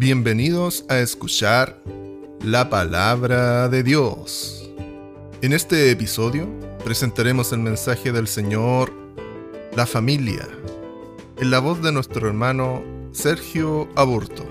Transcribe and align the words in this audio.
Bienvenidos 0.00 0.86
a 0.88 0.98
escuchar 1.00 1.78
la 2.42 2.70
palabra 2.70 3.68
de 3.68 3.82
Dios. 3.82 4.72
En 5.42 5.52
este 5.52 5.90
episodio 5.90 6.48
presentaremos 6.82 7.52
el 7.52 7.58
mensaje 7.58 8.10
del 8.10 8.26
Señor, 8.26 8.90
la 9.76 9.84
familia, 9.84 10.48
en 11.36 11.50
la 11.50 11.58
voz 11.58 11.82
de 11.82 11.92
nuestro 11.92 12.26
hermano 12.26 12.82
Sergio 13.12 13.90
Aburto. 13.94 14.46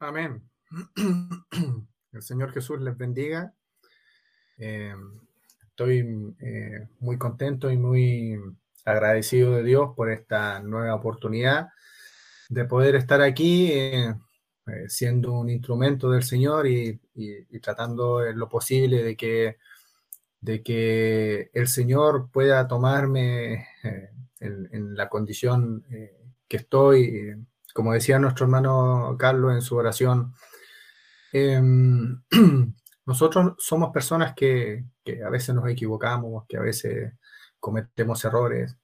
Amén. 0.00 0.42
El 2.10 2.22
Señor 2.22 2.50
Jesús 2.52 2.80
les 2.80 2.98
bendiga. 2.98 3.54
Eh, 4.56 4.92
estoy 5.68 6.34
eh, 6.40 6.88
muy 6.98 7.16
contento 7.16 7.70
y 7.70 7.76
muy 7.76 8.36
agradecido 8.88 9.56
de 9.56 9.62
Dios 9.62 9.90
por 9.94 10.10
esta 10.10 10.60
nueva 10.60 10.94
oportunidad 10.94 11.68
de 12.48 12.64
poder 12.64 12.96
estar 12.96 13.20
aquí 13.20 13.70
eh, 13.72 14.14
eh, 14.66 14.88
siendo 14.88 15.32
un 15.32 15.50
instrumento 15.50 16.10
del 16.10 16.22
Señor 16.22 16.66
y, 16.66 17.00
tratando 17.60 18.24
en 18.24 18.38
lo 18.38 18.48
posible 18.48 19.02
de 19.02 19.16
que, 19.16 19.56
de 20.40 20.62
que 20.62 21.50
el 21.52 21.68
Señor 21.68 22.30
pueda 22.30 22.66
tomarme 22.66 23.66
eh, 23.84 24.10
en, 24.40 24.96
la 24.96 25.08
condición 25.08 25.84
que 26.46 26.56
estoy, 26.56 27.34
como 27.74 27.92
decía 27.92 28.18
nuestro 28.18 28.46
hermano 28.46 29.16
Carlos 29.18 29.52
en 29.52 29.62
su 29.62 29.76
oración. 29.76 30.32
Em, 31.32 32.22
nosotros 33.06 33.54
somos 33.58 33.90
personas 33.92 34.34
que, 34.34 34.84
que 35.04 35.22
a 35.22 35.28
veces 35.28 35.54
nos 35.54 35.68
equivocamos, 35.68 36.44
que 36.48 36.56
a 36.56 36.60
veces 36.60 37.12
cometemos 37.60 38.24
errores, 38.24 38.76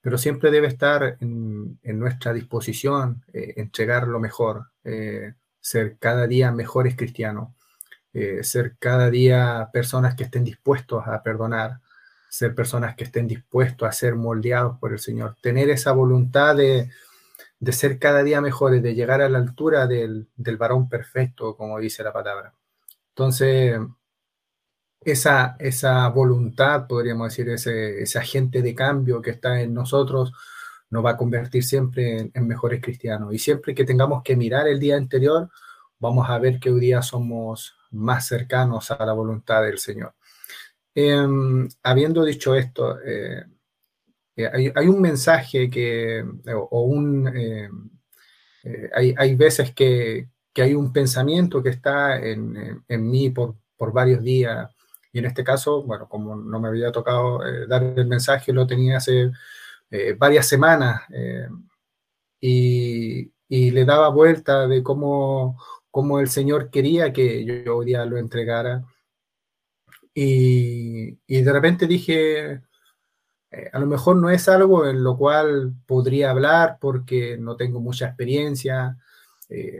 pero 0.00 0.18
siempre 0.18 0.50
debe 0.50 0.66
estar 0.66 1.16
en, 1.20 1.78
nuestra 1.82 2.32
disposición 2.32 3.24
eh, 3.32 3.54
entregar 3.56 4.06
lo 4.06 4.20
mejor, 4.20 4.70
eh, 4.84 5.34
ser 5.60 5.96
cada 5.98 6.26
día 6.26 6.52
mejores 6.52 6.94
cristianos, 6.94 7.54
eh, 8.12 8.44
ser 8.44 8.76
cada 8.78 9.08
día 9.10 9.70
personas 9.72 10.14
que 10.14 10.24
estén 10.24 10.44
dispuestos 10.44 11.06
a 11.06 11.22
perdonar, 11.22 11.80
ser 12.28 12.54
personas 12.54 12.96
que 12.96 13.04
estén 13.04 13.26
dispuestos 13.26 13.88
a 13.88 13.92
ser 13.92 14.14
moldeados 14.14 14.78
por 14.78 14.92
el 14.92 14.98
Señor, 14.98 15.36
tener 15.40 15.70
esa 15.70 15.92
voluntad 15.92 16.54
de, 16.56 16.90
ser 17.72 17.98
cada 17.98 18.22
día 18.22 18.40
mejores, 18.40 18.82
de 18.82 18.94
llegar 18.94 19.22
a 19.22 19.28
la 19.28 19.38
altura 19.38 19.86
del, 19.86 20.28
del 20.36 20.56
varón 20.58 20.88
perfecto, 20.88 21.56
como 21.56 21.78
dice 21.78 22.02
la 22.02 22.12
palabra. 22.12 22.52
Entonces, 23.08 23.78
esa, 25.04 25.56
esa 25.58 26.08
voluntad, 26.08 26.86
podríamos 26.86 27.28
decir, 27.28 27.48
ese, 27.48 28.02
ese, 28.02 28.18
agente 28.18 28.62
de 28.62 28.74
cambio 28.74 29.22
que 29.22 29.30
está 29.30 29.60
en 29.60 29.74
nosotros, 29.74 30.32
nos 30.90 31.04
va 31.04 31.10
a 31.10 31.16
convertir 31.16 31.64
siempre 31.64 32.30
en, 32.32 32.46
mejores 32.46 32.80
cristianos. 32.82 33.32
Y 33.34 33.38
siempre 33.38 33.74
que 33.74 33.84
tengamos 33.84 34.22
que 34.22 34.36
mirar 34.36 34.68
el 34.68 34.80
día 34.80 34.96
anterior, 34.96 35.50
vamos 35.98 36.28
a 36.28 36.38
ver 36.38 36.60
que 36.60 36.70
hoy 36.70 36.80
día 36.80 37.02
somos 37.02 37.76
más 37.90 38.26
cercanos 38.26 38.90
a 38.90 39.04
la 39.04 39.12
voluntad 39.12 39.62
del 39.62 39.78
Señor. 39.78 40.14
Em, 40.94 41.68
habiendo 41.82 42.24
dicho 42.24 42.54
esto, 42.54 43.00
eh, 43.02 43.44
eh, 44.36 44.72
hay, 44.74 44.88
un 44.88 45.00
mensaje 45.00 45.70
que, 45.70 46.24
o, 46.54 46.82
un, 46.82 47.28
eh, 47.34 47.68
hay, 48.94 49.14
hay, 49.16 49.34
veces 49.36 49.72
que, 49.74 50.28
que, 50.52 50.62
hay 50.62 50.74
un 50.74 50.92
pensamiento 50.92 51.62
que 51.62 51.70
está 51.70 52.20
en, 52.20 52.84
en 52.88 53.10
mí 53.10 53.30
por, 53.30 53.56
por 53.76 53.92
varios 53.92 54.22
días 54.22 54.73
y 55.14 55.20
en 55.20 55.26
este 55.26 55.44
caso, 55.44 55.84
bueno, 55.84 56.08
como 56.08 56.34
no 56.34 56.58
me 56.60 56.68
había 56.68 56.90
tocado 56.90 57.46
eh, 57.46 57.68
dar 57.68 57.84
el 57.84 58.06
mensaje, 58.06 58.52
lo 58.52 58.66
tenía 58.66 58.96
hace 58.96 59.30
eh, 59.90 60.14
varias 60.18 60.48
semanas 60.48 61.02
eh, 61.10 61.48
y, 62.40 63.30
le 63.48 63.84
daba 63.84 64.08
vuelta 64.08 64.66
de 64.66 64.82
cómo, 64.82 65.56
cómo, 65.92 66.18
el 66.18 66.28
Señor 66.28 66.70
quería 66.70 67.12
que 67.12 67.44
yo 67.44 67.76
hoy 67.76 67.86
día 67.86 68.04
lo 68.04 68.18
entregara. 68.18 68.84
Y, 70.12 71.12
de 71.28 71.52
repente 71.52 71.86
dije, 71.86 72.60
a 73.72 73.78
lo 73.78 73.86
mejor 73.86 74.16
no 74.16 74.30
es 74.30 74.48
algo 74.48 74.86
en 74.86 75.04
lo 75.04 75.16
cual 75.16 75.74
podría 75.86 76.30
hablar 76.30 76.78
porque 76.80 77.36
no 77.38 77.56
tengo 77.56 77.80
mucha 77.80 78.06
experiencia, 78.06 78.98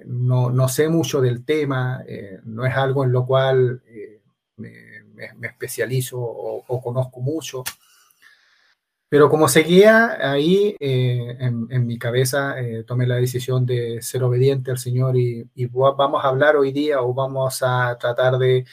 no, 0.07 0.51
no, 0.51 0.69
sé 0.69 0.89
mucho 0.89 1.21
del 1.21 1.45
tema, 1.45 2.05
no 2.45 2.65
es 2.65 2.77
algo 2.77 3.05
en 3.05 3.13
lo 3.13 3.27
cual 3.27 3.83
me, 4.57 4.94
me, 5.15 5.47
especializo 5.47 6.19
o, 6.21 6.83
conozco 6.83 7.21
mucho. 7.21 7.65
Pero 9.09 9.31
como 9.31 9.47
seguía 9.49 10.19
ahí 10.33 10.77
eh, 10.81 11.37
en, 11.39 11.87
mi 11.87 11.99
cabeza, 11.99 12.59
eh, 12.61 12.83
tomé 12.85 13.07
la 13.07 13.17
decisión 13.17 13.65
de 13.65 14.03
ser 14.03 14.25
obediente 14.25 14.71
al 14.73 14.79
Señor 14.79 15.17
y, 15.17 15.49
vamos 15.73 16.25
a 16.25 16.29
hablar 16.29 16.57
hoy 16.57 16.73
día 16.73 17.01
o 17.01 17.15
vamos 17.15 17.63
a 17.63 17.97
tratar 17.99 18.39
de, 18.39 18.65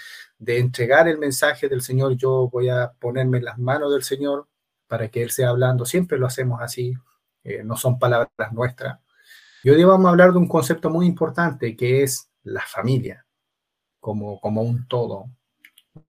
entregar 0.47 1.07
el 1.07 1.19
mensaje 1.19 1.69
del 1.69 1.81
Señor. 1.81 2.17
Yo 2.17 2.49
voy 2.49 2.69
a 2.69 2.91
ponerme 2.99 3.37
en 3.37 3.45
las 3.45 3.59
manos 3.59 3.91
del 3.93 4.03
Señor 4.03 4.47
para 4.87 5.09
que 5.09 5.21
Él 5.21 5.31
sea 5.31 5.49
hablando. 5.49 5.85
Siempre 5.85 6.17
lo 6.17 6.25
hacemos 6.25 6.59
así, 6.61 6.93
eh, 7.43 7.63
no 7.63 7.77
son 7.77 7.99
palabras 7.99 8.31
nuestras. 8.51 8.99
Y 9.63 9.69
hoy 9.69 9.83
vamos 9.83 10.07
a 10.07 10.09
hablar 10.09 10.31
de 10.31 10.39
un 10.39 10.47
concepto 10.47 10.89
muy 10.89 11.05
importante 11.05 11.75
que 11.75 12.01
es 12.01 12.31
la 12.43 12.61
familia, 12.61 13.27
como 13.99 14.39
un 14.41 14.87
todo 14.87 15.29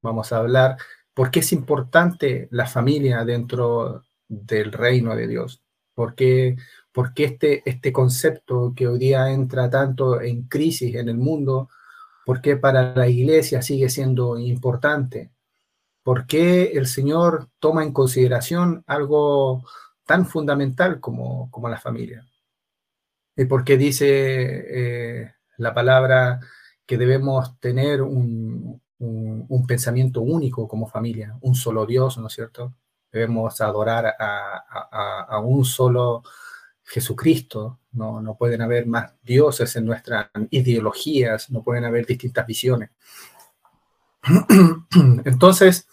vamos 0.00 0.32
a 0.32 0.38
hablar 0.38 0.76
por 1.14 1.30
qué 1.30 1.40
es 1.40 1.52
importante 1.52 2.48
la 2.50 2.66
familia 2.66 3.24
dentro 3.24 4.02
del 4.28 4.72
reino 4.72 5.14
de 5.14 5.28
Dios. 5.28 5.62
¿Por 5.94 6.14
qué, 6.14 6.56
este, 7.16 7.68
este 7.68 7.92
concepto 7.92 8.72
que 8.74 8.88
hoy 8.88 8.98
día 8.98 9.30
entra 9.30 9.68
tanto 9.68 10.20
en 10.20 10.44
crisis 10.44 10.94
en 10.94 11.08
el 11.08 11.18
mundo, 11.18 11.68
por 12.24 12.40
qué 12.40 12.56
para 12.56 12.94
la 12.94 13.08
iglesia 13.08 13.62
sigue 13.62 13.90
siendo 13.90 14.38
importante? 14.38 15.30
¿Por 16.02 16.26
qué 16.26 16.72
el 16.72 16.86
Señor 16.86 17.48
toma 17.58 17.84
en 17.84 17.92
consideración 17.92 18.82
algo 18.86 19.64
tan 20.04 20.26
fundamental 20.26 20.98
como, 21.00 21.50
como 21.50 21.68
la 21.68 21.78
familia? 21.78 22.26
¿Y 23.36 23.44
por 23.44 23.64
qué 23.64 23.76
dice 23.76 24.06
eh, 24.08 25.34
la 25.58 25.74
palabra 25.74 26.40
que 26.86 26.98
debemos 26.98 27.58
tener 27.60 28.02
un, 28.02 28.81
un, 29.02 29.66
pensamiento 29.66 30.20
único 30.20 30.68
como 30.68 30.86
familia, 30.86 31.36
un 31.40 31.54
solo 31.54 31.86
Dios, 31.86 32.18
¿no 32.18 32.28
es 32.28 32.32
cierto? 32.34 32.72
Debemos 33.10 33.60
adorar 33.60 34.14
a, 34.18 35.38
un 35.40 35.64
solo 35.64 36.22
Jesucristo, 36.84 37.80
¿no? 37.92 38.20
no 38.20 38.36
pueden 38.36 38.62
haber 38.62 38.86
más 38.86 39.12
dioses 39.22 39.74
en 39.76 39.86
nuestras 39.86 40.30
ideologías, 40.50 41.50
no 41.50 41.62
pueden 41.62 41.84
haber 41.84 42.06
distintas 42.06 42.46
visiones. 42.46 42.90
Entonces, 45.24 45.88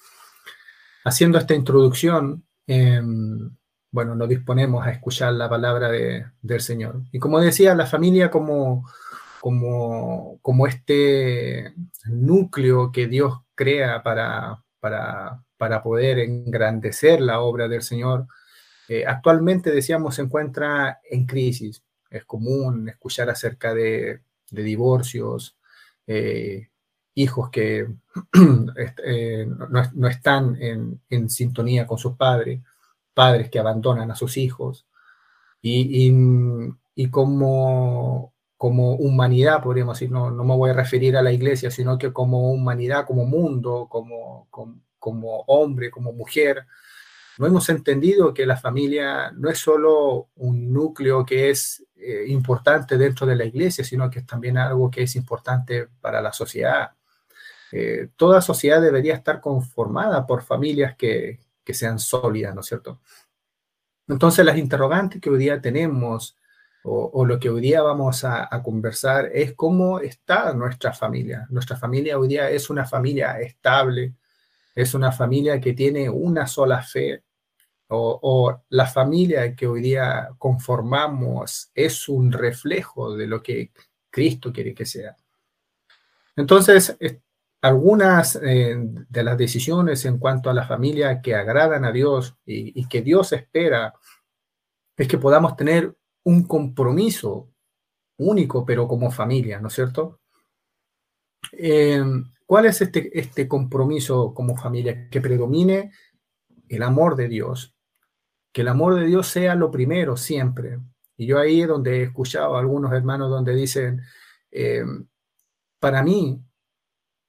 haciendo 1.03 1.37
esta 1.37 1.55
introducción, 1.55 2.45
em, 2.67 3.55
bueno, 3.91 4.13
nos 4.15 4.29
disponemos 4.29 4.85
a 4.85 4.91
escuchar 4.91 5.33
la 5.33 5.49
palabra 5.49 5.89
del 5.89 6.61
Señor. 6.61 7.01
Y 7.11 7.19
como 7.19 7.39
decía, 7.39 7.73
la 7.73 7.87
familia 7.87 8.29
como 8.29 8.85
como, 9.39 10.39
como 10.41 10.67
este 10.67 11.73
núcleo 12.05 12.91
que 12.91 13.07
Dios 13.07 13.41
crea 13.55 14.03
para, 14.03 14.63
para, 14.79 15.43
para 15.57 15.83
poder 15.83 16.19
engrandecer 16.19 17.21
la 17.21 17.39
obra 17.41 17.67
del 17.67 17.81
Señor, 17.81 18.27
eh, 18.87 19.05
actualmente, 19.05 19.71
decíamos, 19.71 20.15
se 20.15 20.23
encuentra 20.23 20.99
en 21.09 21.25
crisis. 21.25 21.83
Es 22.09 22.25
común 22.25 22.89
escuchar 22.89 23.29
acerca 23.29 23.73
de, 23.73 24.21
de 24.49 24.63
divorcios, 24.63 25.57
eh, 26.07 26.69
hijos 27.13 27.49
que 27.51 27.87
eh, 29.05 29.45
no, 29.45 29.83
no, 29.93 30.07
están 30.07 30.55
en, 30.61 31.01
en, 31.09 31.29
sintonía 31.29 31.85
con 31.85 31.99
sus 31.99 32.15
padres, 32.15 32.61
padres 33.13 33.49
que 33.49 33.59
abandonan 33.59 34.09
a 34.09 34.15
sus 34.15 34.37
hijos, 34.37 34.87
y, 35.61 36.07
y, 36.07 36.13
y 36.95 37.09
como 37.09 38.33
como 38.59 38.95
humanidad, 38.95 39.63
podríamos 39.63 39.97
decir, 39.97 40.11
no, 40.11 40.31
no 40.31 40.43
me 40.43 40.53
voy 40.53 40.71
a 40.71 40.73
referir 40.73 41.15
a 41.15 41.21
la 41.21 41.31
iglesia, 41.31 41.71
sino 41.71 41.97
que 41.97 42.11
como 42.11 42.51
humanidad, 42.51 43.05
como 43.07 43.25
mundo, 43.25 43.87
como, 43.89 44.49
como, 44.99 45.43
hombre, 45.47 45.89
como 45.89 46.11
mujer, 46.11 46.65
no 47.37 47.47
hemos 47.47 47.69
entendido 47.69 48.33
que 48.33 48.45
la 48.45 48.57
familia 48.57 49.31
no 49.31 49.49
es 49.49 49.59
solo 49.59 50.27
un 50.35 50.73
núcleo 50.73 51.25
que 51.25 51.49
es 51.49 51.85
eh, 51.95 52.25
importante 52.27 52.97
dentro 52.97 53.25
de 53.25 53.37
la 53.37 53.45
iglesia, 53.45 53.85
sino 53.85 54.09
que 54.09 54.19
es 54.19 54.25
también 54.25 54.57
algo 54.57 54.91
que 54.91 55.03
es 55.03 55.15
importante 55.15 55.87
para 56.01 56.21
la 56.21 56.33
sociedad. 56.33 56.91
Eh, 57.71 58.09
toda 58.17 58.41
sociedad 58.41 58.81
debería 58.81 59.15
estar 59.15 59.39
conformada 59.39 60.27
por 60.27 60.43
familias 60.43 60.97
que, 60.97 61.39
que 61.63 61.73
sean 61.73 61.97
sólidas, 61.97 62.53
¿no 62.53 62.59
es 62.59 62.67
cierto? 62.67 62.99
Entonces 64.09 64.43
las 64.43 64.57
interrogantes 64.57 65.21
que 65.21 65.29
hoy 65.29 65.37
día 65.39 65.61
tenemos 65.61 66.35
o, 66.83 67.25
lo 67.25 67.39
que 67.39 67.49
hoy 67.49 67.61
día 67.61 67.81
vamos 67.81 68.23
a, 68.23 68.47
conversar 68.63 69.29
es 69.33 69.53
cómo 69.53 69.99
está 69.99 70.53
nuestra 70.53 70.93
familia. 70.93 71.45
Nuestra 71.49 71.75
familia 71.77 72.17
hoy 72.17 72.29
día 72.29 72.49
es 72.49 72.69
una 72.69 72.85
familia 72.85 73.39
estable, 73.39 74.15
es 74.73 74.93
una 74.93 75.11
familia 75.11 75.59
que 75.59 75.73
tiene 75.73 76.09
una 76.09 76.47
sola 76.47 76.81
fe, 76.81 77.23
o, 77.89 78.61
la 78.69 78.85
familia 78.85 79.55
que 79.55 79.67
hoy 79.67 79.81
día 79.81 80.29
conformamos 80.37 81.71
es 81.73 82.07
un 82.07 82.31
reflejo 82.31 83.15
de 83.15 83.27
lo 83.27 83.41
que 83.41 83.71
Cristo 84.09 84.53
quiere 84.53 84.73
que 84.73 84.85
sea. 84.85 85.15
Entonces, 86.35 86.97
algunas 87.61 88.39
eh, 88.41 88.75
de 88.77 89.23
las 89.23 89.37
decisiones 89.37 90.05
en 90.05 90.17
cuanto 90.17 90.49
a 90.49 90.53
la 90.53 90.65
familia 90.65 91.21
que 91.21 91.35
agradan 91.35 91.83
a 91.83 91.91
Dios 91.91 92.35
y, 92.45 92.87
que 92.87 93.01
Dios 93.01 93.33
espera 93.33 93.93
es 94.95 95.07
que 95.07 95.17
podamos 95.17 95.55
tener 95.55 95.95
un 96.29 96.43
compromiso 96.43 97.49
único, 98.17 98.65
pero 98.65 98.87
como 98.87 99.11
familia, 99.11 99.59
¿no 99.59 99.67
es 99.67 99.73
cierto? 99.73 100.21
Eh, 101.51 102.03
¿Cuál 102.45 102.65
es 102.67 102.81
este, 102.81 103.17
este 103.17 103.47
compromiso 103.47 104.33
como 104.33 104.55
familia? 104.55 105.09
Que 105.09 105.21
predomine 105.21 105.91
el 106.67 106.83
amor 106.83 107.15
de 107.15 107.27
Dios, 107.27 107.75
que 108.51 108.61
el 108.61 108.67
amor 108.67 108.95
de 108.95 109.05
Dios 109.05 109.27
sea 109.27 109.55
lo 109.55 109.71
primero 109.71 110.15
siempre. 110.17 110.79
Y 111.17 111.25
yo 111.25 111.39
ahí 111.39 111.63
donde 111.63 111.99
he 111.99 112.03
escuchado 112.03 112.55
a 112.55 112.59
algunos 112.59 112.93
hermanos 112.93 113.29
donde 113.29 113.55
dicen, 113.55 114.01
eh, 114.51 114.83
para 115.79 116.03
mí, 116.03 116.41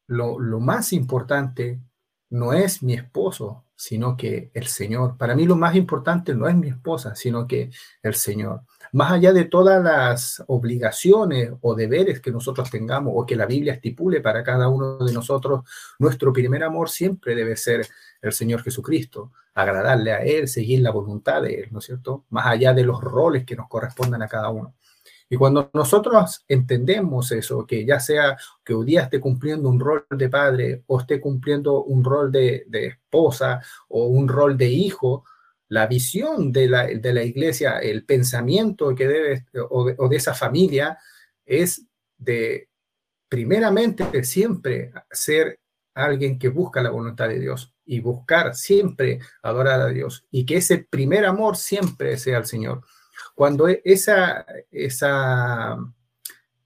lo, 0.08 0.38
lo 0.38 0.60
más 0.60 0.92
importante 0.92 1.80
no 2.30 2.52
es 2.52 2.82
mi 2.82 2.94
esposo, 2.94 3.64
sino 3.80 4.14
que 4.14 4.50
el 4.52 4.66
Señor. 4.66 5.16
Para 5.16 5.34
mí 5.34 5.46
lo 5.46 5.56
más 5.56 5.74
importante 5.74 6.34
no 6.34 6.46
es 6.46 6.54
mi 6.54 6.68
esposa, 6.68 7.14
sino 7.14 7.46
que 7.46 7.70
el 8.02 8.14
Señor. 8.14 8.62
Más 8.92 9.12
allá 9.12 9.32
de 9.32 9.44
todas 9.44 9.82
las 9.82 10.42
obligaciones 10.46 11.52
o 11.60 11.74
deberes 11.74 12.20
que 12.20 12.32
nosotros 12.32 12.70
tengamos 12.70 13.12
o 13.16 13.24
que 13.24 13.36
la 13.36 13.46
Biblia 13.46 13.74
estipule 13.74 14.20
para 14.20 14.42
cada 14.42 14.68
uno 14.68 14.98
de 14.98 15.12
nosotros, 15.12 15.62
nuestro 15.98 16.32
primer 16.32 16.64
amor 16.64 16.88
siempre 16.88 17.34
debe 17.34 17.56
ser 17.56 17.86
el 18.20 18.32
Señor 18.32 18.62
Jesucristo, 18.62 19.32
agradarle 19.54 20.12
a 20.12 20.24
Él, 20.24 20.48
seguir 20.48 20.80
la 20.80 20.90
voluntad 20.90 21.42
de 21.42 21.54
Él, 21.60 21.68
¿no 21.70 21.78
es 21.78 21.84
cierto? 21.84 22.24
Más 22.30 22.46
allá 22.46 22.72
de 22.74 22.84
los 22.84 23.00
roles 23.00 23.44
que 23.44 23.56
nos 23.56 23.68
correspondan 23.68 24.22
a 24.22 24.28
cada 24.28 24.50
uno. 24.50 24.74
Y 25.32 25.36
cuando 25.36 25.70
nosotros 25.72 26.44
entendemos 26.48 27.30
eso, 27.30 27.64
que 27.64 27.86
ya 27.86 28.00
sea 28.00 28.36
que 28.64 28.74
un 28.74 28.84
día 28.84 29.02
esté 29.02 29.20
cumpliendo 29.20 29.68
un 29.68 29.78
rol 29.78 30.04
de 30.10 30.28
padre 30.28 30.82
o 30.88 30.98
esté 30.98 31.20
cumpliendo 31.20 31.84
un 31.84 32.02
rol 32.02 32.32
de, 32.32 32.66
esposa 32.72 33.62
o 33.88 34.06
un 34.06 34.26
rol 34.26 34.58
de 34.58 34.68
hijo, 34.68 35.24
la 35.70 35.86
visión 35.86 36.50
de 36.50 36.68
la, 36.68 36.86
de 36.86 37.12
la 37.14 37.22
iglesia, 37.22 37.78
el 37.78 38.04
pensamiento 38.04 38.92
que 38.94 39.06
debe 39.06 39.46
o 39.70 40.08
de, 40.08 40.16
esa 40.16 40.34
familia 40.34 40.98
es 41.46 41.86
de 42.18 42.68
primeramente 43.28 44.24
siempre 44.24 44.92
ser 45.12 45.60
alguien 45.94 46.40
que 46.40 46.48
busca 46.48 46.82
la 46.82 46.90
voluntad 46.90 47.28
de 47.28 47.38
Dios 47.38 47.72
y 47.84 48.00
buscar 48.00 48.56
siempre 48.56 49.20
adorar 49.42 49.80
a 49.80 49.88
Dios 49.88 50.26
y 50.32 50.44
que 50.44 50.56
ese 50.56 50.78
primer 50.90 51.24
amor 51.24 51.56
siempre 51.56 52.18
sea 52.18 52.38
el 52.38 52.46
Señor. 52.46 52.82
Cuando 53.36 53.68
e, 53.68 53.80
esa, 53.84 54.44
esa, 54.72 55.76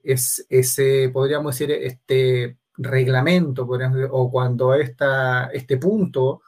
es, 0.02 0.46
ese, 0.48 1.10
podríamos 1.12 1.54
decir, 1.54 1.72
este 1.72 2.56
reglamento, 2.78 3.68
o 4.10 4.30
cuando 4.30 4.72
esta, 4.72 5.50
este 5.52 5.76
punto 5.76 6.40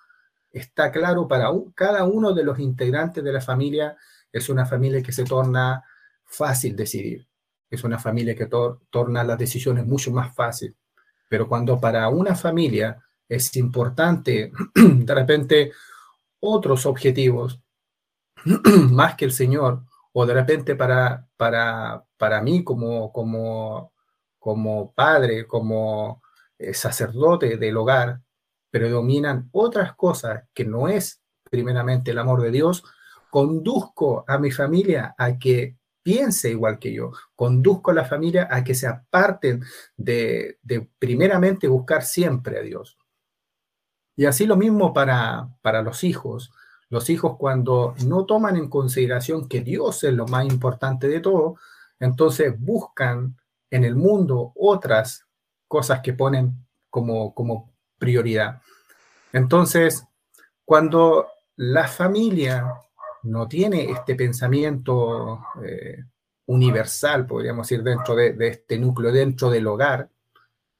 está 0.58 0.90
claro 0.90 1.28
para 1.28 1.50
cada 1.74 2.04
uno 2.04 2.32
de 2.32 2.44
los 2.44 2.58
integrantes 2.58 3.22
de 3.22 3.32
la 3.32 3.40
familia, 3.40 3.96
es 4.32 4.48
una 4.48 4.64
familia 4.64 5.02
que 5.02 5.12
se 5.12 5.24
torna 5.24 5.84
fácil 6.24 6.74
decidir. 6.74 7.28
Es 7.70 7.84
una 7.84 7.98
familia 7.98 8.34
que 8.34 8.46
torna 8.46 9.24
las 9.24 9.38
decisiones 9.38 9.86
mucho 9.86 10.10
más 10.12 10.34
fácil. 10.34 10.74
Pero 11.28 11.48
cuando 11.48 11.78
para 11.80 12.08
una 12.08 12.34
familia 12.34 13.02
es 13.28 13.54
importante, 13.56 14.52
de 14.74 15.14
repente, 15.14 15.72
otros 16.40 16.86
objetivos, 16.86 17.60
más 18.90 19.14
que 19.16 19.26
el 19.26 19.32
Señor, 19.32 19.82
o 20.12 20.24
de 20.24 20.34
repente 20.34 20.74
para, 20.74 21.28
para, 21.36 22.04
para 22.16 22.40
mí 22.40 22.64
como, 22.64 23.12
como, 23.12 23.92
como 24.38 24.92
padre, 24.92 25.46
como 25.46 26.22
eh, 26.58 26.72
sacerdote 26.72 27.58
del 27.58 27.76
hogar, 27.76 28.22
predominan 28.76 29.48
otras 29.52 29.94
cosas 29.94 30.44
que 30.52 30.66
no 30.66 30.86
es 30.86 31.22
primeramente 31.50 32.10
el 32.10 32.18
amor 32.18 32.42
de 32.42 32.50
Dios, 32.50 32.84
conduzco 33.30 34.22
a 34.28 34.36
mi 34.36 34.50
familia 34.50 35.14
a 35.16 35.38
que 35.38 35.78
piense 36.02 36.50
igual 36.50 36.78
que 36.78 36.92
yo, 36.92 37.10
conduzco 37.34 37.90
a 37.90 37.94
la 37.94 38.04
familia 38.04 38.48
a 38.50 38.62
que 38.62 38.74
se 38.74 38.86
aparten 38.86 39.64
de, 39.96 40.58
de 40.62 40.90
primeramente 40.98 41.68
buscar 41.68 42.02
siempre 42.04 42.58
a 42.58 42.62
Dios. 42.62 42.98
Y 44.14 44.26
así 44.26 44.44
lo 44.44 44.56
mismo 44.56 44.92
para, 44.92 45.48
para 45.62 45.80
los 45.80 46.04
hijos. 46.04 46.52
Los 46.90 47.08
hijos 47.08 47.36
cuando 47.38 47.94
no 48.04 48.26
toman 48.26 48.56
en 48.56 48.68
consideración 48.68 49.48
que 49.48 49.62
Dios 49.62 50.04
es 50.04 50.12
lo 50.12 50.26
más 50.26 50.44
importante 50.44 51.08
de 51.08 51.20
todo, 51.20 51.56
entonces 51.98 52.54
buscan 52.60 53.38
en 53.70 53.84
el 53.84 53.96
mundo 53.96 54.52
otras 54.54 55.26
cosas 55.66 56.00
que 56.02 56.12
ponen 56.12 56.66
como, 56.90 57.34
como 57.34 57.75
prioridad. 57.98 58.60
Entonces, 59.32 60.04
cuando 60.64 61.28
la 61.56 61.88
familia 61.88 62.72
no 63.24 63.48
tiene 63.48 63.90
este 63.90 64.14
pensamiento 64.14 65.46
eh, 65.64 66.04
universal, 66.46 67.26
podríamos 67.26 67.66
decir, 67.66 67.82
dentro 67.82 68.14
de, 68.14 68.34
este 68.40 68.78
núcleo, 68.78 69.12
dentro 69.12 69.50
del 69.50 69.66
hogar, 69.66 70.08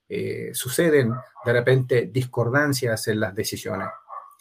eh, 0.09 0.51
suceden 0.55 1.13
de 1.45 1.53
repente 1.53 2.07
discordancias 2.13 3.09
en 3.09 3.21
las 3.21 3.35
decisiones. 3.35 3.89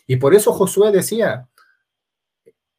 Y 0.08 0.18
por 0.18 0.36
eso 0.36 0.54
Josué 0.54 0.92
decía, 0.92 1.48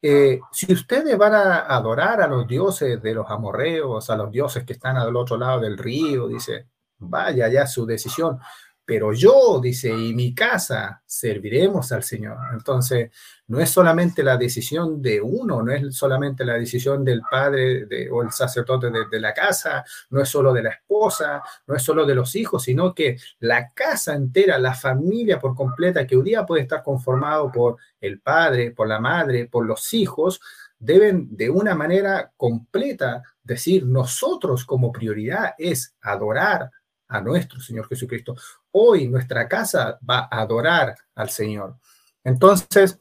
eh, 0.01 0.39
si 0.51 0.71
ustedes 0.71 1.17
van 1.17 1.33
a 1.33 1.59
adorar 1.61 2.21
a 2.21 2.27
los 2.27 2.47
dioses 2.47 3.01
de 3.01 3.13
los 3.13 3.29
amorreos, 3.29 4.09
a 4.09 4.15
los 4.15 4.31
dioses 4.31 4.63
que 4.63 4.73
están 4.73 4.95
al 4.95 5.15
otro 5.15 5.37
lado 5.37 5.59
del 5.59 5.77
río, 5.77 6.27
dice, 6.27 6.67
vaya 6.99 7.47
ya 7.49 7.67
su 7.67 7.85
decisión, 7.85 8.39
pero 8.87 9.11
yo, 9.11 9.59
dice, 9.61 9.89
y 9.89 10.13
mi 10.13 10.33
casa 10.33 11.03
serviremos 11.05 11.91
al 11.91 12.03
Señor. 12.03 12.37
Entonces, 12.53 13.11
no 13.47 13.59
es 13.59 13.69
solamente 13.69 14.23
la 14.23 14.37
decisión 14.37 15.01
de 15.01 15.19
uno, 15.19 15.61
no 15.61 15.73
es 15.73 15.93
solamente 15.93 16.45
la 16.45 16.53
decisión 16.53 17.03
del 17.03 17.21
padre 17.29 18.09
o 18.09 18.21
el 18.21 18.31
sacerdote 18.31 18.89
de, 18.89 18.99
de, 19.11 19.19
la 19.19 19.33
casa, 19.33 19.83
no 20.09 20.21
es 20.21 20.29
solo 20.29 20.53
de 20.53 20.63
la 20.63 20.69
esposa, 20.69 21.43
no 21.67 21.75
es 21.75 21.83
solo 21.83 22.05
de 22.05 22.15
los 22.15 22.33
hijos, 22.37 22.63
sino 22.63 22.95
que 22.95 23.17
la 23.39 23.73
casa 23.73 24.15
entera, 24.15 24.57
la 24.57 24.73
familia 24.73 25.37
por 25.37 25.53
completa, 25.53 26.07
que 26.07 26.15
un 26.15 26.23
día 26.23 26.45
puede 26.45 26.61
estar 26.61 26.81
conformado 26.81 27.51
por 27.51 27.75
el 27.99 28.21
padre, 28.21 28.71
por 28.71 28.87
la 28.87 29.01
madre, 29.01 29.47
por 29.47 29.65
los 29.65 29.93
hijos, 29.93 30.39
deben 30.79 31.35
de 31.35 31.49
una 31.49 31.75
manera 31.75 32.31
completa 32.37 33.21
decir, 33.43 33.85
nosotros 33.85 34.63
como 34.63 34.93
prioridad 34.93 35.55
es 35.57 35.93
adorar 35.99 36.71
a 37.07 37.21
nuestro 37.21 37.59
Señor 37.59 37.87
Jesucristo. 37.87 38.35
Hoy 38.79 39.07
nuestra 39.07 39.47
casa 39.47 39.97
va 40.07 40.27
a 40.29 40.41
adorar 40.41 40.95
al 41.15 41.29
Señor. 41.31 41.77
Entonces, 42.23 42.99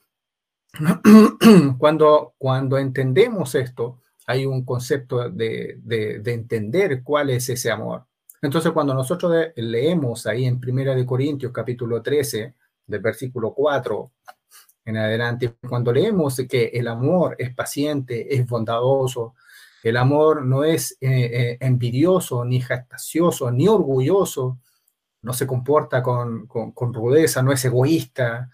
cuando, 1.79 2.35
cuando 2.39 2.79
entendemos 2.79 3.55
esto, 3.55 4.01
hay 4.27 4.47
un 4.47 4.65
concepto 4.65 5.29
de, 5.29 5.79
de, 5.83 6.33
entender 6.33 7.03
cuál 7.03 7.29
es 7.29 7.51
ese 7.51 7.71
amor. 7.71 8.07
Entonces, 8.41 8.73
cuando 8.73 8.95
nosotros 8.95 9.35
leemos 9.55 10.27
ahí 10.27 10.47
en 10.47 10.61
Primera 10.61 10.95
de 10.95 11.05
Corintios 11.05 11.53
capítulo 11.53 12.01
13, 12.01 12.55
del 12.87 13.01
versículo 13.01 13.53
4 13.53 14.13
en 14.87 14.97
adelante, 14.97 15.57
cuando 15.69 15.93
leemos 15.93 16.41
que 16.49 16.71
el 16.73 16.89
amor 16.89 17.37
es 17.39 17.55
paciente, 17.55 18.35
es 18.35 18.47
bondadoso, 18.47 19.35
el 19.83 19.99
amor 19.99 20.43
no 20.43 20.65
es 20.65 20.97
eh, 21.03 21.09
eh, 21.11 21.59
envidioso, 21.61 22.47
ni 22.47 22.63
jactacioso, 22.63 23.51
ni 23.51 23.69
orgulloso, 23.69 24.59
no 25.27 25.33
se 25.33 25.45
comporta 25.45 26.05
con, 26.05 26.47
rudeza, 26.79 27.43
no 27.43 27.51
es 27.51 27.65
egoísta, 27.65 28.49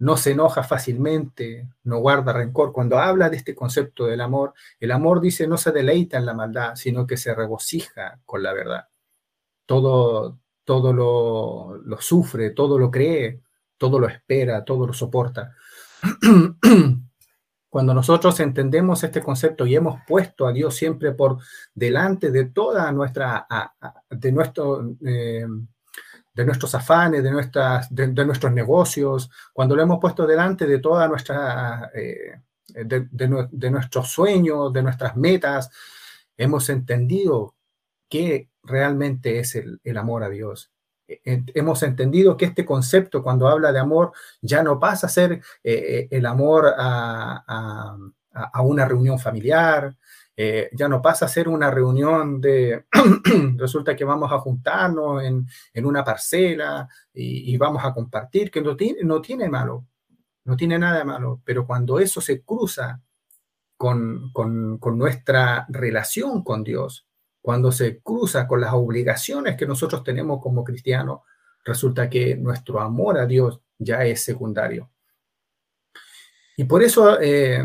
no 0.00 0.16
se 0.16 0.32
enoja 0.32 0.64
fácilmente, 0.64 1.68
no 1.84 1.98
guarda 1.98 2.32
rencor. 2.32 2.72
Cuando 2.72 2.98
habla 2.98 3.30
de 3.30 3.36
este 3.36 3.54
concepto 3.54 4.04
del 4.06 4.20
amor, 4.20 4.52
el 4.80 4.90
amor 4.90 5.20
dice 5.20 5.46
no 5.46 5.56
se 5.56 5.70
deleita 5.70 6.18
en 6.18 6.26
la 6.26 6.34
maldad, 6.34 6.74
sino 6.74 7.06
que 7.06 7.16
se 7.16 7.32
regocija 7.36 8.18
con 8.26 8.42
la 8.42 8.52
verdad. 8.52 8.88
Todo, 9.64 10.40
todo 10.64 10.92
lo, 10.92 11.76
lo 11.76 12.00
sufre, 12.00 12.50
todo 12.50 12.80
lo 12.80 12.90
cree, 12.90 13.40
todo 13.76 14.00
lo 14.00 14.08
espera, 14.08 14.64
todo 14.64 14.88
lo 14.88 14.92
soporta. 14.92 15.54
Cuando 17.70 17.94
nosotros 17.94 18.40
entendemos 18.40 19.04
este 19.04 19.22
concepto 19.22 19.66
y 19.66 19.76
hemos 19.76 20.00
puesto 20.04 20.48
a 20.48 20.52
Dios 20.52 20.74
siempre 20.74 21.12
por 21.12 21.38
delante 21.72 22.32
de 22.32 22.46
toda 22.46 22.90
nuestra, 22.90 23.46
de, 24.10 24.32
nuestro, 24.32 24.96
eh, 25.04 25.46
de 26.38 26.44
nuestros 26.44 26.72
afanes, 26.76 27.20
de, 27.24 27.32
nuestras, 27.32 27.92
de, 27.92 28.24
nuestros 28.24 28.52
negocios, 28.52 29.28
cuando 29.52 29.74
lo 29.74 29.82
hemos 29.82 29.98
puesto 29.98 30.24
delante 30.24 30.68
de 30.68 30.78
toda 30.78 31.08
nuestra, 31.08 31.90
eh, 31.92 32.40
de, 32.68 33.70
nuestros 33.70 34.08
sueños, 34.08 34.72
de 34.72 34.84
nuestras 34.84 35.16
metas, 35.16 35.68
hemos 36.36 36.68
entendido 36.68 37.56
qué 38.08 38.50
realmente 38.62 39.40
es 39.40 39.56
el, 39.56 39.80
el 39.82 39.96
amor 39.96 40.22
a 40.22 40.28
Dios. 40.28 40.70
hemos 41.08 41.82
entendido 41.82 42.36
que 42.36 42.44
este 42.44 42.64
concepto, 42.64 43.20
cuando 43.20 43.48
habla 43.48 43.72
de 43.72 43.80
amor, 43.80 44.12
ya 44.40 44.62
no 44.62 44.78
pasa 44.78 45.08
a 45.08 45.10
ser 45.10 45.42
el 45.64 46.24
amor 46.24 46.72
a, 46.78 47.98
una 48.62 48.84
reunión 48.84 49.18
familiar, 49.18 49.96
ya 50.36 50.88
no 50.88 51.02
pasa 51.02 51.24
a 51.24 51.28
ser 51.28 51.48
una 51.48 51.70
reunión 51.70 52.40
de, 52.40 52.84
resulta 53.56 53.96
que 53.96 54.04
vamos 54.04 54.30
a 54.30 54.38
juntarnos 54.38 55.24
en, 55.24 55.84
una 55.84 56.04
parcela 56.04 56.88
y, 57.12 57.56
vamos 57.56 57.84
a 57.84 57.92
compartir, 57.92 58.50
que 58.50 58.62
no 58.62 58.76
tiene, 58.76 59.02
no 59.02 59.20
tiene 59.20 59.48
malo, 59.48 59.86
no 60.44 60.56
tiene 60.56 60.78
nada 60.78 61.04
malo, 61.04 61.42
pero 61.44 61.66
cuando 61.66 61.98
eso 61.98 62.20
se 62.20 62.42
cruza 62.42 63.00
con, 63.76 64.32
nuestra 64.96 65.66
relación 65.68 66.42
con 66.42 66.64
Dios, 66.64 67.06
cuando 67.40 67.72
se 67.72 68.00
cruza 68.00 68.46
con 68.46 68.60
las 68.60 68.72
obligaciones 68.74 69.56
que 69.56 69.66
nosotros 69.66 70.02
tenemos 70.04 70.40
como 70.42 70.64
cristianos, 70.64 71.20
resulta 71.64 72.10
que 72.10 72.36
nuestro 72.36 72.80
amor 72.80 73.18
a 73.18 73.26
Dios 73.26 73.60
ya 73.78 74.04
es 74.04 74.22
secundario. 74.22 74.90
Y 76.56 76.64
por 76.64 76.82
eso 76.82 77.20
eh, 77.20 77.64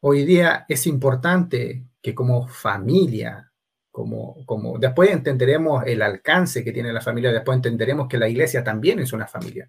hoy 0.00 0.24
día 0.24 0.64
es 0.68 0.86
importante 0.86 1.84
que 2.00 2.14
como 2.14 2.46
familia, 2.46 3.52
como, 3.90 4.44
como 4.46 4.78
después 4.78 5.10
entenderemos 5.10 5.84
el 5.86 6.02
alcance 6.02 6.62
que 6.62 6.72
tiene 6.72 6.92
la 6.92 7.00
familia, 7.00 7.32
después 7.32 7.56
entenderemos 7.56 8.08
que 8.08 8.18
la 8.18 8.28
iglesia 8.28 8.62
también 8.62 9.00
es 9.00 9.12
una 9.12 9.26
familia. 9.26 9.68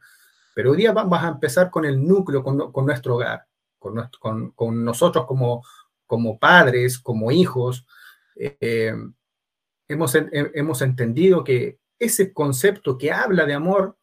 Pero 0.53 0.71
hoy 0.71 0.77
día 0.77 0.91
vamos 0.91 1.21
a 1.21 1.29
empezar 1.29 1.69
con 1.69 1.85
el 1.85 2.05
núcleo, 2.05 2.43
con, 2.43 2.85
nuestro 2.85 3.15
hogar, 3.15 3.45
con, 3.77 4.83
nosotros 4.83 5.25
como, 5.25 5.63
como 6.05 6.37
padres, 6.37 6.99
como 6.99 7.31
hijos. 7.31 7.85
Eh, 8.35 8.93
hemos, 9.87 10.15
hemos 10.15 10.81
entendido 10.81 11.43
que 11.43 11.79
ese 11.97 12.33
concepto 12.33 12.97
que 12.97 13.11
habla 13.11 13.45
de 13.45 13.53
amor 13.53 13.97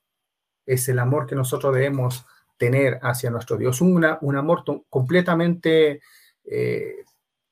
es 0.66 0.88
el 0.88 0.98
amor 0.98 1.26
que 1.26 1.34
nosotros 1.34 1.74
debemos 1.74 2.26
tener 2.56 2.98
hacia 3.02 3.30
nuestro 3.30 3.56
Dios. 3.56 3.80
un 3.80 4.04
amor 4.04 4.64
completamente, 4.88 6.00
eh, 6.44 7.04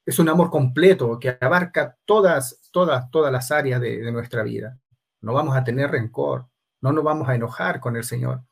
es 0.04 0.18
un 0.18 0.28
amor 0.28 0.50
completo 0.50 1.18
que 1.18 1.36
abarca 1.40 1.96
todas, 2.04 2.60
todas, 2.70 3.10
todas 3.10 3.32
las 3.32 3.50
áreas 3.50 3.80
de, 3.80 4.10
nuestra 4.12 4.42
vida. 4.42 4.78
No 5.20 5.32
vamos 5.32 5.56
a 5.56 5.64
tener 5.64 5.90
rencor, 5.90 6.46
no 6.80 6.92
nos 6.92 7.04
vamos 7.04 7.28
a 7.28 7.34
enojar 7.34 7.80
con 7.80 7.96
el 7.96 8.04
Señor. 8.04 8.42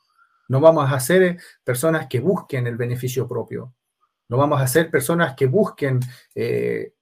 No 0.49 0.61
vamos 0.61 0.91
a 0.91 1.01
ser 1.01 1.39
personas 1.65 2.07
que 2.09 2.21
busquen 2.21 2.67
el 2.67 2.77
beneficio 2.77 3.29
propio. 3.29 3.75
No 4.29 4.37
vamos 4.37 4.61
a 4.61 4.67
ser 4.67 4.91
personas 4.91 5.35
que 5.35 5.47
busquen 5.47 6.01
eh, 6.35 6.95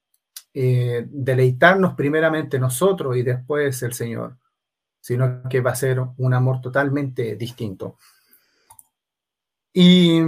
eh, 0.53 1.05
deleitarnos 1.09 1.93
primeramente 1.93 2.59
nosotros 2.59 3.15
y 3.15 3.23
después 3.23 3.81
el 3.83 3.93
Señor, 3.93 4.37
sino 4.99 5.43
que 5.49 5.61
va 5.61 5.71
a 5.71 5.75
ser 5.75 6.01
un 6.17 6.33
amor 6.33 6.61
totalmente 6.61 7.35
distinto. 7.37 7.97
Y, 9.73 10.19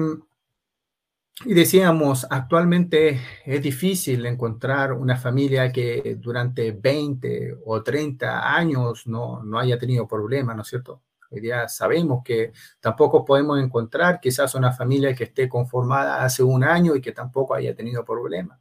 y 1.45 1.53
decíamos, 1.53 2.25
actualmente 2.29 3.19
es 3.45 3.61
difícil 3.61 4.25
encontrar 4.25 4.93
una 4.93 5.17
familia 5.17 5.71
que 5.71 6.17
durante 6.19 6.71
20 6.71 7.57
o 7.65 7.83
30 7.83 8.55
años 8.55 9.07
no, 9.07 9.43
no 9.43 9.59
haya 9.59 9.77
tenido 9.77 10.07
problemas, 10.07 10.55
¿no 10.55 10.61
es 10.61 10.69
cierto? 10.69 11.01
Hoy 11.33 11.41
día 11.41 11.67
sabemos 11.67 12.23
que 12.23 12.53
tampoco 12.79 13.25
podemos 13.25 13.59
encontrar 13.59 14.19
quizás 14.21 14.53
una 14.53 14.71
familia 14.71 15.15
que 15.15 15.23
esté 15.23 15.49
conformada 15.49 16.23
hace 16.23 16.43
un 16.43 16.63
año 16.63 16.95
y 16.95 17.01
que 17.01 17.11
tampoco 17.11 17.55
haya 17.55 17.75
tenido 17.75 18.05
problemas. 18.05 18.59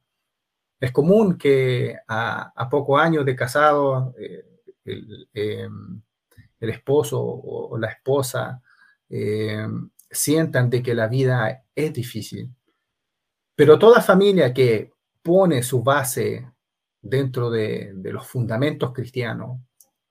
Es 0.81 0.91
común 0.91 1.37
que 1.37 1.99
a, 2.09 2.69
pocos 2.71 2.99
años 3.01 3.27
de 3.27 3.37
casado 3.37 4.15
eh, 4.19 4.45
em, 5.35 6.03
el, 6.59 6.71
esposo 6.71 7.21
o, 7.23 7.77
la 7.79 7.89
esposa 7.89 8.63
em, 9.11 9.91
sientan 10.13 10.71
de 10.71 10.83
que 10.83 10.95
la 10.95 11.09
vida 11.09 11.65
es 11.75 11.93
difícil. 11.93 12.55
Pero 13.57 13.79
toda 13.79 14.01
familia 14.01 14.55
que 14.55 14.93
pone 15.23 15.63
su 15.63 15.83
base 15.83 16.53
dentro 17.01 17.51
de 17.51 17.93
los 18.05 18.27
fundamentos 18.27 18.93
cristianos, 18.93 19.61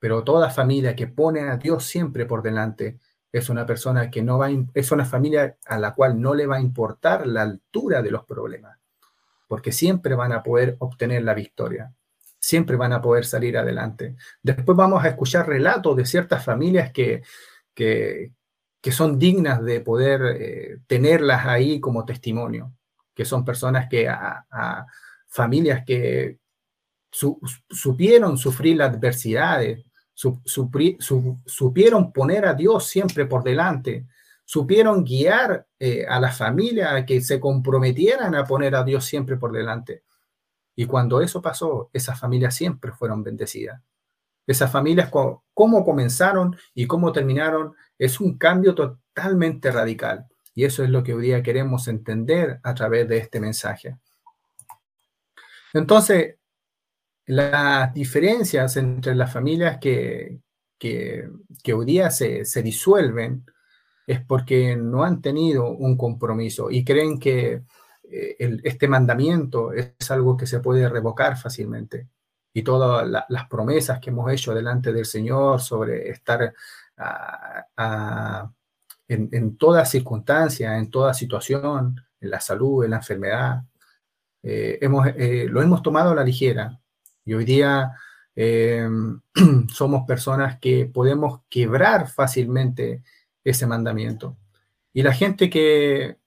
pero 0.02 0.24
toda 0.24 0.50
familia 0.50 0.96
que 0.96 1.08
pone 1.08 1.42
a 1.42 1.58
Dios 1.58 1.86
siempre 1.86 2.26
por 2.26 2.42
delante 2.42 2.98
es 3.32 3.50
una 3.50 3.68
persona 3.68 4.10
que 4.10 4.24
no 4.24 4.40
va, 4.40 4.50
es 4.74 4.92
una 4.92 5.06
familia 5.06 5.58
a 5.68 5.78
la 5.78 5.94
cual 5.94 6.20
no 6.20 6.34
le 6.34 6.48
va 6.48 6.58
a 6.58 6.62
importar 6.62 7.28
la 7.28 7.44
altura 7.44 8.02
de 8.02 8.12
los 8.12 8.26
problemas, 8.26 8.78
porque 9.48 9.72
siempre 9.72 10.16
van 10.16 10.34
a 10.34 10.42
poder 10.44 10.76
obtener 10.80 11.24
la 11.24 11.34
victoria, 11.34 11.94
siempre 12.40 12.76
van 12.76 12.94
a 12.94 13.02
poder 13.02 13.26
salir 13.26 13.58
adelante. 13.58 14.16
Después 14.42 14.76
vamos 14.76 15.04
a 15.04 15.10
escuchar 15.10 15.48
relatos 15.48 15.96
de 15.96 16.06
ciertas 16.06 16.44
familias 16.44 16.92
que, 16.92 17.22
que, 17.74 18.32
son 18.90 19.20
dignas 19.20 19.64
de 19.64 19.82
poder 19.82 20.22
eh, 20.36 20.78
tenerlas 20.88 21.46
ahí 21.46 21.80
como 21.80 22.04
testimonio, 22.04 22.74
que 23.14 23.26
son 23.26 23.46
personas 23.46 23.88
que 23.88 24.10
a, 24.10 24.46
familias 25.28 25.84
que 25.86 26.40
supieron 27.70 28.38
sufrir 28.38 28.78
las 28.78 28.94
adversidades, 28.94 29.86
supieron 30.14 32.12
poner 32.12 32.46
a 32.46 32.54
Dios 32.54 32.88
siempre 32.88 33.26
por 33.26 33.44
delante, 33.44 34.08
supieron 34.44 35.04
guiar 35.04 35.68
eh, 35.80 36.06
a 36.08 36.20
la 36.20 36.32
familia 36.32 36.96
a 36.96 37.06
que 37.06 37.22
se 37.22 37.40
comprometieran 37.40 38.36
a 38.36 38.46
poner 38.46 38.76
a 38.76 38.84
Dios 38.84 39.06
siempre 39.06 39.38
por 39.38 39.52
delante. 39.52 40.04
Y 40.76 40.86
cuando 40.86 41.22
eso 41.22 41.42
pasó, 41.42 41.90
esas 41.94 42.20
familias 42.20 42.56
siempre 42.56 42.92
fueron 42.92 43.24
bendecidas. 43.24 43.82
Esas 44.48 44.72
familias, 44.72 45.10
cómo 45.54 45.86
comenzaron 45.86 46.56
y 46.74 46.88
cómo 46.88 47.12
terminaron, 47.12 47.74
es 47.98 48.20
un 48.20 48.38
cambio 48.38 48.76
totalmente 48.76 49.72
radical. 49.72 50.28
Y 50.54 50.66
eso 50.66 50.84
es 50.84 50.90
lo 50.90 51.04
que 51.04 51.14
hoy 51.14 51.24
día 51.24 51.44
queremos 51.44 51.88
entender 51.88 52.60
a 52.64 52.74
través 52.74 53.08
de 53.08 53.18
este 53.18 53.40
mensaje. 53.40 53.98
Entonces, 55.74 56.36
las 57.26 57.94
diferencias 57.94 58.76
entre 58.78 59.16
las 59.16 59.32
familias 59.32 59.78
que, 59.80 60.40
que, 60.78 61.30
hoy 61.74 61.86
día 61.86 62.10
se, 62.10 62.44
disuelven 62.64 63.46
es 64.08 64.20
porque 64.26 64.76
no 64.76 65.04
han 65.04 65.22
tenido 65.22 65.70
un 65.70 65.96
compromiso 65.96 66.72
y 66.72 66.84
creen 66.84 67.20
que 67.20 67.62
eh, 68.04 68.60
este 68.64 68.88
mandamiento 68.88 69.72
es 69.72 69.94
algo 70.10 70.36
que 70.36 70.48
se 70.48 70.60
puede 70.60 70.90
revocar 70.90 71.38
fácilmente. 71.38 72.08
Y 72.54 72.64
todas 72.64 73.26
las 73.30 73.48
promesas 73.48 74.00
que 74.00 74.10
hemos 74.10 74.32
hecho 74.32 74.54
delante 74.54 74.92
del 74.92 75.06
Señor 75.06 75.62
sobre 75.62 76.10
estar 76.10 76.54
en, 79.08 79.30
en 79.32 79.58
toda 79.58 79.86
circunstancia, 79.86 80.78
en 80.78 80.90
toda 80.90 81.14
situación, 81.14 82.02
en 82.20 82.30
la 82.30 82.40
salud, 82.40 82.84
en 82.84 82.92
la 82.92 82.98
enfermedad, 82.98 83.64
eh, 84.44 84.80
hemos, 84.82 85.08
eh, 85.08 85.48
lo 85.50 85.62
hemos 85.62 85.84
tomado 85.84 86.12
a 86.12 86.16
la 86.16 86.24
ligera 86.24 86.80
y 87.24 87.34
hoy 87.36 87.46
día 87.46 87.92
eh, 88.36 88.88
somos 89.74 90.08
personas 90.08 90.60
que 90.60 90.88
podemos 90.88 91.42
quebrar 91.50 92.08
fácilmente 92.10 93.04
ese 93.44 93.68
mandamiento. 93.68 94.38
Y 94.94 95.04
la 95.04 95.14
gente 95.14 95.50
que, 95.50 96.18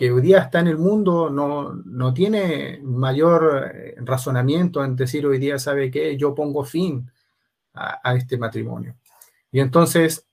hoy 0.00 0.22
día 0.22 0.38
está 0.38 0.60
en 0.60 0.68
el 0.68 0.78
mundo 0.78 1.28
no, 1.28 2.14
tiene 2.14 2.80
mayor 2.84 3.72
eh, 3.74 3.94
razonamiento 3.98 4.84
en 4.84 4.94
decir 4.94 5.26
hoy 5.26 5.38
día, 5.38 5.58
¿sabe 5.58 5.90
qué? 5.90 6.16
Yo 6.16 6.34
pongo 6.34 6.64
fin 6.64 7.10
a, 7.74 8.14
este 8.14 8.38
matrimonio. 8.38 8.96
Y 9.50 9.58
entonces 9.58 10.24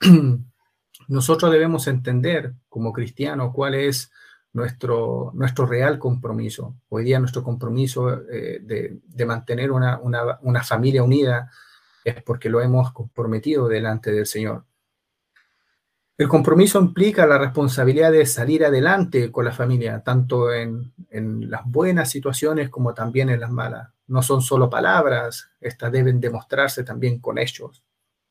nosotros 1.08 1.50
debemos 1.50 1.88
entender 1.88 2.54
como 2.68 2.92
cristianos 2.92 3.52
cuál 3.52 3.74
es 3.74 4.12
nuestro, 4.52 5.32
nuestro 5.34 5.66
real 5.66 5.98
compromiso. 5.98 6.76
Hoy 6.88 7.04
día 7.04 7.18
nuestro 7.18 7.42
compromiso 7.42 8.12
eh, 8.30 8.60
de, 8.62 9.26
mantener 9.26 9.72
una, 9.72 10.62
familia 10.62 11.02
unida 11.02 11.50
es 12.04 12.22
porque 12.22 12.48
lo 12.48 12.60
hemos 12.60 12.92
comprometido 12.92 13.66
delante 13.66 14.12
del 14.12 14.26
Señor. 14.26 14.64
El 16.20 16.28
compromiso 16.28 16.78
implica 16.78 17.26
la 17.26 17.38
responsabilidad 17.38 18.12
de 18.12 18.26
salir 18.26 18.62
adelante 18.62 19.32
con 19.32 19.46
la 19.46 19.52
familia, 19.52 20.02
tanto 20.04 20.52
en, 20.52 20.92
las 21.48 21.62
buenas 21.64 22.10
situaciones 22.10 22.68
como 22.68 22.92
también 22.92 23.30
en 23.30 23.40
las 23.40 23.50
malas. 23.50 23.88
No 24.06 24.22
son 24.22 24.42
solo 24.42 24.68
palabras, 24.68 25.50
estas 25.62 25.90
deben 25.90 26.20
demostrarse 26.20 26.84
también 26.84 27.20
con 27.20 27.38
hechos. 27.38 27.82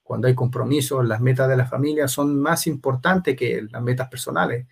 Cuando 0.03 0.27
hay 0.27 0.35
compromiso, 0.35 1.01
las 1.01 1.19
metas 1.19 1.49
de 1.49 1.57
la 1.57 1.65
familia 1.65 2.07
son 2.07 2.39
más 2.39 2.67
importantes 2.67 3.35
que 3.35 3.63
las 3.71 3.81
metas 3.81 4.07
personales, 4.07 4.67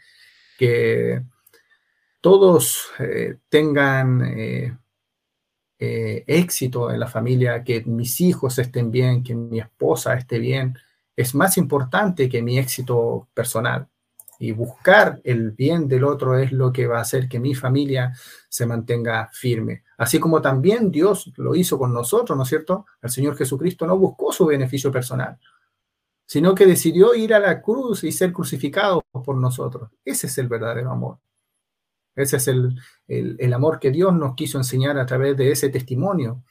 que 0.56 1.24
todos 2.22 2.92
eh, 3.00 3.40
tengan 3.50 4.22
eh, 4.28 4.78
eh, 5.80 6.24
éxito 6.28 6.92
en 6.92 7.00
la 7.00 7.08
familia, 7.08 7.64
que 7.64 7.84
mis 7.84 8.22
hijos 8.22 8.60
estén 8.60 8.92
bien, 8.92 9.24
que 9.24 9.34
mi 9.34 9.58
esposa 9.58 10.14
esté 10.14 10.38
bien, 10.38 10.78
es 11.18 11.36
más 11.36 11.58
importante 11.58 12.30
que 12.30 12.42
mi 12.42 12.58
éxito 12.60 13.28
personal. 13.34 13.88
Y 14.40 14.52
buscar 14.52 15.20
el 15.24 15.52
bien 15.52 15.88
del 15.88 16.04
otro 16.04 16.38
es 16.38 16.52
lo 16.52 16.72
que 16.72 16.86
va 16.86 17.00
a 17.00 17.02
hacer 17.02 17.28
que 17.28 17.40
mi 17.40 17.56
familia 17.56 18.14
se 18.48 18.68
mantenga 18.68 19.28
firme. 19.34 19.84
Así 19.98 20.20
como 20.20 20.42
también 20.42 20.92
Dios 20.92 21.34
lo 21.38 21.56
hizo 21.56 21.80
con 21.80 21.92
nosotros, 21.92 22.38
¿no 22.38 22.44
es 22.44 22.50
cierto? 22.50 22.86
El 23.02 23.10
Señor 23.10 23.36
Jesucristo 23.36 23.88
no 23.88 23.98
buscó 23.98 24.32
su 24.32 24.46
beneficio 24.46 24.92
personal, 24.92 25.40
sino 26.28 26.54
que 26.54 26.68
decidió 26.68 27.16
ir 27.16 27.34
a 27.34 27.40
la 27.40 27.64
cruz 27.64 28.04
y 28.04 28.12
ser 28.12 28.32
crucificado 28.32 29.04
por 29.12 29.36
nosotros. 29.38 29.90
Ese 30.06 30.28
es 30.28 30.38
el 30.38 30.48
verdadero 30.48 30.92
amor. 30.92 31.18
Ese 32.16 32.38
es 32.38 32.48
el, 32.48 33.54
amor 33.54 33.80
que 33.80 33.92
Dios 33.92 34.14
nos 34.14 34.36
quiso 34.36 34.60
enseñar 34.60 35.00
a 35.00 35.06
través 35.06 35.36
de 35.36 35.52
ese 35.52 35.70
testimonio, 35.70 36.44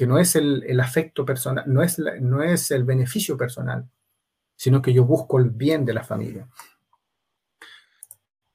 que 0.00 0.06
no 0.06 0.18
es 0.18 0.34
el, 0.34 0.80
afecto 0.80 1.26
personal, 1.26 1.62
no 1.66 1.82
es, 1.82 1.98
no 1.98 2.42
es 2.42 2.70
el 2.70 2.84
beneficio 2.84 3.36
personal, 3.36 3.86
sino 4.56 4.80
que 4.80 4.94
yo 4.94 5.04
busco 5.04 5.38
el 5.38 5.50
bien 5.50 5.84
de 5.84 5.92
la 5.92 6.02
familia. 6.02 6.48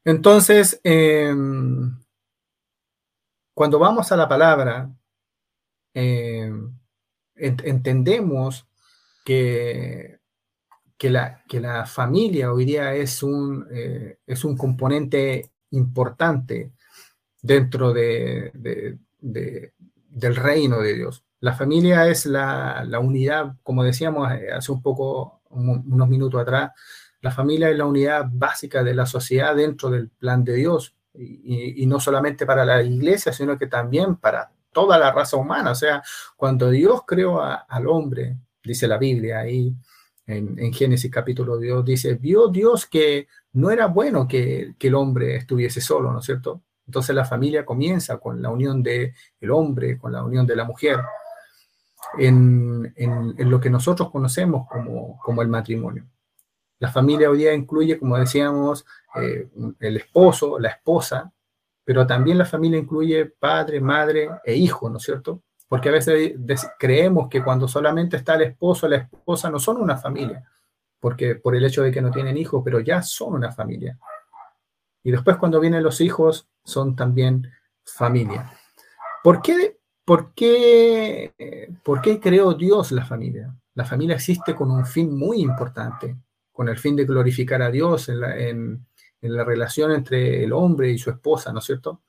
Entonces, 0.04 0.82
em, 0.84 2.00
cuando 3.54 3.78
vamos 3.78 4.12
a 4.12 4.18
la 4.18 4.28
palabra, 4.28 4.90
em, 5.94 6.80
entendemos 7.36 8.68
que, 9.24 10.18
que, 10.98 11.12
la, 11.12 11.44
que, 11.48 11.60
la, 11.60 11.86
familia 11.86 12.52
hoy 12.54 12.66
día 12.66 12.96
es 12.96 13.22
un, 13.22 13.68
eh, 13.70 14.18
es 14.26 14.44
un 14.44 14.58
componente 14.58 15.52
importante 15.70 16.72
dentro 17.40 17.94
de, 17.94 18.98
del 19.22 20.36
reino 20.36 20.82
de 20.82 20.96
Dios. 20.96 21.22
La 21.46 21.54
familia 21.54 22.08
es 22.08 22.26
la, 22.26 22.84
la, 22.88 22.98
unidad, 22.98 23.54
como 23.62 23.84
decíamos 23.84 24.32
eh, 24.32 24.52
hace 24.52 24.72
un 24.72 24.82
poco, 24.82 25.42
unos 25.52 26.10
minutos 26.10 26.42
atrás, 26.42 26.72
la 27.22 27.30
familia 27.30 27.70
es 27.70 27.78
la 27.78 27.86
unidad 27.86 28.26
básica 28.32 28.84
de 28.84 28.96
la 28.96 29.06
sociedad 29.06 29.56
dentro 29.56 29.92
del 29.92 30.10
plan 30.10 30.44
de 30.44 30.56
Dios, 30.56 30.96
y, 31.14 31.86
no 31.86 32.00
solamente 32.00 32.48
para 32.48 32.66
la 32.66 32.82
iglesia, 32.82 33.32
sino 33.32 33.60
que 33.60 33.68
también 33.68 34.16
para 34.16 34.52
toda 34.72 34.98
la 34.98 35.12
raza 35.12 35.38
humana. 35.38 35.70
O 35.70 35.76
sea, 35.76 36.02
cuando 36.36 36.72
Dios 36.72 37.04
creó 37.06 37.40
al 37.44 37.88
hombre, 37.90 38.38
dice 38.64 38.88
la 38.88 38.98
Biblia 38.98 39.42
ahí 39.42 39.72
en, 40.26 40.58
en, 40.58 40.74
Génesis 40.74 41.12
capítulo 41.12 41.60
2, 41.60 41.86
dice, 41.86 42.16
vio 42.16 42.48
Dios 42.48 42.88
que 42.88 43.28
no 43.54 43.70
era 43.70 43.86
bueno 43.86 44.28
que, 44.28 44.74
que, 44.80 44.88
el 44.88 44.96
hombre 44.96 45.36
estuviese 45.36 45.80
solo, 45.80 46.12
¿no 46.12 46.22
es 46.22 46.26
cierto? 46.26 46.64
Entonces 46.88 47.16
la 47.16 47.24
familia 47.24 47.64
comienza 47.64 48.18
con 48.18 48.42
la 48.42 48.50
unión 48.50 48.82
del 48.82 49.14
el 49.40 49.52
hombre, 49.52 50.00
con 50.00 50.12
la 50.12 50.24
unión 50.24 50.48
de 50.48 50.56
la 50.56 50.64
mujer, 50.64 50.98
en, 52.18 52.94
en, 52.96 53.50
lo 53.50 53.60
que 53.60 53.70
nosotros 53.70 54.12
conocemos 54.12 54.68
como, 54.70 55.20
como 55.20 55.42
el 55.42 55.48
matrimonio. 55.48 56.06
La 56.80 56.92
familia 56.92 57.30
hoy 57.30 57.40
día 57.40 57.54
incluye, 57.54 57.98
como 57.98 58.18
decíamos, 58.18 58.86
eh, 59.16 59.50
el 59.80 59.98
esposo, 59.98 60.60
la 60.60 60.70
esposa, 60.70 61.32
pero 61.84 62.06
también 62.06 62.38
la 62.38 62.46
familia 62.46 62.80
incluye 62.80 63.26
padre, 63.26 63.80
madre 63.80 64.30
e 64.44 64.56
hijo, 64.56 64.90
¿no 64.90 64.98
es 64.98 65.04
cierto? 65.04 65.42
Porque 65.68 65.90
a 65.90 65.94
veces 65.94 66.36
creemos 66.78 67.30
que 67.30 67.44
cuando 67.44 67.68
solamente 67.68 68.18
está 68.18 68.36
el 68.36 68.44
esposo 68.44 68.88
la 68.88 68.98
esposa 68.98 69.50
no 69.50 69.60
son 69.60 69.78
una 69.78 69.98
familia, 69.98 70.44
porque 71.00 71.36
por 71.36 71.56
el 71.56 71.64
hecho 71.64 71.84
de 71.84 71.92
que 71.92 72.02
no 72.02 72.12
tienen 72.12 72.38
hijos, 72.38 72.62
pero 72.64 72.80
ya 72.80 73.02
son 73.02 73.34
una 73.34 73.52
familia. 73.52 73.98
Y 75.04 75.12
después 75.12 75.38
cuando 75.38 75.60
vienen 75.60 75.84
los 75.84 76.02
hijos, 76.02 76.48
son 76.64 76.96
también 76.96 77.52
familia. 77.84 78.52
¿Por 79.24 79.42
qué, 79.42 79.80
por 80.06 80.34
qué, 80.34 81.74
por 81.84 82.02
qué 82.02 82.20
creó 82.20 82.54
Dios 82.54 82.92
la 82.92 83.06
familia? 83.06 83.54
La 83.74 83.86
familia 83.86 84.16
existe 84.16 84.56
con 84.56 84.72
un 84.72 84.86
fin 84.86 85.18
muy 85.18 85.42
importante, 85.42 86.16
con 86.52 86.70
el 86.70 86.78
fin 86.78 86.96
de 86.96 87.06
glorificar 87.06 87.62
a 87.62 87.72
Dios 87.72 88.08
en 88.08 88.20
la, 89.22 89.44
relación 89.44 89.92
entre 89.92 90.44
el 90.44 90.54
hombre 90.54 90.92
y 90.92 91.00
su 91.00 91.10
esposa, 91.10 91.52
¿no 91.52 91.60
es 91.60 91.66
cierto? 91.66 92.04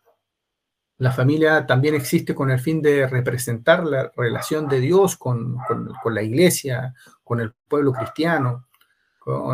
La 0.98 1.10
familia 1.10 1.66
también 1.66 1.94
existe 1.94 2.34
con 2.34 2.50
el 2.50 2.58
fin 2.60 2.80
de 2.80 3.06
representar 3.06 3.84
la 3.84 4.12
relación 4.16 4.68
de 4.68 4.80
Dios 4.80 5.16
con, 5.16 5.58
la 6.04 6.22
iglesia, 6.22 6.94
con 7.24 7.40
el 7.40 7.52
pueblo 7.66 7.92
cristiano, 7.92 8.68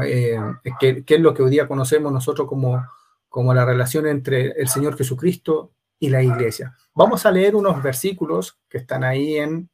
eh, 0.04 0.38
que, 0.78 1.04
es 1.06 1.20
lo 1.20 1.32
que 1.32 1.42
hoy 1.42 1.50
día 1.50 1.66
conocemos 1.66 2.12
nosotros 2.12 2.46
como, 2.46 2.84
como 3.28 3.54
la 3.54 3.64
relación 3.64 4.06
entre 4.06 4.50
el 4.50 4.68
Señor 4.68 4.96
Jesucristo 4.96 5.72
y 6.02 6.10
la 6.10 6.20
iglesia. 6.20 6.76
Vamos 6.94 7.24
a 7.24 7.30
leer 7.30 7.54
unos 7.54 7.80
versículos 7.80 8.58
que 8.68 8.78
están 8.78 9.04
ahí 9.04 9.36
en 9.36 9.70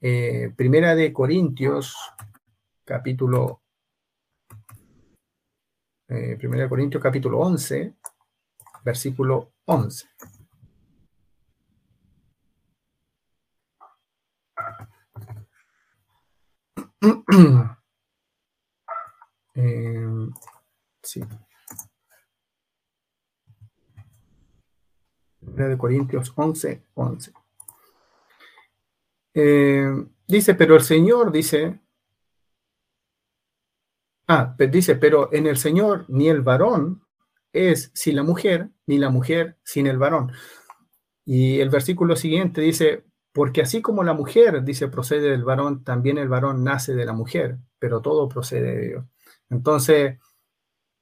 eh, 0.00 0.52
Primera 0.56 0.94
de 0.94 1.12
Corintios, 1.12 1.96
capítulo 2.84 3.60
eh, 6.06 6.38
1 6.40 6.68
Corintios 6.68 7.02
capítulo 7.02 7.40
11, 7.40 7.96
versículo 8.84 9.54
11. 9.64 10.06
eh, 19.56 20.06
sí. 21.02 21.20
De 25.54 25.78
Corintios 25.78 26.32
11, 26.34 26.82
11. 26.94 27.32
Eh, 29.34 30.06
dice, 30.26 30.54
pero 30.54 30.74
el 30.74 30.82
Señor 30.82 31.32
dice, 31.32 31.80
Ah, 34.28 34.54
dice, 34.70 34.96
pero 34.96 35.32
en 35.32 35.46
el 35.46 35.58
Señor 35.58 36.06
ni 36.08 36.28
el 36.28 36.40
varón 36.42 37.02
es 37.52 37.90
sin 37.94 38.16
la 38.16 38.22
mujer, 38.22 38.70
ni 38.86 38.98
la 38.98 39.10
mujer 39.10 39.58
sin 39.62 39.86
el 39.86 39.98
varón. 39.98 40.32
Y 41.24 41.60
el 41.60 41.70
versículo 41.70 42.16
siguiente 42.16 42.60
dice, 42.60 43.04
porque 43.32 43.62
así 43.62 43.82
como 43.82 44.02
la 44.04 44.14
mujer, 44.14 44.62
dice, 44.64 44.88
procede 44.88 45.30
del 45.30 45.44
varón, 45.44 45.84
también 45.84 46.18
el 46.18 46.28
varón 46.28 46.64
nace 46.64 46.94
de 46.94 47.04
la 47.04 47.12
mujer, 47.12 47.58
pero 47.78 48.00
todo 48.00 48.28
procede 48.28 48.74
de 48.76 48.88
Dios. 48.88 49.04
Entonces, 49.50 50.18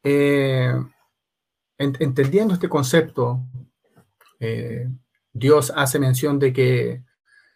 eh, 0.03 0.75
entendiendo 1.79 2.55
este 2.55 2.69
concepto, 2.69 3.45
eh, 4.41 4.89
Dios 5.33 5.73
hace 5.77 5.99
mención 5.99 6.39
de 6.39 6.53
que 6.53 7.03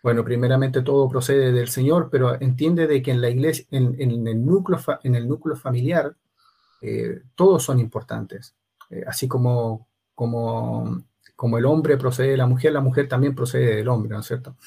bueno, 0.05 0.23
primeramente 0.23 0.83
todo 0.83 1.09
procede 1.09 1.51
del 1.51 1.69
Señor, 1.69 2.11
pero 2.13 2.39
entiende 2.39 2.87
de 2.87 3.01
que 3.01 3.11
en 3.11 3.23
la 3.23 3.31
iglesia, 3.31 3.65
en, 3.71 3.99
el, 3.99 4.45
núcleo, 4.45 4.79
en 5.03 5.15
el 5.15 5.27
núcleo 5.27 5.57
familiar, 5.57 6.15
eh, 6.83 7.23
todos 7.35 7.63
son 7.63 7.81
importantes. 7.81 8.55
Eh, 8.91 9.03
así 9.07 9.27
como, 9.27 9.89
como, 10.15 11.07
como 11.35 11.57
el 11.57 11.65
hombre 11.65 11.97
procede 11.97 12.33
de 12.33 12.37
la 12.37 12.47
mujer, 12.47 12.75
la 12.75 12.83
mujer 12.83 13.09
también 13.09 13.35
procede 13.35 13.77
del 13.77 13.89
hombre, 13.89 14.11
¿no 14.11 14.21
es 14.21 14.27
cierto? 14.27 14.59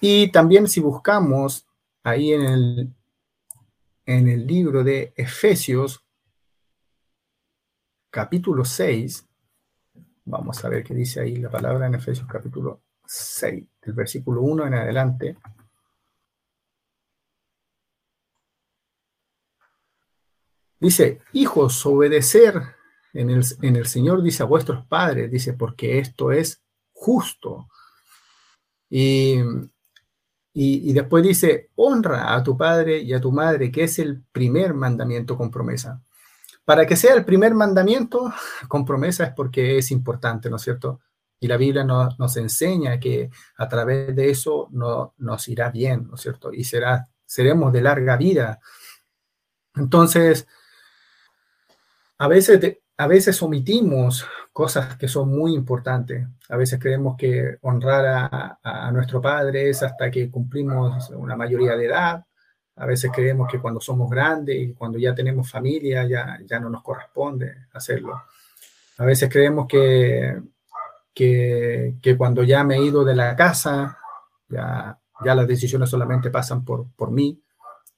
Y 0.00 0.32
también 0.32 0.66
si 0.66 0.80
buscamos 0.80 1.66
ahí 2.02 2.32
en 2.32 2.42
el, 2.42 2.94
en 4.06 4.28
el 4.30 4.46
libro 4.46 4.82
de 4.82 5.12
Efesios, 5.14 6.06
capítulo 8.08 8.64
6, 8.64 9.28
vamos 10.24 10.64
a 10.64 10.68
ver 10.68 10.84
qué 10.84 10.94
dice 10.94 11.20
ahí 11.20 11.36
la 11.36 11.50
palabra 11.50 11.86
en 11.86 11.94
Efesios 11.94 12.26
capítulo 12.28 12.82
6, 13.04 13.64
del 13.82 13.94
versículo 13.94 14.42
1 14.42 14.66
en 14.66 14.74
adelante, 14.74 15.36
dice, 20.82 21.20
hijos, 21.32 21.86
obedecer 21.86 22.60
en 23.12 23.30
el, 23.30 23.44
en 23.62 23.76
el 23.76 23.86
Señor, 23.86 24.22
dice 24.22 24.42
a 24.42 24.46
vuestros 24.46 24.84
padres, 24.86 25.30
dice, 25.30 25.52
porque 25.52 25.98
esto 25.98 26.32
es 26.32 26.60
justo. 26.92 27.68
Y, 28.90 29.36
y, 30.54 30.92
después 30.92 31.22
dice, 31.22 31.70
honra 31.76 32.34
a 32.34 32.42
tu 32.42 32.56
padre 32.56 32.98
y 32.98 33.14
a 33.14 33.20
tu 33.20 33.32
madre, 33.32 33.70
que 33.70 33.84
es 33.84 33.98
el 33.98 34.22
primer 34.32 34.74
mandamiento 34.74 35.36
con 35.36 35.50
promesa. 35.50 36.02
Para 36.64 36.86
que 36.86 36.96
sea 36.96 37.14
el 37.14 37.24
primer 37.24 37.54
mandamiento 37.54 38.32
con 38.68 38.84
promesa 38.84 39.24
es 39.24 39.34
porque 39.34 39.78
es 39.78 39.90
importante, 39.90 40.48
¿no 40.48 40.56
es 40.56 40.62
cierto? 40.62 41.00
Y 41.40 41.48
la 41.48 41.56
Biblia 41.56 41.82
nos 41.82 42.36
enseña 42.36 43.00
que 43.00 43.28
a 43.56 43.68
través 43.68 44.14
de 44.14 44.30
eso 44.30 44.68
no, 44.70 45.14
nos 45.18 45.48
irá 45.48 45.70
bien, 45.70 46.06
¿no 46.06 46.14
es 46.14 46.20
cierto? 46.20 46.52
Y 46.52 46.62
será, 46.62 47.08
seremos 47.26 47.72
de 47.72 47.80
larga 47.80 48.16
vida. 48.16 48.60
Entonces, 49.74 50.46
a 52.18 52.28
veces, 52.28 52.78
a 52.96 53.06
veces 53.08 53.42
omitimos 53.42 54.24
cosas 54.52 54.96
que 54.96 55.08
son 55.08 55.30
muy 55.30 55.54
importantes. 55.54 56.28
A 56.48 56.56
veces 56.56 56.78
creemos 56.78 57.16
que 57.16 57.58
honrar 57.62 58.06
a, 58.06 58.60
a 58.62 58.92
nuestro 58.92 59.20
padre 59.20 59.68
es 59.70 59.82
hasta 59.82 60.12
que 60.12 60.30
cumplimos 60.30 61.10
una 61.10 61.34
mayoría 61.34 61.74
de 61.74 61.86
edad. 61.86 62.24
A 62.76 62.86
veces 62.86 63.10
creemos 63.14 63.48
que 63.50 63.60
cuando 63.60 63.80
somos 63.80 64.10
grandes 64.10 64.56
y 64.56 64.72
cuando 64.72 64.98
ya 64.98 65.14
tenemos 65.14 65.50
familia 65.50 66.06
ya, 66.06 66.38
ya 66.44 66.58
no 66.58 66.70
nos 66.70 66.82
corresponde 66.82 67.66
hacerlo. 67.72 68.22
A 68.98 69.04
veces 69.04 69.28
creemos 69.30 69.66
que 69.66 70.40
que, 71.14 72.14
cuando 72.16 72.42
ya 72.42 72.64
me 72.64 72.76
he 72.76 72.84
ido 72.84 73.04
de 73.04 73.14
la 73.14 73.36
casa, 73.36 73.98
ya, 74.48 74.98
ya 75.24 75.34
las 75.34 75.46
decisiones 75.46 75.90
solamente 75.90 76.30
pasan 76.30 76.64
por, 76.64 76.86
por 76.96 77.10
mí 77.10 77.40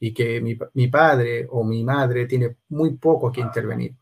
y 0.01 0.13
que 0.13 0.41
mi, 0.41 0.59
mi, 0.75 0.89
padre 0.89 1.47
o 1.51 1.65
mi 1.65 1.85
madre 1.85 2.27
tiene 2.27 2.57
muy 2.69 2.95
poco 2.95 3.31
que 3.33 3.41
intervenir. 3.41 3.95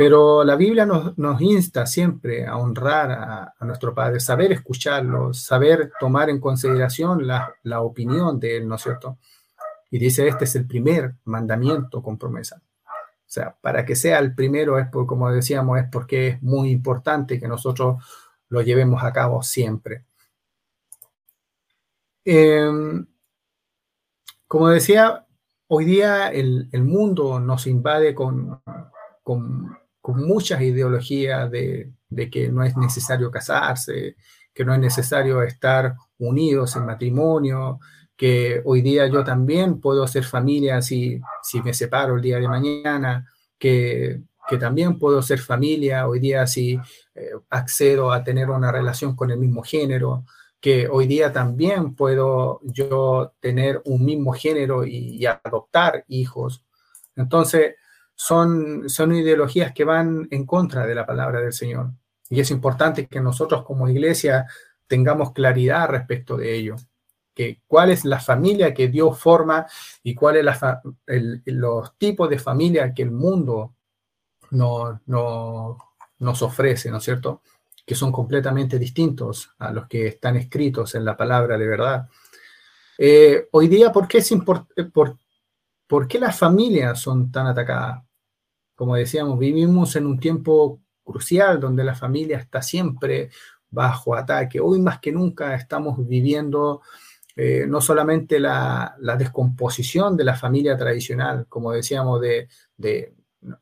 Pero 0.00 0.44
la 0.44 0.56
Biblia 0.56 0.86
nos, 0.86 1.40
insta 1.42 1.84
siempre 1.84 2.46
a 2.46 2.56
honrar 2.56 3.10
a, 3.12 3.66
nuestro 3.66 3.94
Padre, 3.94 4.18
saber 4.18 4.50
escucharlo, 4.50 5.34
saber 5.34 5.92
tomar 6.00 6.30
en 6.30 6.40
consideración 6.40 7.26
la, 7.26 7.54
la 7.64 7.82
opinión 7.82 8.40
de 8.40 8.56
Él, 8.56 8.66
¿no 8.66 8.76
es 8.76 8.80
cierto? 8.80 9.18
Y 9.90 9.98
dice, 9.98 10.26
este 10.26 10.44
es 10.44 10.54
el 10.56 10.66
primer 10.66 11.16
mandamiento 11.24 12.02
con 12.02 12.16
promesa. 12.16 12.62
O 12.86 13.26
sea, 13.26 13.54
para 13.60 13.84
que 13.84 13.94
sea 13.94 14.20
el 14.20 14.34
primero 14.34 14.78
es, 14.78 14.88
por, 14.88 15.06
como 15.06 15.30
decíamos, 15.30 15.78
es 15.78 15.84
porque 15.92 16.28
es 16.28 16.42
muy 16.42 16.70
importante 16.70 17.38
que 17.38 17.46
nosotros 17.46 18.02
lo 18.48 18.62
llevemos 18.62 19.04
a 19.04 19.12
cabo 19.12 19.42
siempre. 19.42 20.06
Em, 22.24 23.06
como 24.46 24.68
decía, 24.68 25.26
hoy 25.66 25.84
día 25.84 26.28
el, 26.28 26.70
el 26.72 26.84
mundo 26.84 27.38
nos 27.38 27.66
invade 27.66 28.14
con, 28.14 28.62
con 29.22 29.78
con 30.00 30.26
muchas 30.26 30.60
ideologías 30.62 31.50
de, 31.50 31.92
que 32.30 32.48
no 32.48 32.64
es 32.64 32.76
necesario 32.76 33.30
casarse, 33.30 34.16
que 34.52 34.64
no 34.64 34.74
es 34.74 34.80
necesario 34.80 35.42
estar 35.42 35.94
unidos 36.18 36.76
en 36.76 36.86
matrimonio, 36.86 37.80
que 38.16 38.60
hoy 38.64 38.82
día 38.82 39.06
yo 39.06 39.24
también 39.24 39.80
puedo 39.80 40.04
hacer 40.04 40.24
familia 40.24 40.82
si, 40.82 41.20
si 41.42 41.62
me 41.62 41.72
separo 41.74 42.16
el 42.16 42.22
día 42.22 42.38
de 42.38 42.48
mañana, 42.48 43.26
que, 43.58 44.22
también 44.58 44.98
puedo 44.98 45.22
ser 45.22 45.38
familia 45.38 46.08
hoy 46.08 46.18
día 46.18 46.44
si 46.44 46.76
eh, 47.14 47.30
accedo 47.50 48.10
a 48.10 48.24
tener 48.24 48.50
una 48.50 48.72
relación 48.72 49.14
con 49.14 49.30
el 49.30 49.38
mismo 49.38 49.62
género, 49.62 50.24
que 50.60 50.88
hoy 50.88 51.06
día 51.06 51.32
también 51.32 51.94
puedo 51.94 52.58
yo 52.64 53.32
tener 53.38 53.80
un 53.84 54.04
mismo 54.04 54.32
género 54.32 54.84
y 54.84 55.24
adoptar 55.24 56.04
hijos. 56.08 56.64
Entonces, 57.14 57.76
son, 58.22 58.90
son 58.90 59.14
ideologías 59.14 59.72
que 59.72 59.82
van 59.82 60.28
en 60.30 60.44
contra 60.44 60.86
de 60.86 60.94
la 60.94 61.06
palabra 61.06 61.40
del 61.40 61.54
Señor. 61.54 61.92
Y 62.28 62.38
es 62.38 62.50
importante 62.50 63.06
que 63.06 63.18
nosotros 63.18 63.64
como 63.64 63.88
iglesia 63.88 64.46
tengamos 64.86 65.32
claridad 65.32 65.88
respecto 65.88 66.36
de 66.36 66.54
ello. 66.54 66.76
Que 67.34 67.62
cuál 67.66 67.90
es 67.90 68.04
la 68.04 68.20
familia 68.20 68.74
que 68.74 68.88
Dios 68.88 69.18
forma 69.18 69.66
y 70.02 70.14
cuáles 70.14 70.44
los 71.46 71.96
tipos 71.96 72.28
de 72.28 72.38
familia 72.38 72.92
que 72.92 73.04
el 73.04 73.10
mundo 73.10 73.74
no, 74.50 75.00
nos 76.18 76.42
ofrece, 76.42 76.90
¿no 76.90 76.98
es 76.98 77.04
cierto? 77.04 77.40
Que 77.86 77.94
son 77.94 78.12
completamente 78.12 78.78
distintos 78.78 79.50
a 79.58 79.72
los 79.72 79.88
que 79.88 80.08
están 80.08 80.36
escritos 80.36 80.94
en 80.94 81.06
la 81.06 81.16
palabra 81.16 81.56
de 81.56 81.66
verdad. 81.66 82.06
Eh, 82.98 83.48
hoy 83.52 83.68
día, 83.68 83.90
¿por 83.90 84.06
qué, 84.06 84.18
es 84.18 84.30
por, 84.92 85.16
¿por 85.86 86.06
qué 86.06 86.18
las 86.20 86.38
familias 86.38 87.00
son 87.00 87.32
tan 87.32 87.46
atacadas? 87.46 88.09
Como 88.80 88.96
decíamos, 88.96 89.38
vivimos 89.38 89.94
en 89.96 90.06
un 90.06 90.18
tiempo 90.18 90.80
crucial 91.04 91.60
donde 91.60 91.84
la 91.84 91.94
familia 91.94 92.38
está 92.38 92.62
siempre 92.62 93.28
bajo 93.68 94.14
ataque. 94.14 94.58
Hoy 94.58 94.80
más 94.80 95.00
que 95.00 95.12
nunca 95.12 95.54
estamos 95.54 95.98
viviendo 96.08 96.80
eh, 97.36 97.66
no 97.68 97.82
solamente 97.82 98.40
la, 98.40 98.96
descomposición 99.18 100.16
de 100.16 100.24
la 100.24 100.34
familia 100.34 100.78
tradicional, 100.78 101.44
como 101.46 101.72
decíamos, 101.72 102.22
de, 102.22 102.48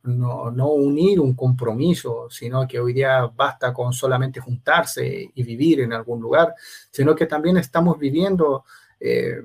no, 0.03 0.69
unir 0.71 1.19
un 1.19 1.35
compromiso, 1.35 2.29
sino 2.29 2.65
que 2.65 2.79
hoy 2.79 2.93
día 2.93 3.29
basta 3.35 3.73
con 3.73 3.91
solamente 3.91 4.39
juntarse 4.39 5.31
y 5.35 5.43
vivir 5.43 5.81
en 5.81 5.91
algún 5.91 6.21
lugar, 6.21 6.55
sino 6.91 7.13
que 7.13 7.25
también 7.25 7.57
estamos 7.57 7.99
viviendo 7.99 8.63
eh, 9.01 9.41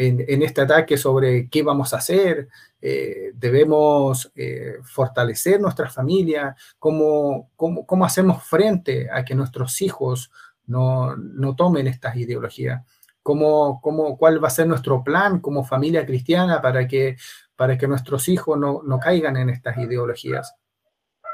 en, 0.00 0.42
este 0.42 0.60
ataque 0.60 0.96
sobre 0.96 1.48
qué 1.48 1.64
vamos 1.64 1.92
a 1.92 1.96
hacer, 1.96 2.48
eh, 2.80 3.32
debemos 3.34 4.30
eh, 4.36 4.76
fortalecer 4.84 5.60
nuestra 5.60 5.90
familia, 5.90 6.54
cómo, 6.78 7.50
cómo, 7.56 8.04
hacemos 8.04 8.44
frente 8.44 9.08
a 9.10 9.24
que 9.24 9.34
nuestros 9.34 9.82
hijos 9.82 10.30
no, 10.66 11.16
tomen 11.56 11.88
estas 11.88 12.14
ideologías, 12.14 12.84
cómo, 13.24 13.80
cómo, 13.82 14.16
cuál 14.16 14.42
va 14.42 14.46
a 14.46 14.52
ser 14.52 14.68
nuestro 14.68 15.02
plan 15.02 15.40
como 15.40 15.64
familia 15.64 16.06
cristiana 16.06 16.62
para 16.62 16.86
que, 16.86 17.16
para 17.56 17.76
que 17.76 17.88
nuestros 17.88 18.28
hijos 18.28 18.56
no, 18.56 19.00
caigan 19.00 19.36
en 19.36 19.50
estas 19.50 19.78
ideologías. 19.78 20.54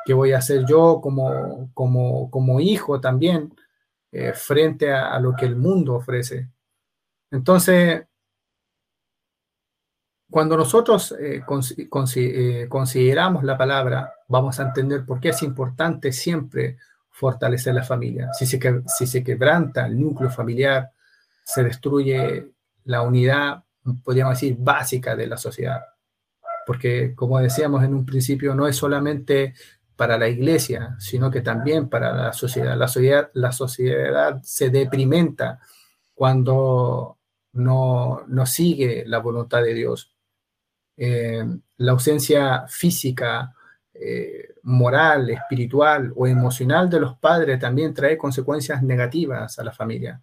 ¿Qué 0.07 0.15
voy 0.15 0.33
a 0.33 0.39
hacer 0.39 0.65
yo 0.67 1.01
como, 1.03 1.71
como, 1.75 2.31
como 2.31 2.61
hijo 2.61 2.99
también 2.99 3.55
eh, 4.11 4.33
frente 4.33 4.91
a, 4.91 5.15
a 5.15 5.21
lo 5.21 5.35
que 5.37 5.45
el 5.45 5.57
mundo 5.57 5.97
ofrece? 5.97 6.49
Entonces, 7.31 8.05
cuando 10.31 10.57
nosotros 10.57 11.15
eh, 11.19 11.43
eh, 11.47 12.67
consideramos 12.69 13.45
la 13.45 13.57
palabra, 13.57 14.13
vamos 14.29 14.59
a 14.59 14.65
entender 14.65 15.05
por 15.05 15.21
qué 15.21 15.31
es 15.31 15.43
importante 15.43 16.13
siempre 16.13 16.79
fortalecer 17.11 17.75
la 17.75 17.85
familia. 17.85 18.33
Si 18.33 18.47
se, 18.47 18.59
si 18.87 19.07
se 19.07 19.23
quebranta 19.23 19.87
el 19.87 20.01
núcleo 20.01 20.31
familiar, 20.31 20.91
se 21.45 21.63
destruye 21.63 22.49
la 22.85 23.03
unidad, 23.03 23.63
podríamos 24.03 24.35
decir, 24.35 24.57
básica 24.59 25.15
de 25.15 25.27
la 25.27 25.37
sociedad. 25.37 25.81
Porque, 26.67 27.15
como 27.15 27.39
decíamos 27.39 27.85
en 27.85 27.95
un 27.95 28.07
principio, 28.07 28.55
no 28.55 28.67
es 28.67 28.77
solamente 28.77 29.55
para 29.97 30.19
la 30.19 30.29
iglesia, 30.29 30.97
sino 30.99 31.31
que 31.31 31.41
también 31.41 31.89
para 31.89 32.13
la 32.13 32.33
sociedad. 32.33 32.77
La 32.77 32.89
sociedad, 32.89 33.31
la 33.35 33.53
sociedad 33.53 34.41
se 34.43 34.71
deprimenta 34.71 35.61
cuando 36.15 37.19
no, 37.53 38.25
no 38.27 38.47
sigue 38.47 39.05
la 39.07 39.19
voluntad 39.19 39.63
de 39.63 39.75
Dios. 39.75 40.14
Eh, 40.97 41.45
la 41.79 41.93
ausencia 41.93 42.67
física, 42.69 43.55
eh, 43.93 44.55
moral, 44.63 45.31
espiritual 45.31 46.13
o 46.17 46.27
emocional 46.27 46.91
de 46.91 47.01
los 47.01 47.17
padres 47.19 47.59
también 47.59 47.95
trae 47.95 48.17
consecuencias 48.17 48.83
negativas 48.83 49.59
a 49.59 49.65
la 49.65 49.73
familia. 49.73 50.21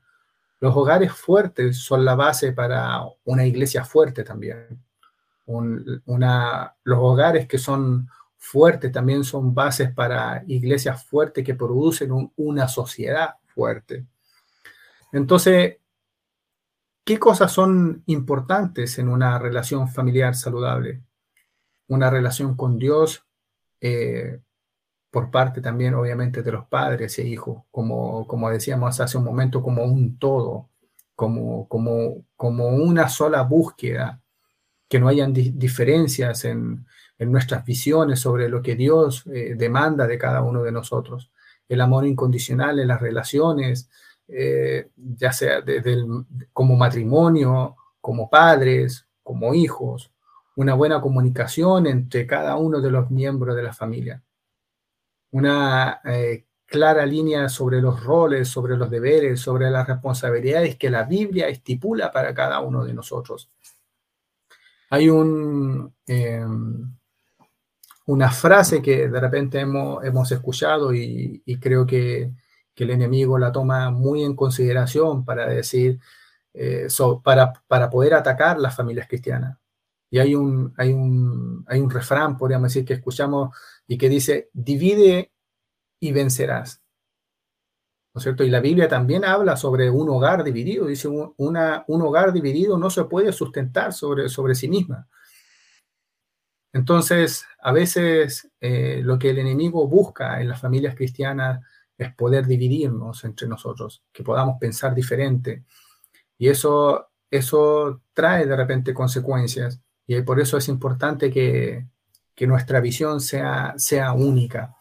Los 0.59 0.75
hogares 0.75 1.11
fuertes 1.13 1.77
son 1.77 2.05
la 2.05 2.15
base 2.15 2.53
para 2.53 3.01
una 3.25 3.45
iglesia 3.45 3.83
fuerte 3.83 4.23
también. 4.23 4.79
una, 5.45 6.75
los 6.83 6.99
hogares 6.99 7.47
que 7.47 7.57
son 7.57 8.07
fuertes 8.37 8.91
también 8.91 9.23
son 9.23 9.53
bases 9.53 9.91
para 9.93 10.43
iglesias 10.47 11.03
fuertes 11.03 11.43
que 11.43 11.55
producen 11.55 12.31
una 12.35 12.67
sociedad 12.67 13.35
fuerte. 13.47 14.05
Entonces, 15.11 15.77
¿Qué 17.03 17.17
cosas 17.17 17.51
son 17.51 18.03
importantes 18.05 18.99
en 18.99 19.09
una 19.09 19.39
relación 19.39 19.87
familiar 19.87 20.35
saludable? 20.35 21.01
Una 21.87 22.09
relación 22.09 22.55
con 22.55 22.77
Dios 22.77 23.25
eh, 23.81 24.39
por 25.09 25.31
parte 25.31 25.61
también, 25.61 25.95
obviamente, 25.95 26.43
de 26.43 26.51
los 26.51 26.65
padres 26.67 27.17
e 27.19 27.27
hijos, 27.27 27.63
como, 27.71 28.25
como 28.27 28.49
decíamos 28.49 28.99
hace 28.99 29.17
un 29.17 29.25
momento, 29.25 29.61
como 29.61 29.83
un 29.83 30.17
todo, 30.17 30.69
como, 31.15 31.67
como, 31.67 32.23
como 32.35 32.69
una 32.69 33.09
sola 33.09 33.41
búsqueda, 33.41 34.21
que 34.87 34.99
no 34.99 35.07
hayan 35.07 35.33
diferencias 35.33 36.45
en, 36.45 36.85
nuestras 37.19 37.63
visiones 37.63 38.19
sobre 38.19 38.49
lo 38.49 38.63
que 38.63 38.75
Dios 38.75 39.27
eh, 39.27 39.53
demanda 39.55 40.07
de 40.07 40.17
cada 40.17 40.41
uno 40.41 40.63
de 40.63 40.71
nosotros. 40.71 41.31
El 41.69 41.81
amor 41.81 42.07
incondicional 42.07 42.79
en 42.79 42.87
las 42.87 42.99
relaciones, 42.99 43.91
eh, 44.33 44.89
ya 44.95 45.33
sea 45.33 45.61
como 46.53 46.77
matrimonio, 46.77 47.75
como 47.99 48.29
padres, 48.29 49.05
como 49.23 49.53
hijos, 49.53 50.11
una 50.55 50.73
buena 50.73 51.01
comunicación 51.01 51.85
entre 51.87 52.25
cada 52.25 52.55
uno 52.55 52.79
de 52.79 52.91
los 52.91 53.11
miembros 53.11 53.55
de 53.55 53.63
la 53.63 53.73
familia, 53.73 54.23
una 55.31 55.99
eh, 56.05 56.45
clara 56.65 57.05
línea 57.05 57.49
sobre 57.49 57.81
los 57.81 58.03
roles, 58.03 58.47
sobre 58.47 58.77
los 58.77 58.89
deberes, 58.89 59.41
sobre 59.41 59.69
las 59.69 59.87
responsabilidades 59.87 60.77
que 60.77 60.89
la 60.89 61.03
Biblia 61.03 61.49
estipula 61.49 62.11
para 62.11 62.33
cada 62.33 62.61
uno 62.61 62.85
de 62.85 62.93
nosotros. 62.93 63.49
Hay 64.89 65.09
un, 65.09 65.93
em, 66.07 66.95
una 68.05 68.31
frase 68.31 68.81
que 68.81 69.09
de 69.09 69.19
repente 69.19 69.59
hemos, 69.59 70.03
hemos 70.05 70.31
escuchado 70.31 70.93
y 70.93 71.41
creo 71.61 71.85
que 71.85 72.31
que 72.81 72.85
el 72.85 72.89
enemigo 72.89 73.37
la 73.37 73.51
toma 73.51 73.91
muy 73.91 74.23
en 74.23 74.35
consideración 74.35 75.23
para 75.23 75.45
decir, 75.47 75.99
eh, 76.51 76.87
para, 77.23 77.53
para 77.67 77.91
poder 77.91 78.15
atacar 78.15 78.57
las 78.57 78.75
familias 78.75 79.07
cristianas. 79.07 79.59
Y 80.09 80.17
hay 80.17 80.33
un, 80.33 80.73
hay, 80.77 80.91
un, 80.91 81.63
hay 81.67 81.79
un 81.79 81.91
refrán, 81.91 82.39
podríamos 82.39 82.73
decir, 82.73 82.83
que 82.83 82.95
escuchamos 82.95 83.55
y 83.85 83.99
que 83.99 84.09
dice, 84.09 84.49
divide 84.53 85.31
y 85.99 86.11
vencerás. 86.11 86.81
¿No 88.15 88.17
es 88.17 88.23
cierto? 88.23 88.43
Y 88.43 88.49
la 88.49 88.61
Biblia 88.61 88.87
también 88.87 89.25
habla 89.25 89.55
sobre 89.57 89.91
un 89.91 90.09
hogar 90.09 90.43
dividido. 90.43 90.87
Dice, 90.87 91.07
una, 91.07 91.85
un 91.87 92.01
hogar 92.01 92.33
dividido 92.33 92.79
no 92.79 92.89
se 92.89 93.03
puede 93.03 93.31
sustentar 93.31 93.93
sobre, 93.93 94.27
sobre 94.27 94.55
sí 94.55 94.67
misma. 94.67 95.07
Entonces, 96.73 97.45
a 97.61 97.71
veces 97.73 98.49
eh, 98.59 99.01
lo 99.03 99.19
que 99.19 99.29
el 99.29 99.37
enemigo 99.37 99.87
busca 99.87 100.41
en 100.41 100.49
las 100.49 100.59
familias 100.59 100.95
cristianas 100.95 101.63
es 102.05 102.15
poder 102.15 102.45
dividirnos 102.47 103.23
entre 103.23 103.47
nosotros, 103.47 104.03
que 104.11 104.23
podamos 104.23 104.57
pensar 104.59 104.93
diferente. 104.95 105.65
Y 106.37 106.49
eso, 106.49 107.09
eso 107.29 108.01
trae 108.13 108.45
de 108.45 108.55
repente 108.55 108.93
consecuencias. 108.93 109.81
Y 110.07 110.21
por 110.21 110.39
eso 110.39 110.57
es 110.57 110.67
importante 110.67 111.31
que, 111.31 111.85
que 112.35 112.47
nuestra 112.47 112.79
visión 112.79 113.21
sea, 113.21 113.73
sea 113.77 114.13
única. 114.13 114.75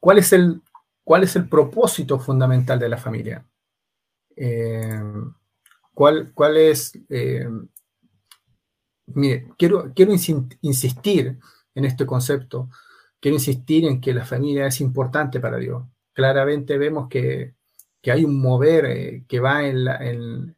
¿Cuál 0.00 0.18
es, 0.18 0.32
el, 0.32 0.62
¿Cuál 1.02 1.24
es 1.24 1.36
el 1.36 1.48
propósito 1.48 2.18
fundamental 2.18 2.78
de 2.78 2.88
la 2.88 2.98
familia? 2.98 3.46
Eh, 4.36 5.02
¿cuál, 5.92 6.32
¿Cuál 6.34 6.56
es... 6.56 6.98
Eh, 7.08 7.48
mire, 9.06 9.48
quiero, 9.56 9.92
quiero 9.94 10.12
insistir 10.12 11.38
en 11.74 11.84
este 11.84 12.06
concepto, 12.06 12.68
quiero 13.24 13.36
insistir 13.36 13.86
en 13.86 14.02
que 14.02 14.12
la 14.12 14.26
familia 14.26 14.66
es 14.66 14.82
importante 14.82 15.40
para 15.40 15.56
Dios. 15.56 15.82
Claramente 16.12 16.76
vemos 16.76 17.08
que, 17.08 17.54
que 18.02 18.12
hay 18.12 18.22
un 18.22 18.38
mover 18.38 18.84
eh, 18.84 19.24
que 19.26 19.40
va 19.40 19.64
en 19.64 19.82
la, 19.82 19.96
en, 19.96 20.54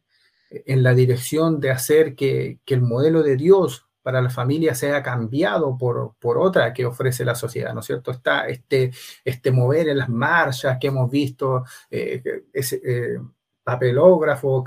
la 0.65 0.93
dirección 0.93 1.61
de 1.61 1.71
hacer 1.71 2.13
que, 2.13 2.59
que, 2.65 2.73
el 2.73 2.81
modelo 2.81 3.23
de 3.23 3.37
Dios 3.37 3.87
para 4.01 4.21
la 4.21 4.29
familia 4.29 4.75
sea 4.75 5.01
cambiado 5.01 5.77
por, 5.77 6.15
por, 6.19 6.37
otra 6.37 6.73
que 6.73 6.85
ofrece 6.85 7.23
la 7.23 7.35
sociedad, 7.35 7.73
¿no 7.73 7.79
es 7.79 7.85
cierto? 7.85 8.11
Está 8.11 8.49
este, 8.49 8.91
este 9.23 9.49
mover 9.49 9.87
en 9.87 9.99
las 9.99 10.09
marchas 10.09 10.77
que 10.77 10.87
hemos 10.87 11.09
visto, 11.09 11.63
eh, 11.89 12.21
eh, 12.53 13.17
papelógrafo, 13.63 14.65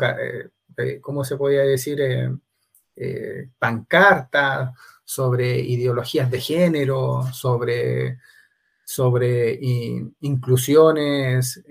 ¿cómo 1.02 1.22
se 1.22 1.36
podría 1.36 1.64
decir? 1.64 2.00
pancarta 3.58 4.74
sobre 5.10 5.58
ideologías 5.58 6.30
de 6.30 6.40
género, 6.40 7.24
sobre, 7.32 8.18
sobre 8.84 9.58
inclusiones 10.20 11.64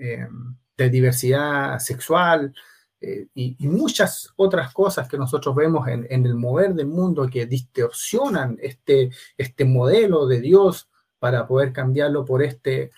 de 0.76 0.90
diversidad 0.90 1.78
sexual, 1.78 2.54
eh, 3.00 3.28
y, 3.32 3.56
y, 3.58 3.66
muchas 3.66 4.30
otras 4.36 4.74
cosas 4.74 5.08
que 5.08 5.16
nosotros 5.16 5.54
vemos 5.54 5.88
en, 5.88 6.06
en, 6.10 6.26
el 6.26 6.34
mover 6.34 6.74
del 6.74 6.88
mundo 6.88 7.30
que 7.32 7.46
distorsionan 7.46 8.58
este, 8.60 9.08
este 9.38 9.64
modelo 9.64 10.26
de 10.26 10.42
Dios 10.42 10.90
para 11.18 11.46
poder 11.46 11.72
cambiarlo 11.72 12.26
por 12.26 12.42
este 12.42 12.90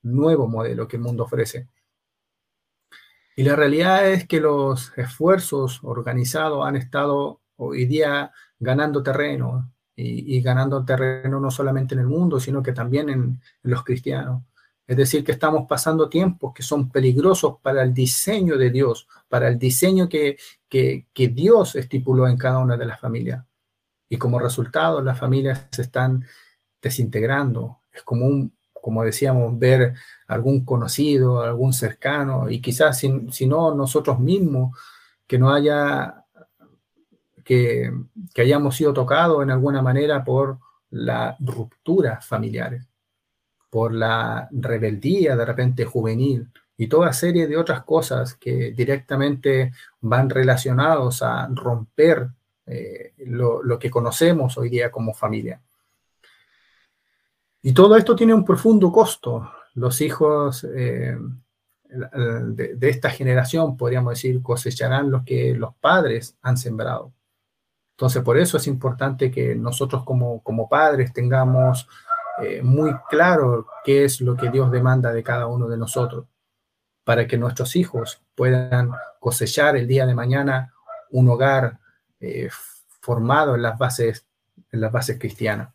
nuevo 0.00 0.48
modelo 0.48 0.88
que 0.88 0.96
el 0.96 1.02
mundo 1.02 1.24
ofrece. 1.24 1.68
Y 3.36 3.42
la 3.42 3.54
realidad 3.54 4.08
es 4.08 4.26
que 4.26 4.40
los 4.40 4.96
esfuerzos 4.96 5.80
organizados 5.82 6.66
han 6.66 6.76
estado 6.76 7.42
hoy 7.56 7.84
día 7.84 8.32
ganando 8.58 9.02
terreno 9.02 9.70
y, 10.00 10.40
ganando 10.40 10.84
terreno 10.84 11.40
no 11.40 11.50
solamente 11.50 11.94
en 11.94 12.00
el 12.00 12.06
mundo, 12.06 12.40
sino 12.40 12.62
que 12.62 12.72
también 12.72 13.08
en, 13.08 13.40
los 13.62 13.84
cristianos. 13.84 14.42
Es 14.86 14.96
decir, 14.96 15.24
que 15.24 15.32
estamos 15.32 15.66
pasando 15.68 16.08
tiempos 16.08 16.52
que 16.52 16.62
son 16.62 16.90
peligrosos 16.90 17.58
para 17.62 17.82
el 17.82 17.94
diseño 17.94 18.56
de 18.56 18.70
Dios, 18.70 19.06
para 19.28 19.48
el 19.48 19.58
diseño 19.58 20.08
que, 20.08 20.36
que, 20.68 21.06
que 21.12 21.28
Dios 21.28 21.76
estipuló 21.76 22.26
en 22.26 22.36
cada 22.36 22.58
una 22.58 22.76
de 22.76 22.86
las 22.86 22.98
familias. 22.98 23.44
Y 24.08 24.16
como 24.16 24.40
resultado, 24.40 25.00
las 25.00 25.18
familias 25.18 25.68
se 25.70 25.82
están 25.82 26.24
desintegrando. 26.82 27.80
Es 27.92 28.02
como 28.02 28.26
un, 28.26 28.52
como 28.80 29.04
decíamos, 29.04 29.58
ver 29.58 29.94
algún 30.26 30.64
conocido, 30.64 31.42
algún 31.42 31.72
cercano, 31.72 32.50
y 32.50 32.60
quizás 32.60 32.98
si, 32.98 33.28
si 33.30 33.46
no 33.46 33.74
nosotros 33.74 34.18
mismos, 34.18 34.76
que 35.26 35.38
no 35.38 35.52
haya, 35.52 36.19
que, 37.50 37.92
hayamos 38.40 38.76
sido 38.76 38.92
tocados 38.92 39.42
en 39.42 39.50
alguna 39.50 39.82
manera 39.82 40.22
por 40.22 40.58
la 40.90 41.36
ruptura 41.40 42.20
familiares 42.20 42.86
por 43.68 43.94
la 43.94 44.48
rebeldía 44.50 45.36
de 45.36 45.44
repente 45.44 45.84
juvenil 45.84 46.48
y 46.76 46.88
toda 46.88 47.12
serie 47.12 47.46
de 47.46 47.56
otras 47.56 47.84
cosas 47.84 48.34
que 48.34 48.72
directamente 48.72 49.72
van 50.00 50.30
relacionados 50.30 51.22
a 51.22 51.48
romper 51.52 52.28
eh, 52.66 53.14
lo, 53.26 53.62
lo, 53.62 53.78
que 53.78 53.90
conocemos 53.90 54.56
hoy 54.58 54.70
día 54.70 54.90
como 54.90 55.12
familia. 55.14 55.60
Y 57.62 57.72
todo 57.72 57.96
esto 57.96 58.16
tiene 58.16 58.32
un 58.34 58.44
profundo 58.44 58.90
costo. 58.90 59.50
Los 59.74 60.00
hijos 60.00 60.64
eh, 60.64 61.16
de, 61.84 62.74
de, 62.76 62.88
esta 62.88 63.10
generación, 63.10 63.76
podríamos 63.76 64.14
decir, 64.14 64.40
cosecharán 64.40 65.10
lo 65.10 65.24
que 65.24 65.54
los 65.54 65.74
padres 65.76 66.36
han 66.42 66.56
sembrado. 66.56 67.12
Entonces, 68.00 68.22
por 68.22 68.38
eso 68.38 68.56
es 68.56 68.66
importante 68.66 69.30
que 69.30 69.54
nosotros 69.54 70.04
como, 70.04 70.42
como 70.42 70.70
padres 70.70 71.12
tengamos 71.12 71.86
eh, 72.42 72.62
muy 72.62 72.94
claro 73.10 73.66
qué 73.84 74.06
es 74.06 74.22
lo 74.22 74.38
que 74.38 74.48
Dios 74.48 74.70
demanda 74.70 75.12
de 75.12 75.22
cada 75.22 75.46
uno 75.46 75.68
de 75.68 75.76
nosotros, 75.76 76.24
para 77.04 77.26
que 77.26 77.36
nuestros 77.36 77.76
hijos 77.76 78.22
puedan 78.34 78.90
cosechar 79.18 79.76
el 79.76 79.86
día 79.86 80.06
de 80.06 80.14
mañana 80.14 80.72
un 81.10 81.28
hogar 81.28 81.78
eh, 82.20 82.48
formado 83.02 83.54
en 83.54 83.60
las 83.60 83.76
bases, 83.76 84.24
en 84.72 84.80
las 84.80 84.90
bases 84.90 85.18
cristianas. 85.18 85.68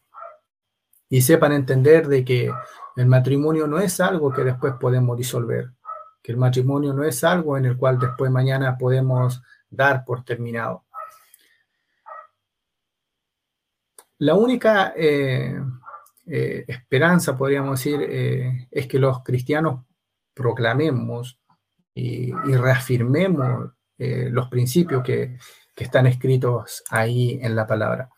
Y 1.07 1.21
sepan 1.21 1.51
entender 1.51 2.07
de 2.07 2.25
que 2.25 2.51
el 2.95 3.05
matrimonio 3.05 3.67
no 3.67 3.77
es 3.77 3.99
algo 3.99 4.33
que 4.33 4.43
después 4.43 4.73
podemos 4.79 5.15
disolver, 5.15 5.73
que 6.23 6.31
el 6.31 6.39
matrimonio 6.39 6.91
no 6.91 7.03
es 7.03 7.23
algo 7.23 7.55
en 7.55 7.65
el 7.65 7.77
cual 7.77 7.99
después 7.99 8.31
mañana 8.31 8.79
podemos 8.79 9.43
dar 9.69 10.03
por 10.03 10.23
terminado. 10.23 10.85
La 14.19 14.35
única 14.35 14.93
eh, 14.95 15.59
eh, 16.25 16.65
esperanza, 16.67 17.37
podríamos 17.37 17.79
decir, 17.79 17.99
eh, 18.01 18.67
es 18.71 18.87
que 18.87 18.97
los 18.97 19.23
cristianos 19.23 19.83
proclamemos 20.33 21.39
y, 21.93 22.31
reafirmemos 22.31 23.71
los 23.97 24.49
principios 24.49 25.03
que, 25.03 25.37
están 25.77 26.07
escritos 26.07 26.83
ahí 26.89 27.37
en 27.41 27.53
la 27.55 27.67
palabra. 27.67 28.09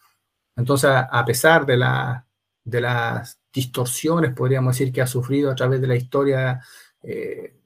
Entonces, 0.55 0.91
a 0.91 1.25
pesar 1.25 1.65
de, 1.65 1.77
la, 1.77 2.25
de 2.63 2.81
las 2.81 3.39
distorsiones, 3.51 4.33
podríamos 4.33 4.77
decir, 4.77 4.93
que 4.93 5.01
ha 5.01 5.07
sufrido 5.07 5.51
a 5.51 5.55
través 5.55 5.81
de 5.81 5.88
la 5.88 5.95
historia 5.95 6.62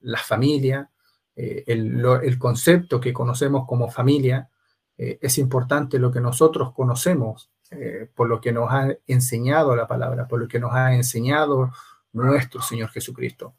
la 0.02 0.18
familia, 0.18 0.90
el, 1.34 2.38
concepto 2.38 3.00
que 3.00 3.12
conocemos 3.12 3.66
como 3.66 3.90
familia, 3.90 4.48
es 4.96 5.38
importante 5.38 5.98
lo 5.98 6.10
que 6.10 6.20
nosotros 6.20 6.72
conocemos 6.72 7.51
eh, 7.74 8.06
por 8.14 8.28
lo 8.28 8.40
que 8.40 8.52
nos 8.52 8.70
ha 8.70 8.88
enseñado 9.06 9.74
la 9.74 9.86
palabra, 9.86 10.28
por 10.28 10.38
lo 10.40 10.46
que 10.46 10.60
nos 10.60 10.74
ha 10.74 10.94
enseñado 10.94 11.72
nuestro 12.12 12.60
Señor 12.60 12.90
Jesucristo. 12.90 13.54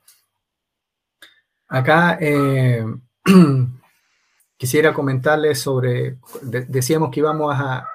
Acá 1.68 2.20
eh, 2.22 2.86
quisiera 4.58 4.94
comentarles 4.94 5.60
sobre, 5.60 6.20
de, 6.44 6.66
decíamos 6.66 7.10
que 7.10 7.22
íbamos 7.22 7.56
a, 7.58 7.88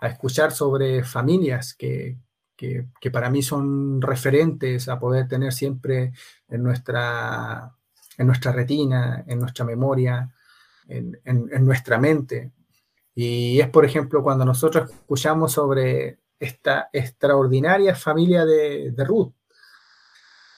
escuchar 0.00 0.52
sobre 0.52 1.02
familias 1.02 1.74
que, 1.74 2.16
que, 2.56 3.10
para 3.10 3.28
mí 3.28 3.42
son 3.42 4.00
referentes 4.00 4.88
a 4.88 5.00
poder 5.00 5.26
tener 5.26 5.52
siempre 5.52 6.12
en 6.48 6.62
nuestra, 6.62 7.72
en 8.16 8.26
nuestra 8.26 8.52
retina, 8.52 9.24
en 9.26 9.40
nuestra 9.40 9.64
memoria, 9.64 10.30
en, 10.86 11.18
en 11.24 11.64
nuestra 11.64 11.98
mente. 11.98 12.52
Y 13.18 13.58
es, 13.60 13.68
por 13.70 13.86
ejemplo, 13.86 14.22
cuando 14.22 14.44
nosotros 14.44 14.90
escuchamos 14.90 15.50
sobre 15.50 16.18
esta 16.38 16.90
extraordinaria 16.92 17.94
familia 17.94 18.44
de, 18.44 18.90
de 18.90 19.04
Ruth. 19.04 19.32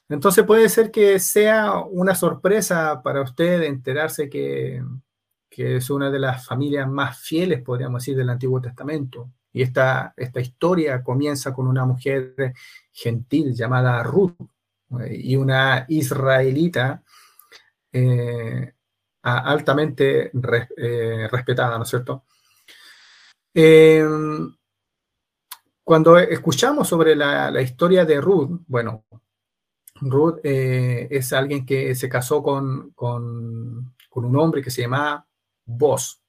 Entonces 0.09 0.43
puede 0.43 0.67
ser 0.67 0.91
que 0.91 1.19
sea 1.19 1.79
una 1.79 2.15
sorpresa 2.15 3.01
para 3.01 3.21
usted 3.21 3.63
enterarse 3.63 4.29
que, 4.29 4.83
que, 5.49 5.77
es 5.77 5.89
una 5.89 6.11
de 6.11 6.19
las 6.19 6.45
familias 6.45 6.89
más 6.89 7.19
fieles, 7.19 7.61
podríamos 7.61 8.01
decir, 8.01 8.17
del 8.17 8.29
Antiguo 8.29 8.59
Testamento. 8.59 9.31
Y 9.53 9.61
esta, 9.61 10.13
esta 10.17 10.41
historia 10.41 11.01
comienza 11.01 11.53
con 11.53 11.65
una 11.65 11.85
mujer 11.85 12.53
gentil 12.91 13.53
llamada 13.55 14.03
Ruth 14.03 14.35
y 15.09 15.37
una 15.37 15.85
israelita 15.87 17.03
eh, 17.93 18.73
altamente 19.21 20.31
eh, 20.77 21.27
respetada, 21.31 21.77
¿no 21.77 21.83
es 21.83 21.89
cierto? 21.89 22.25
Eh, 23.53 24.05
cuando 25.83 26.17
escuchamos 26.17 26.87
sobre 26.87 27.15
la, 27.15 27.49
la, 27.49 27.61
historia 27.61 28.05
de 28.05 28.21
Ruth, 28.21 28.61
bueno, 28.67 29.05
Ruth 30.01 30.39
eh, 30.43 31.07
es 31.09 31.33
alguien 31.33 31.65
que 31.65 31.95
se 31.95 32.07
casó 32.07 32.43
con, 32.43 32.91
con, 32.91 33.95
un 34.11 34.35
hombre 34.35 34.61
que 34.61 34.71
se 34.71 34.83
llamaba 34.83 35.25
Boz. 35.65 36.21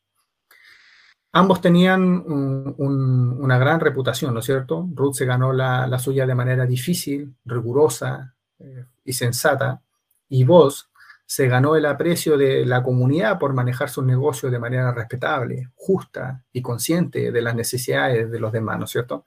Ambos 1.33 1.61
tenían 1.61 2.03
un, 2.03 2.75
un, 2.79 3.43
una 3.43 3.59
gran 3.59 3.81
reputación, 3.81 4.35
¿no 4.35 4.41
es 4.41 4.47
cierto? 4.47 4.89
Ruth 4.95 5.15
se 5.15 5.27
ganó 5.27 5.53
la, 5.53 5.87
la 5.87 5.99
suya 5.99 6.27
de 6.27 6.35
manera 6.35 6.67
difícil, 6.67 7.37
rigurosa 7.45 8.35
eh, 8.59 8.87
y 9.05 9.13
sensata, 9.13 9.83
y 10.29 10.45
Boz 10.45 10.90
se 11.31 11.47
ganó 11.47 11.77
el 11.77 11.87
aprecio 11.87 12.37
de 12.37 12.67
la 12.67 12.83
comunidad 12.83 13.39
por 13.39 13.55
manejar 13.55 13.89
sus 13.89 14.05
negocios 14.05 14.51
de 14.51 14.59
manera 14.59 14.93
respetable, 14.93 15.71
justa 15.77 16.43
y 16.53 16.61
consciente 16.61 17.31
de 17.31 17.41
las 17.41 17.55
necesidades 17.55 18.29
de 18.29 18.41
los 18.41 18.51
demás, 18.51 18.81
¿no 18.81 18.87
es 18.87 18.91
cierto? 18.91 19.27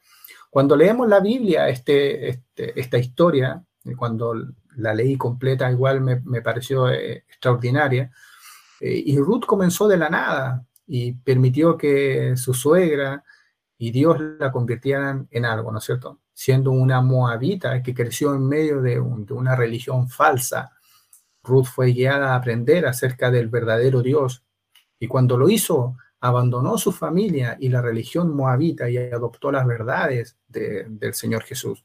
Cuando 0.49 0.75
leemos 0.75 1.07
la 1.07 1.21
Biblia, 1.21 1.69
este, 1.69 2.27
este, 2.27 2.77
esta 2.77 2.97
historia, 2.97 3.63
cuando 3.95 4.33
la 4.75 4.93
leí 4.93 5.15
completa, 5.15 5.71
igual 5.71 6.01
me, 6.01 6.19
me 6.25 6.41
pareció 6.41 6.89
eh, 6.89 7.23
extraordinaria, 7.29 8.11
eh, 8.81 9.01
y 9.05 9.17
Ruth 9.17 9.45
comenzó 9.45 9.87
de 9.87 9.95
la 9.95 10.09
nada 10.09 10.65
y 10.85 11.13
permitió 11.13 11.77
que 11.77 12.35
su 12.35 12.53
suegra 12.53 13.23
y 13.77 13.91
Dios 13.91 14.17
la 14.39 14.51
convirtieran 14.51 15.29
en 15.31 15.45
algo, 15.45 15.71
¿no 15.71 15.77
es 15.77 15.85
cierto? 15.85 16.19
Siendo 16.33 16.71
una 16.71 16.99
moabita 16.99 17.81
que 17.81 17.93
creció 17.93 18.35
en 18.35 18.45
medio 18.45 18.81
de, 18.81 18.95
de 18.95 19.33
una 19.33 19.55
religión 19.55 20.09
falsa, 20.09 20.73
Ruth 21.43 21.65
fue 21.65 21.91
guiada 21.91 22.33
a 22.33 22.35
aprender 22.35 22.85
acerca 22.85 23.29
del 23.31 23.49
verdadero 23.49 24.01
Dios 24.01 24.43
y 24.99 25.07
cuando 25.07 25.37
lo 25.37 25.49
hizo, 25.49 25.97
abandonó 26.21 26.77
su 26.77 26.93
familia 26.93 27.57
y 27.59 27.67
la 27.67 27.81
religión 27.81 28.33
moabita 28.33 28.89
y 28.89 28.97
adoptó 28.97 29.51
las 29.51 29.67
verdades 29.67 30.37
del 30.47 31.13
Señor 31.13 31.43
Jesús, 31.43 31.83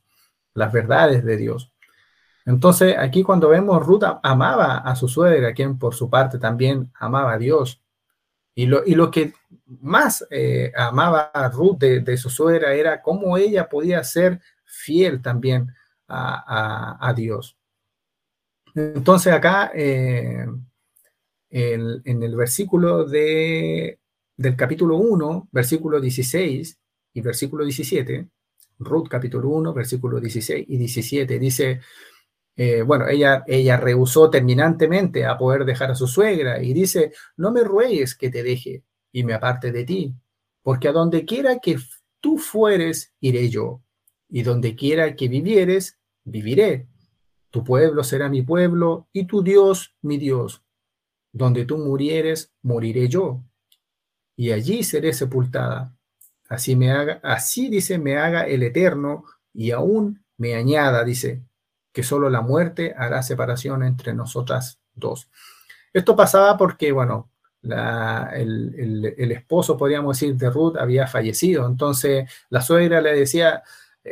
las 0.54 0.72
verdades 0.72 1.24
de 1.24 1.36
Dios. 1.36 1.72
Entonces, 2.46 2.96
aquí 2.96 3.24
cuando 3.24 3.48
vemos 3.48 3.84
Ruth 3.84 4.04
amaba 4.22 4.78
a 4.78 4.94
su 4.94 5.08
suegra, 5.08 5.52
quien 5.52 5.76
por 5.76 5.94
su 5.94 6.08
parte 6.08 6.38
también 6.38 6.92
amaba 6.94 7.32
a 7.32 7.38
Dios. 7.38 7.82
Y 8.54 8.66
lo, 8.66 8.86
y 8.86 8.94
lo 8.94 9.10
que 9.10 9.34
más 9.66 10.24
eh, 10.30 10.72
amaba 10.76 11.32
a 11.34 11.48
Ruth 11.48 11.78
de, 11.78 12.16
su 12.16 12.30
suegra 12.30 12.72
era 12.72 13.02
cómo 13.02 13.36
ella 13.36 13.68
podía 13.68 14.04
ser 14.04 14.40
fiel 14.64 15.20
también 15.20 15.74
a, 16.06 17.12
Dios. 17.14 17.57
Entonces 18.94 19.32
acá, 19.32 19.72
eh, 19.74 20.46
en 21.50 22.22
el 22.22 22.36
versículo 22.36 23.04
de 23.04 23.98
del 24.38 24.54
capítulo 24.54 24.96
1, 24.96 25.48
versículo 25.50 26.00
16 26.00 26.78
y 27.12 27.20
versículo 27.20 27.64
17, 27.64 28.28
Ruth 28.78 29.08
capítulo 29.08 29.48
1, 29.50 29.74
versículo 29.74 30.20
16 30.20 30.64
y 30.68 30.76
17, 30.78 31.38
dice, 31.40 31.80
eh, 32.56 32.82
bueno, 32.82 33.08
ella, 33.08 33.42
ella 33.48 33.76
rehusó 33.76 34.30
terminantemente 34.30 35.26
a 35.26 35.36
poder 35.36 35.64
dejar 35.64 35.90
a 35.90 35.96
su 35.96 36.06
suegra 36.06 36.62
y 36.62 36.72
dice, 36.72 37.12
no 37.36 37.50
me 37.50 37.64
ruegues 37.64 38.14
que 38.14 38.30
te 38.30 38.44
deje 38.44 38.84
y 39.10 39.24
me 39.24 39.34
aparte 39.34 39.72
de 39.72 39.84
ti, 39.84 40.14
porque 40.62 40.86
a 40.86 40.92
donde 40.92 41.24
quiera 41.24 41.58
que 41.58 41.76
tú 42.20 42.38
fueres, 42.38 43.12
iré 43.20 43.48
yo, 43.48 43.82
y 44.28 44.42
donde 44.42 44.76
quiera 44.76 45.16
que 45.16 45.26
vivieres, 45.26 45.98
viviré. 46.22 46.86
Tu 47.50 47.64
pueblo 47.64 48.04
será 48.04 48.28
mi 48.28 48.42
pueblo 48.42 49.08
y 49.12 49.24
tu 49.26 49.42
Dios 49.42 49.94
mi 50.02 50.18
Dios. 50.18 50.62
Donde 51.32 51.64
tú 51.64 51.78
murieres, 51.78 52.52
moriré 52.62 53.08
yo 53.08 53.42
y 54.38 54.52
allí 54.52 54.84
seré 54.84 55.12
sepultada. 55.12 55.92
Así 56.48 56.76
me 56.76 56.92
haga, 56.92 57.20
así 57.24 57.68
dice, 57.68 57.98
me 57.98 58.16
haga 58.16 58.46
el 58.46 58.62
Eterno 58.62 59.24
y 59.52 59.72
aún 59.72 60.24
me 60.38 60.54
añada, 60.54 61.04
dice, 61.04 61.42
que 61.92 62.04
solo 62.04 62.30
la 62.30 62.40
muerte 62.40 62.94
hará 62.96 63.22
separación 63.22 63.82
entre 63.82 64.14
nosotras 64.14 64.78
dos. 64.94 65.28
Esto 65.92 66.14
pasaba 66.14 66.56
porque, 66.56 66.92
bueno, 66.92 67.30
el, 67.62 69.14
el, 69.18 69.32
esposo, 69.32 69.76
podríamos 69.76 70.18
decir, 70.18 70.36
de 70.36 70.50
Ruth 70.50 70.76
había 70.78 71.08
fallecido. 71.08 71.66
Entonces 71.66 72.30
la 72.48 72.62
suegra 72.62 73.00
le 73.00 73.14
decía, 73.14 73.64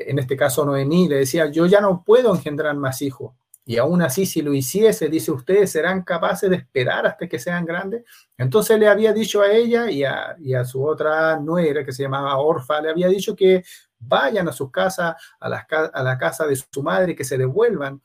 en 0.06 0.18
este 0.18 0.36
caso 0.36 0.64
Noemí, 0.64 1.08
le 1.08 1.16
decía, 1.16 1.46
yo 1.46 1.66
ya 1.66 1.80
no 1.80 2.02
puedo 2.04 2.34
engendrar 2.34 2.76
más 2.76 3.02
hijos. 3.02 3.34
Y 3.68 3.78
aún 3.78 4.00
así, 4.00 4.26
si 4.26 4.42
lo 4.42 4.54
hiciese, 4.54 5.08
dice, 5.08 5.32
ustedes 5.32 5.72
serán 5.72 6.02
capaces 6.02 6.48
de 6.48 6.56
esperar 6.56 7.04
hasta 7.04 7.26
que 7.26 7.38
sean 7.38 7.64
grandes. 7.64 8.04
Entonces 8.38 8.78
le 8.78 8.86
había 8.86 9.12
dicho 9.12 9.42
a 9.42 9.50
ella 9.50 9.90
y 9.90 10.04
a, 10.04 10.64
su 10.64 10.84
otra 10.84 11.40
nuera, 11.40 11.84
que 11.84 11.90
se 11.90 12.04
llamaba 12.04 12.38
Orfa, 12.38 12.80
le 12.80 12.90
había 12.90 13.08
dicho 13.08 13.34
que 13.34 13.64
vayan 13.98 14.48
a 14.48 14.52
su 14.52 14.70
casa, 14.70 15.16
a 15.40 15.48
la, 15.48 15.66
a 15.92 16.02
la 16.04 16.16
casa 16.16 16.46
de 16.46 16.54
su 16.54 16.82
madre, 16.82 17.16
que 17.16 17.24
se 17.24 17.36
devuelvan 17.36 18.00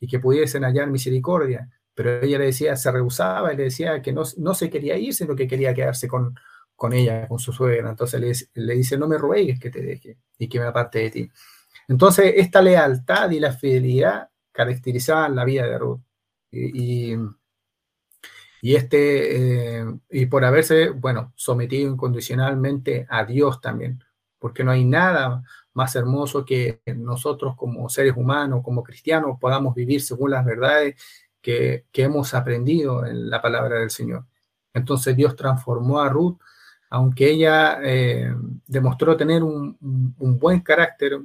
y 0.00 0.08
que 0.08 0.18
pudiesen 0.18 0.64
hallar 0.64 0.88
misericordia. 0.88 1.70
Pero 1.94 2.20
ella 2.20 2.38
le 2.38 2.46
decía, 2.46 2.74
se 2.74 2.90
rehusaba 2.90 3.52
y 3.52 3.56
le 3.56 3.64
decía 3.64 4.02
que 4.02 4.12
no, 4.12 4.24
no 4.38 4.52
se 4.52 4.68
quería 4.68 4.96
ir, 4.96 5.14
sino 5.14 5.36
que 5.36 5.46
quería 5.46 5.72
quedarse 5.72 6.08
con, 6.08 6.34
con 6.84 6.92
ella, 6.92 7.26
con 7.26 7.38
su 7.38 7.50
suegra. 7.50 7.88
Entonces 7.88 8.20
le, 8.54 8.62
le 8.62 8.74
dice, 8.74 8.98
no 8.98 9.08
me 9.08 9.16
ruegues 9.16 9.58
que 9.58 9.70
te 9.70 9.80
deje 9.80 10.18
y 10.36 10.48
que 10.50 10.60
me 10.60 10.66
aparte 10.66 10.98
de 10.98 11.10
ti. 11.10 11.30
Entonces, 11.88 12.34
esta 12.36 12.60
lealtad 12.60 13.30
y 13.30 13.40
la 13.40 13.52
fidelidad 13.52 14.28
caracterizaban 14.52 15.34
la 15.34 15.46
vida 15.46 15.66
de 15.66 15.78
Ruth. 15.78 16.00
Y, 16.50 17.16
este, 18.60 19.78
eh, 19.80 19.84
y 20.10 20.26
por 20.26 20.44
haberse, 20.44 20.90
bueno, 20.90 21.32
sometido 21.36 21.90
incondicionalmente 21.90 23.06
a 23.08 23.24
Dios 23.24 23.62
también, 23.62 24.04
porque 24.38 24.62
no 24.62 24.70
hay 24.70 24.84
nada 24.84 25.42
más 25.72 25.96
hermoso 25.96 26.44
que 26.44 26.82
nosotros 26.96 27.56
como 27.56 27.88
seres 27.88 28.12
humanos, 28.14 28.60
como 28.62 28.82
cristianos, 28.82 29.38
podamos 29.40 29.74
vivir 29.74 30.02
según 30.02 30.32
las 30.32 30.44
verdades 30.44 30.96
que, 31.40 31.86
hemos 31.94 32.34
aprendido 32.34 33.06
en 33.06 33.30
la 33.30 33.40
palabra 33.40 33.80
del 33.80 33.90
Señor. 33.90 34.26
Entonces 34.74 35.16
Dios 35.16 35.34
transformó 35.34 36.00
a 36.00 36.10
Ruth, 36.10 36.38
aunque 36.94 37.28
ella 37.28 37.80
eh, 37.82 38.32
demostró 38.68 39.16
tener 39.16 39.42
un, 39.42 39.76
buen 40.16 40.60
carácter, 40.60 41.18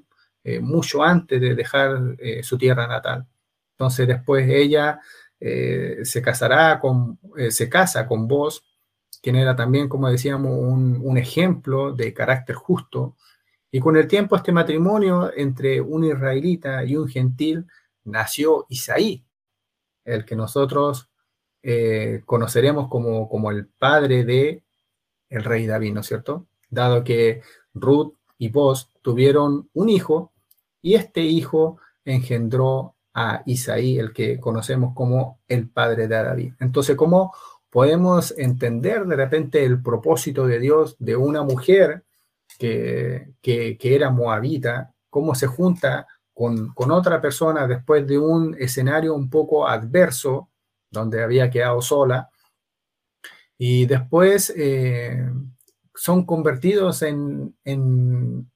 eh, 0.43 0.59
mucho 0.59 1.03
antes 1.03 1.39
de 1.39 1.53
dejar 1.53 2.15
eh, 2.17 2.41
su 2.41 2.57
tierra 2.57 2.87
natal. 2.87 3.27
Entonces 3.73 4.07
después 4.07 4.49
ella 4.49 4.99
se 5.39 6.21
casará 6.21 6.79
con, 6.81 7.17
se 7.49 7.69
casa 7.69 8.05
con 8.07 8.27
vos, 8.27 8.63
quien 9.21 9.35
era 9.37 9.55
también, 9.55 9.87
como 9.87 10.09
decíamos, 10.09 10.51
un, 10.51 10.99
un, 11.01 11.17
ejemplo 11.17 11.93
de 11.93 12.13
carácter 12.13 12.55
justo. 12.55 13.15
Y 13.71 13.79
con 13.79 13.95
el 13.95 14.07
tiempo 14.07 14.35
este 14.35 14.51
matrimonio 14.51 15.31
entre 15.33 15.79
un 15.79 16.03
israelita 16.03 16.83
y 16.83 16.97
un 16.97 17.07
gentil 17.07 17.67
nació 18.03 18.65
Isaí, 18.69 19.23
el 20.03 20.25
que 20.25 20.35
nosotros 20.35 21.09
conoceremos 22.25 22.89
como, 22.89 23.29
como 23.29 23.51
el 23.51 23.67
padre 23.67 24.25
de 24.25 24.63
el 25.29 25.43
rey 25.43 25.65
David, 25.67 25.93
¿no 25.93 26.01
es 26.01 26.07
cierto? 26.07 26.47
Dado 26.69 27.03
que 27.03 27.41
Ruth 27.73 28.13
y 28.37 28.49
vos 28.49 28.89
tuvieron 29.01 29.69
un 29.73 29.89
hijo 29.89 30.33
y 30.81 30.95
este 30.95 31.21
hijo 31.21 31.77
engendró 32.05 32.95
a 33.13 33.43
Isaí, 33.45 33.97
el 33.97 34.13
que 34.13 34.39
conocemos 34.39 34.93
como 34.93 35.39
el 35.47 35.69
padre 35.69 36.07
de 36.07 36.23
David. 36.23 36.53
Entonces, 36.59 36.95
¿cómo 36.95 37.33
podemos 37.69 38.33
entender 38.37 39.05
de 39.05 39.15
repente 39.15 39.63
el 39.63 39.81
propósito 39.81 40.47
de 40.47 40.59
Dios 40.59 40.95
de 40.99 41.15
una 41.15 41.43
mujer 41.43 42.03
que, 42.57 43.33
que, 43.41 43.77
era 43.81 44.09
moabita, 44.09 44.93
cómo 45.09 45.35
se 45.35 45.47
junta 45.47 46.07
con, 46.33 46.73
con, 46.73 46.91
otra 46.91 47.21
persona 47.21 47.67
después 47.67 48.07
de 48.07 48.17
un 48.17 48.55
escenario 48.59 49.13
un 49.13 49.29
poco 49.29 49.67
adverso, 49.67 50.49
donde 50.89 51.23
había 51.23 51.49
quedado 51.49 51.81
sola, 51.81 52.29
y 53.61 53.85
después 53.85 54.53
eh, 54.55 55.29
son 55.93 56.25
convertidos 56.25 57.01
en, 57.01 57.53
en, 57.65 58.47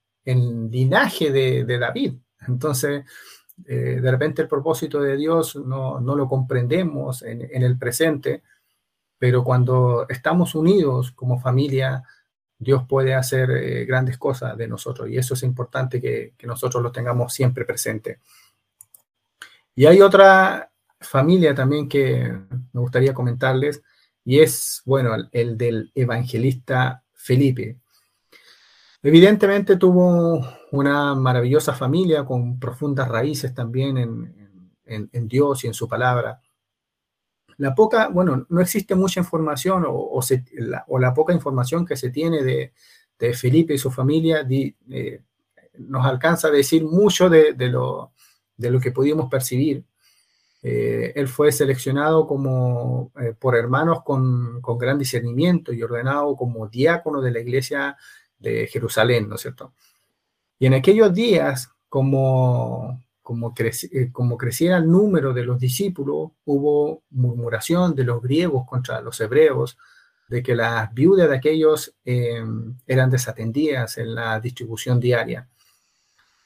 linaje 0.72 1.30
de, 1.30 1.78
David. 1.78 2.14
Entonces, 2.48 3.04
eh, 3.66 4.00
de 4.02 4.12
repente 4.12 4.42
el 4.42 4.48
propósito 4.48 5.02
de 5.02 5.18
Dios 5.18 5.58
no, 5.58 6.00
lo 6.00 6.28
comprendemos 6.30 7.22
en, 7.22 7.42
el 7.52 7.78
presente, 7.78 8.44
pero 9.20 9.44
cuando 9.44 10.06
estamos 10.08 10.56
unidos 10.56 11.12
como 11.12 11.38
familia, 11.38 12.04
Dios 12.58 12.84
puede 12.88 13.14
hacer 13.14 13.52
eh, 13.52 13.84
grandes 13.84 14.18
cosas 14.18 14.56
de 14.56 14.70
nosotros 14.70 15.10
y 15.10 15.18
eso 15.18 15.34
es 15.34 15.44
importante 15.44 16.00
que, 16.00 16.34
que 16.38 16.48
nosotros 16.48 16.82
lo 16.82 16.94
tengamos 16.94 17.34
siempre 17.34 17.66
presente. 17.66 18.22
Y 19.76 19.86
hay 19.86 20.02
otra 20.02 20.72
familia 20.98 21.54
también 21.54 21.90
que 21.90 22.34
me 22.72 22.80
gustaría 22.80 23.14
comentarles 23.14 23.84
y 24.26 24.40
es, 24.40 24.82
bueno, 24.86 25.16
el 25.32 25.58
del 25.58 25.92
evangelista 25.94 27.04
Felipe. 27.14 27.78
Evidentemente 29.02 29.76
tuvo 29.76 30.48
una 30.72 31.14
maravillosa 31.14 31.74
familia 31.74 32.24
con 32.24 32.58
profundas 32.58 33.10
raíces 33.10 33.54
también 33.54 33.98
en, 33.98 35.28
Dios 35.28 35.64
y 35.64 35.68
en 35.68 35.74
su 35.74 35.90
palabra. 35.90 36.42
La 37.58 37.76
poca, 37.76 38.08
bueno, 38.08 38.46
no 38.48 38.62
existe 38.62 38.96
mucha 38.96 39.20
información 39.20 39.84
o, 39.86 40.22
la, 41.00 41.14
poca 41.14 41.34
información 41.34 41.86
que 41.86 41.98
se 41.98 42.12
tiene 42.12 42.44
de, 42.44 42.74
Felipe 43.34 43.74
y 43.74 43.78
su 43.78 43.90
familia 43.90 44.46
eh, 44.50 45.22
nos 45.78 46.06
alcanza 46.06 46.50
a 46.50 46.52
decir 46.52 46.84
mucho 46.84 47.30
de, 47.30 47.56
lo, 47.70 48.12
de 48.58 48.70
lo 48.70 48.82
que 48.82 48.92
pudimos 48.92 49.30
percibir. 49.30 49.86
Eh, 50.66 51.12
él 51.18 51.28
fue 51.28 51.52
seleccionado 51.52 52.26
como, 52.26 53.12
eh, 53.20 53.34
por 53.38 53.58
hermanos 53.58 54.02
con, 54.02 54.62
con, 54.62 54.78
gran 54.78 54.98
discernimiento 54.98 55.74
y 55.74 55.84
ordenado 55.84 56.38
como 56.38 56.70
diácono 56.70 57.20
de 57.20 57.32
la 57.32 57.42
iglesia 57.42 57.98
de 58.40 58.68
Jerusalén, 58.68 59.28
¿no 59.28 59.36
es 59.36 59.42
cierto? 59.42 59.74
Y 60.58 60.66
en 60.68 60.76
aquellos 60.76 61.14
días, 61.14 61.70
como, 61.90 63.04
como, 63.22 63.54
eh, 63.58 64.10
como 64.14 64.38
crecía 64.38 64.78
el 64.78 64.88
número 64.90 65.34
de 65.34 65.44
los 65.44 65.60
discípulos, 65.60 66.32
hubo 66.46 67.04
murmuración 67.10 67.94
de 67.94 68.06
los 68.06 68.22
griegos 68.22 68.66
contra 68.66 69.02
los 69.02 69.20
hebreos, 69.20 69.78
de 70.30 70.42
que 70.42 70.56
las 70.56 70.94
viudas 70.94 71.30
de 71.30 71.36
aquellos 71.36 71.94
em, 72.06 72.78
eran 72.88 73.10
desatendidas 73.10 73.98
en 73.98 74.16
la 74.16 74.40
distribución 74.40 74.98
diaria. 75.02 75.46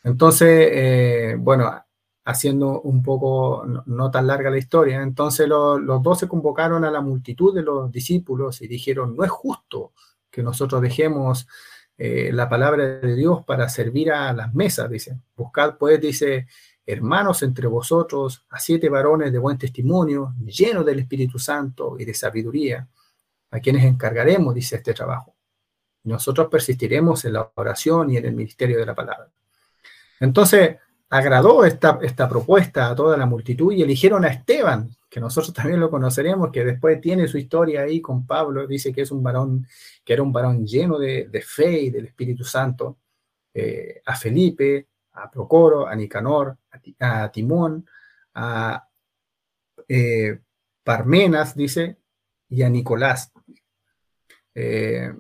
Entonces, 0.04 1.38
bueno, 1.40 1.87
haciendo 2.28 2.82
un 2.82 3.02
poco, 3.02 3.66
no, 3.86 4.12
tan 4.12 4.28
larga 4.28 4.50
la 4.50 4.58
historia, 4.58 5.02
entonces 5.02 5.48
los 5.48 6.04
dos 6.04 6.20
se 6.20 6.28
convocaron 6.28 6.84
a 6.84 6.92
la 6.92 7.00
multitud 7.00 7.56
de 7.56 7.62
los 7.62 7.90
discípulos 7.90 8.62
y 8.62 8.68
dijeron, 8.68 9.16
no 9.16 9.24
es 9.24 9.32
justo 9.32 9.94
que 10.30 10.44
nosotros 10.44 10.82
dejemos 10.82 11.48
eh, 11.98 12.32
la 12.34 12.50
palabra 12.50 12.86
de 13.00 13.16
Dios 13.16 13.46
para 13.46 13.70
servir 13.70 14.12
a 14.12 14.34
las 14.34 14.54
mesas, 14.54 14.90
dice. 14.90 15.18
Buscad, 15.38 15.78
pues, 15.78 16.02
dice, 16.02 16.48
hermanos 16.86 17.44
entre 17.44 17.68
vosotros, 17.68 18.46
a 18.50 18.60
siete 18.60 18.90
varones 18.90 19.32
de 19.32 19.40
buen 19.40 19.58
testimonio, 19.58 20.36
llenos 20.46 20.86
del 20.86 21.00
Espíritu 21.00 21.40
Santo 21.40 21.96
y 21.98 22.04
de 22.04 22.14
sabiduría, 22.14 22.90
a 23.52 23.60
quienes 23.62 23.86
encargaremos, 23.86 24.54
dice 24.54 24.76
este 24.76 24.94
trabajo. 24.94 25.34
Nosotros 26.04 26.50
persistiremos 26.52 27.24
en 27.24 27.34
la 27.34 27.50
oración 27.56 28.12
y 28.12 28.18
en 28.18 28.26
el 28.26 28.36
ministerio 28.36 28.78
de 28.78 28.86
la 28.86 28.94
palabra. 28.94 29.32
Entonces, 30.20 30.76
agradó 31.10 31.64
esta, 31.66 32.00
esta 32.02 32.28
propuesta 32.28 32.90
a 32.90 32.96
toda 32.96 33.18
la 33.18 33.26
multitud 33.26 33.72
y 33.74 33.82
eligieron 33.82 34.26
a 34.26 34.30
Esteban, 34.30 34.90
que 35.10 35.20
nosotros 35.20 35.54
también 35.54 35.80
lo 35.80 35.90
conoceremos, 35.90 36.52
que 36.52 36.66
después 36.66 37.00
tiene 37.02 37.28
su 37.28 37.38
historia 37.38 37.82
ahí 37.82 38.02
con 38.02 38.26
Pablo, 38.26 38.68
dice 38.68 38.94
que 38.94 39.02
es 39.02 39.12
un 39.12 39.24
varón, 39.24 39.68
que 40.04 40.14
era 40.14 40.24
un 40.24 40.34
varón 40.34 40.66
lleno 40.66 41.00
de, 41.00 41.44
fe 41.46 41.82
y 41.84 41.90
del 41.90 42.08
Espíritu 42.08 42.44
Santo, 42.44 42.98
eh, 43.54 44.02
a 44.06 44.16
Felipe, 44.16 44.88
a 45.14 45.32
Procoro, 45.32 45.88
a 45.88 45.96
Nicanor, 45.96 46.58
a, 47.00 47.32
Timón, 47.32 47.88
a 48.36 48.88
eh, 49.88 50.40
Parmenas, 50.84 51.56
dice, 51.56 51.98
y 52.50 52.62
a 52.62 52.70
Nicolás, 52.70 53.32
eh, 54.54 55.12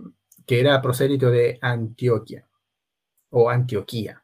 que 0.45 0.59
era 0.59 0.81
prosélito 0.81 1.29
de 1.29 1.57
Antioquia 1.61 2.47
o 3.29 3.49
Antioquía 3.49 4.23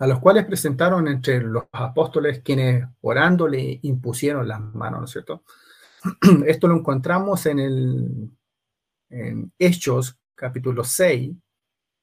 a 0.00 0.06
los 0.06 0.18
cuales 0.18 0.46
presentaron 0.46 1.06
entre 1.08 1.42
los 1.42 1.64
apóstoles 1.72 2.40
quienes 2.40 2.86
orando 3.02 3.46
le 3.46 3.80
impusieron 3.82 4.48
las 4.48 4.58
manos, 4.58 5.00
¿no 5.00 5.04
es 5.04 5.10
cierto? 5.10 5.44
Esto 6.46 6.68
lo 6.68 6.76
encontramos 6.76 7.44
en 7.44 7.58
el 7.58 8.30
en 9.10 9.52
Hechos 9.58 10.16
capítulo 10.34 10.84
6, 10.84 11.32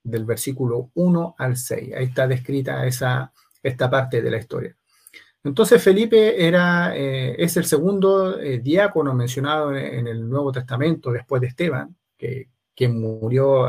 del 0.03 0.25
versículo 0.25 0.91
1 0.93 1.35
al 1.39 1.57
6. 1.57 1.95
Ahí 1.95 2.05
está 2.05 2.27
descrita 2.27 2.85
esa, 2.85 3.33
esta 3.63 3.89
parte 3.89 4.21
de 4.21 4.29
la 4.29 4.37
historia. 4.37 4.77
Entonces 5.43 5.81
Felipe 5.81 6.45
era, 6.45 6.95
eh, 6.95 7.35
es 7.41 7.57
el 7.57 7.65
segundo 7.65 8.39
eh, 8.39 8.59
diácono 8.59 9.15
mencionado 9.15 9.75
en, 9.75 10.05
el 10.05 10.29
Nuevo 10.29 10.51
Testamento 10.51 11.11
después 11.11 11.41
de 11.41 11.47
Esteban, 11.47 11.95
que, 12.15 12.49
que 12.75 12.89
murió 12.89 13.65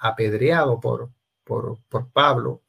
apedreado 0.00 0.80
por, 0.80 1.10
por, 1.44 1.78
por 1.88 2.10
Pablo 2.10 2.62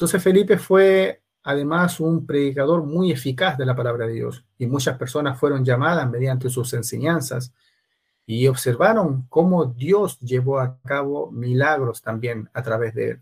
entonces 0.00 0.22
Felipe 0.22 0.56
fue 0.56 1.20
además 1.42 2.00
un 2.00 2.24
predicador 2.24 2.84
muy 2.84 3.12
eficaz 3.12 3.58
de 3.58 3.66
la 3.66 3.76
palabra 3.76 4.06
de 4.06 4.14
Dios 4.14 4.46
y 4.56 4.66
muchas 4.66 4.96
personas 4.96 5.38
fueron 5.38 5.62
llamadas 5.62 6.08
mediante 6.08 6.48
sus 6.48 6.72
enseñanzas 6.72 7.52
y 8.24 8.46
observaron 8.46 9.26
cómo 9.28 9.66
Dios 9.66 10.18
llevó 10.20 10.58
a 10.58 10.80
cabo 10.80 11.30
milagros 11.30 12.00
también 12.00 12.48
a 12.54 12.62
través 12.62 12.94
de 12.94 13.10
él. 13.10 13.20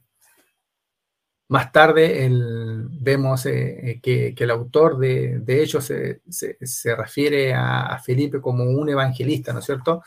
Más 1.49 1.73
tarde 1.73 2.31
vemos 2.31 3.47
eh, 3.47 3.91
eh, 3.91 4.01
que, 4.01 4.33
el 4.39 4.51
autor 4.53 4.99
de, 4.99 5.41
de 5.41 5.67
se, 5.67 6.95
refiere 6.95 7.55
a, 7.55 7.87
a, 7.87 7.99
Felipe 7.99 8.41
como 8.41 8.63
un 8.63 8.89
evangelista, 8.89 9.53
¿no 9.53 9.59
es 9.59 9.65
cierto? 9.65 10.05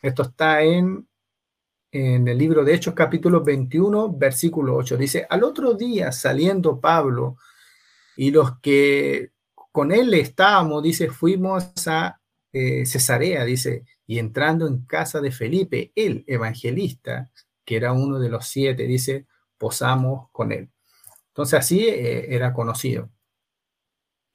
Esto 0.00 0.22
está 0.22 0.62
en 0.62 1.06
en 1.90 2.28
el 2.28 2.38
libro 2.38 2.64
de 2.64 2.74
Hechos 2.74 2.94
capítulo 2.94 3.42
21, 3.42 4.12
versículo 4.12 4.76
8. 4.76 4.96
Dice, 4.96 5.26
al 5.28 5.44
otro 5.44 5.74
día 5.74 6.12
saliendo 6.12 6.80
Pablo 6.80 7.36
y 8.16 8.30
los 8.30 8.58
que 8.60 9.30
con 9.72 9.92
él 9.92 10.14
estábamos, 10.14 10.82
dice, 10.82 11.10
fuimos 11.10 11.72
a 11.86 12.20
eh, 12.52 12.86
Cesarea, 12.86 13.44
dice, 13.44 13.84
y 14.06 14.18
entrando 14.18 14.66
en 14.66 14.86
casa 14.86 15.20
de 15.20 15.30
Felipe, 15.30 15.92
el 15.94 16.24
evangelista, 16.26 17.30
que 17.64 17.76
era 17.76 17.92
uno 17.92 18.18
de 18.18 18.30
los 18.30 18.46
siete, 18.46 18.84
dice, 18.84 19.26
posamos 19.58 20.28
con 20.32 20.52
él. 20.52 20.70
Entonces 21.28 21.58
así 21.58 21.86
eh, 21.86 22.34
era 22.34 22.52
conocido. 22.52 23.10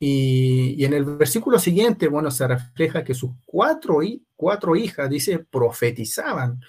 Y, 0.04 0.84
en 0.84 0.94
el 0.94 1.06
versículo 1.06 1.60
siguiente, 1.60 2.08
bueno, 2.08 2.32
se 2.32 2.48
refleja 2.48 3.04
que 3.04 3.14
sus 3.14 3.32
cuatro, 3.46 4.00
cuatro 4.36 4.76
hijas, 4.76 5.08
dice, 5.08 5.40
profetizaban 5.40 6.60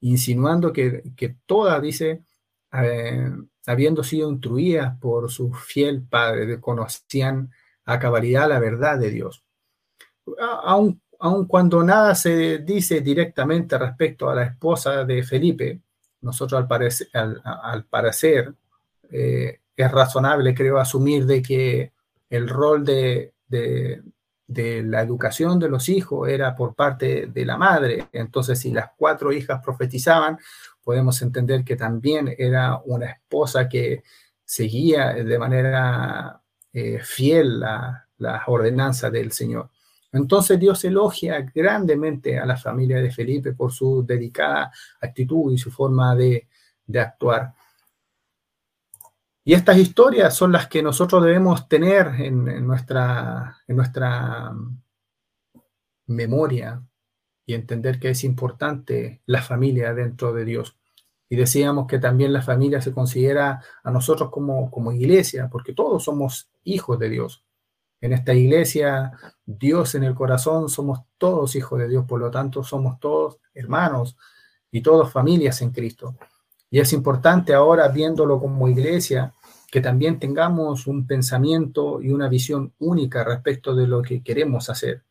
insinuando 0.00 0.72
que, 0.72 1.02
que 1.16 1.36
todas, 1.46 1.80
dice, 1.82 2.22
eh, 2.72 3.30
habiendo 3.66 4.02
sido 4.02 4.30
instruidas 4.30 4.96
por 4.98 5.30
su 5.30 5.52
fiel 5.52 6.02
padre, 6.02 6.60
conocían 6.60 7.50
a 7.84 7.98
cabalidad 7.98 8.48
la 8.48 8.58
verdad 8.58 8.98
de 8.98 9.10
Dios. 9.10 9.44
Aun, 10.64 11.00
aun, 11.18 11.46
cuando 11.46 11.82
nada 11.82 12.14
se 12.14 12.58
dice 12.58 13.00
directamente 13.00 13.76
respecto 13.78 14.30
a 14.30 14.34
la 14.34 14.44
esposa 14.44 15.04
de 15.04 15.22
Felipe, 15.22 15.80
nosotros 16.22 16.60
al 16.60 16.68
parecer, 16.68 17.08
al, 17.12 17.84
parecer 17.84 18.52
eh, 19.10 19.60
es 19.74 19.90
razonable, 19.90 20.54
creo, 20.54 20.78
asumir 20.78 21.26
de 21.26 21.42
que 21.42 21.92
el 22.28 22.48
rol 22.48 22.84
de, 22.84 23.34
de 23.48 24.02
la 24.52 25.02
educación 25.02 25.58
de 25.58 25.68
los 25.68 25.88
hijos 25.88 26.28
era 26.28 26.54
por 26.54 26.74
parte 26.74 27.26
de 27.26 27.44
la 27.44 27.56
madre. 27.56 28.08
Entonces, 28.12 28.58
si 28.58 28.72
las 28.72 28.90
cuatro 28.96 29.32
hijas 29.32 29.62
profetizaban, 29.62 30.38
podemos 30.82 31.20
entender 31.22 31.64
que 31.64 31.76
también 31.76 32.34
era 32.36 32.80
una 32.84 33.06
esposa 33.06 33.68
que 33.68 34.02
seguía 34.44 35.12
de 35.12 35.38
manera 35.38 36.40
eh, 36.72 37.00
fiel 37.02 37.60
las 37.60 38.04
la 38.18 38.42
ordenanzas 38.46 39.12
del 39.12 39.32
Señor. 39.32 39.70
Entonces 40.12 40.58
Dios 40.58 40.84
elogia 40.84 41.40
grandemente 41.54 42.38
a 42.38 42.44
la 42.44 42.56
familia 42.56 43.00
de 43.00 43.12
Felipe 43.12 43.52
por 43.52 43.72
su 43.72 44.04
dedicada 44.04 44.72
actitud 45.00 45.52
y 45.52 45.58
su 45.58 45.70
forma 45.70 46.16
de, 46.16 46.48
de 46.86 47.00
actuar. 47.00 47.54
Y 49.44 49.54
estas 49.54 49.78
historias 49.78 50.34
son 50.34 50.52
las 50.52 50.68
que 50.68 50.82
nosotros 50.82 51.24
debemos 51.24 51.68
tener 51.68 52.08
en, 52.18 52.66
nuestra, 52.66 53.56
nuestra 53.68 54.52
memoria 56.06 56.82
y 57.46 57.54
entender 57.54 57.98
que 57.98 58.10
es 58.10 58.22
importante 58.24 59.22
la 59.26 59.42
familia 59.42 59.94
dentro 59.94 60.32
de 60.32 60.44
Dios. 60.44 60.76
Y 61.28 61.36
decíamos 61.36 61.86
que 61.86 61.98
también 61.98 62.32
la 62.32 62.42
familia 62.42 62.80
se 62.80 62.92
considera 62.92 63.62
a 63.82 63.90
nosotros 63.90 64.30
como, 64.30 64.70
como 64.70 64.92
iglesia, 64.92 65.48
porque 65.50 65.72
todos 65.72 66.04
somos 66.04 66.50
hijos 66.64 66.98
de 66.98 67.08
Dios. 67.08 67.44
En 68.00 68.12
esta 68.12 68.34
iglesia, 68.34 69.12
Dios 69.44 69.94
en 69.94 70.04
el 70.04 70.14
corazón, 70.14 70.68
somos 70.68 71.00
todos 71.18 71.54
hijos 71.54 71.78
de 71.78 71.88
Dios, 71.88 72.04
por 72.06 72.20
lo 72.20 72.30
tanto 72.30 72.62
somos 72.62 72.98
todos 72.98 73.38
hermanos 73.54 74.16
y 74.70 74.82
todos 74.82 75.12
familias 75.12 75.62
en 75.62 75.70
Cristo. 75.70 76.16
Y 76.70 76.78
es 76.78 76.92
importante 76.92 77.52
ahora, 77.52 77.88
viéndolo 77.88 78.38
como 78.38 78.68
iglesia, 78.68 79.34
que 79.70 79.80
también 79.80 80.18
tengamos 80.18 80.86
un 80.86 81.06
pensamiento 81.06 82.00
y 82.00 82.10
una 82.10 82.28
visión 82.28 82.72
única 82.78 83.24
respecto 83.24 83.74
de 83.74 83.86
lo 83.86 84.02
que 84.02 84.22
queremos 84.22 84.70
hacer, 84.70 85.02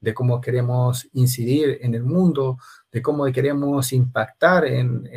de 0.00 0.14
cómo 0.14 0.40
queremos 0.40 1.08
incidir 1.12 1.78
en 1.82 1.94
el 1.94 2.04
mundo, 2.04 2.58
de 2.90 3.02
cómo 3.02 3.24
queremos 3.26 3.92
impactar 3.92 4.64
en, 4.64 5.08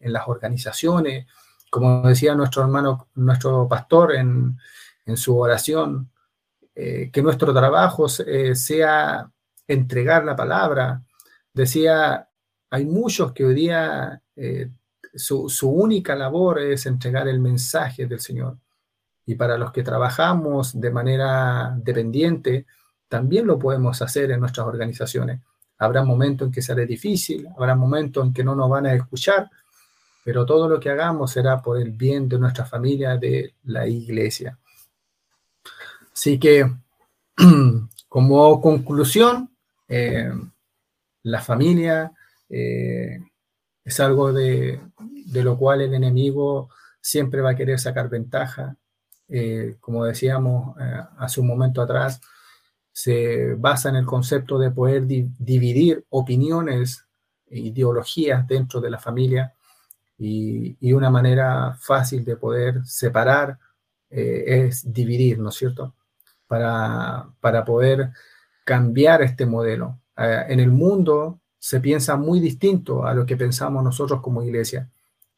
las 0.00 0.28
organizaciones. 0.28 1.26
Como 1.70 2.06
decía 2.06 2.34
nuestro 2.34 2.62
hermano, 2.62 3.08
nuestro 3.14 3.68
pastor 3.68 4.14
en, 4.14 4.56
su 5.16 5.38
oración, 5.38 6.10
eh, 6.74 7.10
que 7.12 7.22
nuestro 7.22 7.52
trabajo 7.52 8.06
eh, 8.26 8.56
sea 8.56 9.30
entregar 9.68 10.24
la 10.24 10.34
palabra. 10.34 11.02
Decía, 11.52 12.28
hay 12.70 12.84
muchos 12.84 13.32
que 13.32 13.44
hoy 13.44 13.54
día 13.54 14.20
eh, 14.34 14.68
su, 15.16 15.68
única 15.68 16.14
labor 16.14 16.60
es 16.60 16.86
entregar 16.86 17.28
el 17.28 17.40
mensaje 17.40 18.06
del 18.06 18.20
Señor. 18.20 18.58
Y 19.24 19.34
para 19.34 19.58
los 19.58 19.72
que 19.72 19.82
trabajamos 19.82 20.78
de 20.80 20.90
manera 20.90 21.74
dependiente, 21.76 22.66
también 23.08 23.46
lo 23.46 23.58
podemos 23.58 24.00
hacer 24.02 24.30
en 24.30 24.40
nuestras 24.40 24.66
organizaciones. 24.66 25.40
Habrá 25.78 26.04
momentos 26.04 26.46
en 26.46 26.52
que 26.52 26.62
será 26.62 26.84
difícil, 26.84 27.48
habrá 27.56 27.74
momentos 27.74 28.24
en 28.24 28.32
que 28.32 28.44
no 28.44 28.54
nos 28.54 28.70
van 28.70 28.86
a 28.86 28.94
escuchar, 28.94 29.50
pero 30.24 30.46
todo 30.46 30.68
lo 30.68 30.80
que 30.80 30.90
hagamos 30.90 31.32
será 31.32 31.60
por 31.60 31.80
el 31.80 31.90
bien 31.92 32.28
de 32.28 32.38
nuestra 32.38 32.64
familia, 32.64 33.16
de 33.16 33.54
la 33.64 33.86
iglesia. 33.86 34.58
Así 36.12 36.38
que, 36.38 36.70
como 38.08 38.60
conclusión, 38.60 39.50
eh, 39.88 40.32
la 41.24 41.40
familia 41.40 42.12
eh, 42.48 43.20
es 43.86 44.00
algo 44.00 44.32
de, 44.32 44.80
lo 45.32 45.56
cual 45.56 45.80
el 45.80 45.94
enemigo 45.94 46.70
siempre 47.00 47.40
va 47.40 47.50
a 47.50 47.54
querer 47.54 47.78
sacar 47.78 48.08
ventaja. 48.08 48.76
Eh, 49.28 49.76
como 49.80 50.04
decíamos 50.04 50.76
eh, 50.80 51.00
hace 51.18 51.40
un 51.40 51.46
momento 51.46 51.80
atrás, 51.80 52.20
se 52.90 53.54
basa 53.54 53.88
en 53.88 53.96
el 53.96 54.04
concepto 54.04 54.58
de 54.58 54.72
poder 54.72 55.06
dividir 55.06 56.04
opiniones 56.10 57.06
e 57.48 57.60
ideologías 57.60 58.46
dentro 58.48 58.80
de 58.80 58.90
la 58.90 58.98
familia 58.98 59.54
y, 60.18 60.92
una 60.92 61.10
manera 61.10 61.76
fácil 61.78 62.24
de 62.24 62.36
poder 62.36 62.84
separar 62.86 63.58
eh, 64.10 64.66
es 64.66 64.92
dividir, 64.92 65.38
¿no 65.38 65.50
es 65.50 65.54
cierto? 65.54 65.94
Para, 66.48 67.28
para 67.40 67.64
poder 67.64 68.10
cambiar 68.64 69.22
este 69.22 69.46
modelo. 69.46 70.00
en 70.16 70.58
el 70.58 70.70
mundo 70.70 71.40
se 71.58 71.80
piensa 71.80 72.16
muy 72.16 72.40
distinto 72.40 73.04
a 73.06 73.14
lo 73.14 73.26
que 73.26 73.36
pensamos 73.36 73.82
nosotros 73.82 74.20
como 74.20 74.42
iglesia. 74.42 74.90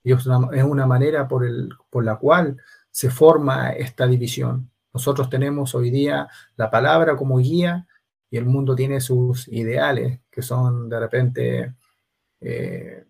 Y 0.02 0.12
es 0.12 0.26
una, 0.26 0.86
manera 0.86 1.26
por, 1.28 1.44
el, 1.44 1.70
por 1.90 2.04
la 2.04 2.16
cual 2.16 2.56
se 2.90 3.10
forma 3.10 3.70
esta 3.70 4.06
división. 4.06 4.70
Nosotros 4.92 5.28
tenemos 5.28 5.74
hoy 5.74 5.90
día 5.90 6.28
la 6.56 6.70
palabra 6.70 7.16
como 7.16 7.38
guía 7.38 7.86
y 8.30 8.36
el 8.36 8.44
mundo 8.44 8.74
tiene 8.74 9.00
sus 9.00 9.48
ideales 9.48 10.20
que 10.38 10.42
son 10.42 10.88
de 10.88 11.00
repente, 11.00 11.74
eh, 12.40 13.04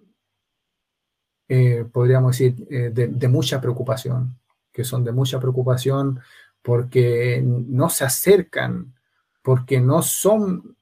eh, 1.47 1.85
podríamos 1.93 2.39
decir, 2.39 2.67
eh, 2.71 2.91
de, 2.91 3.29
mucha 3.29 3.61
preocupación, 3.61 4.39
que 4.73 4.83
son 4.83 5.05
de 5.05 5.13
mucha 5.13 5.39
preocupación 5.39 6.21
porque 6.63 7.43
no 7.45 7.91
se 7.91 8.07
acercan, 8.07 8.95
porque 9.43 9.79
no 9.79 10.01
son 10.01 10.78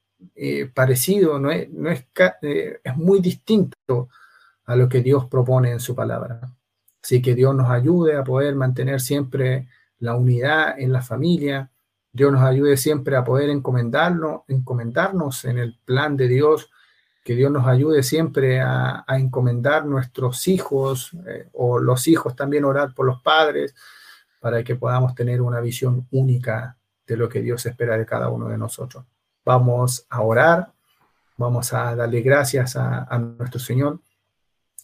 parecidos, 0.75 1.41
no 1.41 1.51
es, 1.51 1.71
no 1.71 1.91
es, 1.91 2.07
es 2.43 2.97
muy 2.97 3.21
distinto 3.21 4.09
a 4.67 4.77
lo 4.77 4.89
que 4.89 5.01
Dios 5.01 5.27
propone 5.27 5.73
en 5.73 5.81
su 5.81 5.95
palabra. 5.95 6.41
Así 7.03 7.23
que 7.23 7.35
Dios 7.35 7.55
nos 7.55 7.71
ayude 7.71 8.17
a 8.17 8.25
poder 8.25 8.57
mantener 8.57 9.01
siempre 9.01 9.69
la 10.01 10.17
unidad 10.17 10.79
en 10.79 10.93
la 10.93 11.03
familia. 11.03 11.71
Dios 12.13 12.33
nos 12.33 12.43
ayude 12.43 12.77
siempre 12.77 13.17
a 13.17 13.23
poder 13.23 13.49
encomendarnos, 13.49 14.43
encomendarnos 14.49 15.45
en 15.45 15.59
el 15.59 15.79
plan 15.85 16.17
de 16.17 16.29
Dios. 16.29 16.71
Que 17.23 17.35
Dios 17.35 17.51
nos 17.53 17.67
ayude 17.67 18.03
siempre 18.03 18.61
a, 18.61 19.05
encomendar 19.09 19.87
nuestros 19.87 20.49
hijos 20.49 21.13
eh, 21.27 21.49
o 21.53 21.79
los 21.79 22.09
hijos 22.09 22.35
también 22.35 22.65
orar 22.65 22.95
por 22.95 23.07
los 23.07 23.23
padres 23.23 23.75
para 24.41 24.63
que 24.65 24.77
podamos 24.77 25.15
tener 25.15 25.41
una 25.41 25.61
visión 25.61 26.07
única 26.11 26.77
de 27.07 27.17
lo 27.17 27.29
que 27.29 27.41
Dios 27.41 27.67
espera 27.67 27.97
de 27.97 28.07
cada 28.07 28.31
uno 28.31 28.49
de 28.49 28.59
nosotros. 28.59 29.05
Vamos 29.47 30.05
a 30.11 30.23
orar, 30.23 30.73
vamos 31.37 31.73
a 31.73 31.95
darle 31.95 32.21
gracias 32.21 32.75
a, 32.75 33.17
nuestro 33.17 33.61
Señor 33.61 34.01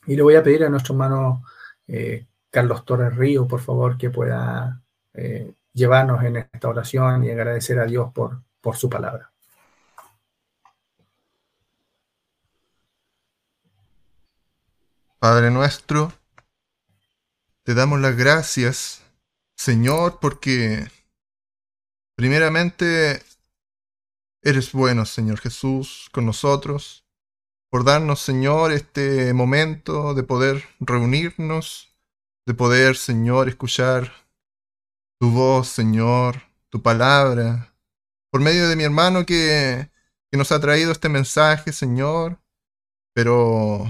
y 0.06 0.14
le 0.14 0.22
voy 0.22 0.36
a 0.36 0.42
pedir 0.44 0.62
a 0.62 0.68
nuestro 0.68 0.94
hermano 0.94 1.44
eh, 1.88 2.26
Carlos 2.48 2.84
Torres 2.84 3.16
Río, 3.16 3.48
por 3.48 3.60
favor, 3.60 3.98
que 3.98 4.10
pueda 4.10 4.80
eh, 5.14 5.52
llevarnos 5.72 6.22
en 6.22 6.36
esta 6.36 6.68
oración 6.68 7.24
y 7.24 7.30
agradecer 7.30 7.80
a 7.80 7.86
Dios 7.86 8.12
por, 8.14 8.40
por 8.60 8.76
su 8.76 8.88
palabra. 8.88 9.32
Padre 15.18 15.50
nuestro, 15.50 16.12
te 17.64 17.74
damos 17.74 17.98
las 17.98 18.16
gracias, 18.16 19.02
Señor, 19.56 20.20
porque 20.20 20.86
primeramente 22.14 23.22
eres 24.42 24.72
bueno, 24.72 25.06
Señor 25.06 25.38
Jesús, 25.38 26.08
con 26.12 26.26
nosotros, 26.26 27.04
por 27.70 27.84
darnos, 27.84 28.20
Señor, 28.20 28.72
este 28.72 29.32
momento 29.32 30.14
de 30.14 30.24
poder 30.24 30.64
reunirnos, 30.80 31.94
de 32.44 32.54
poder, 32.54 32.96
Señor, 32.96 33.48
escuchar 33.48 34.12
tu 35.18 35.30
voz, 35.30 35.68
Señor, 35.68 36.42
tu 36.68 36.82
palabra, 36.82 37.74
por 38.30 38.40
medio 38.40 38.68
de 38.68 38.76
mi 38.76 38.82
hermano 38.82 39.24
que, 39.24 39.88
que 40.30 40.36
nos 40.36 40.50
ha 40.52 40.60
traído 40.60 40.90
este 40.92 41.08
mensaje, 41.08 41.72
Señor, 41.72 42.38
pero 43.14 43.86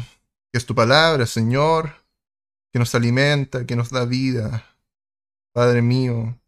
que 0.53 0.59
es 0.59 0.66
tu 0.66 0.74
palabra, 0.74 1.26
Señor, 1.26 1.94
que 2.72 2.78
nos 2.78 2.94
alimenta, 2.94 3.64
que 3.64 3.76
nos 3.76 3.90
da 3.90 4.05
vida, 4.05 4.64
Padre 5.53 5.82
mío, 5.82 6.38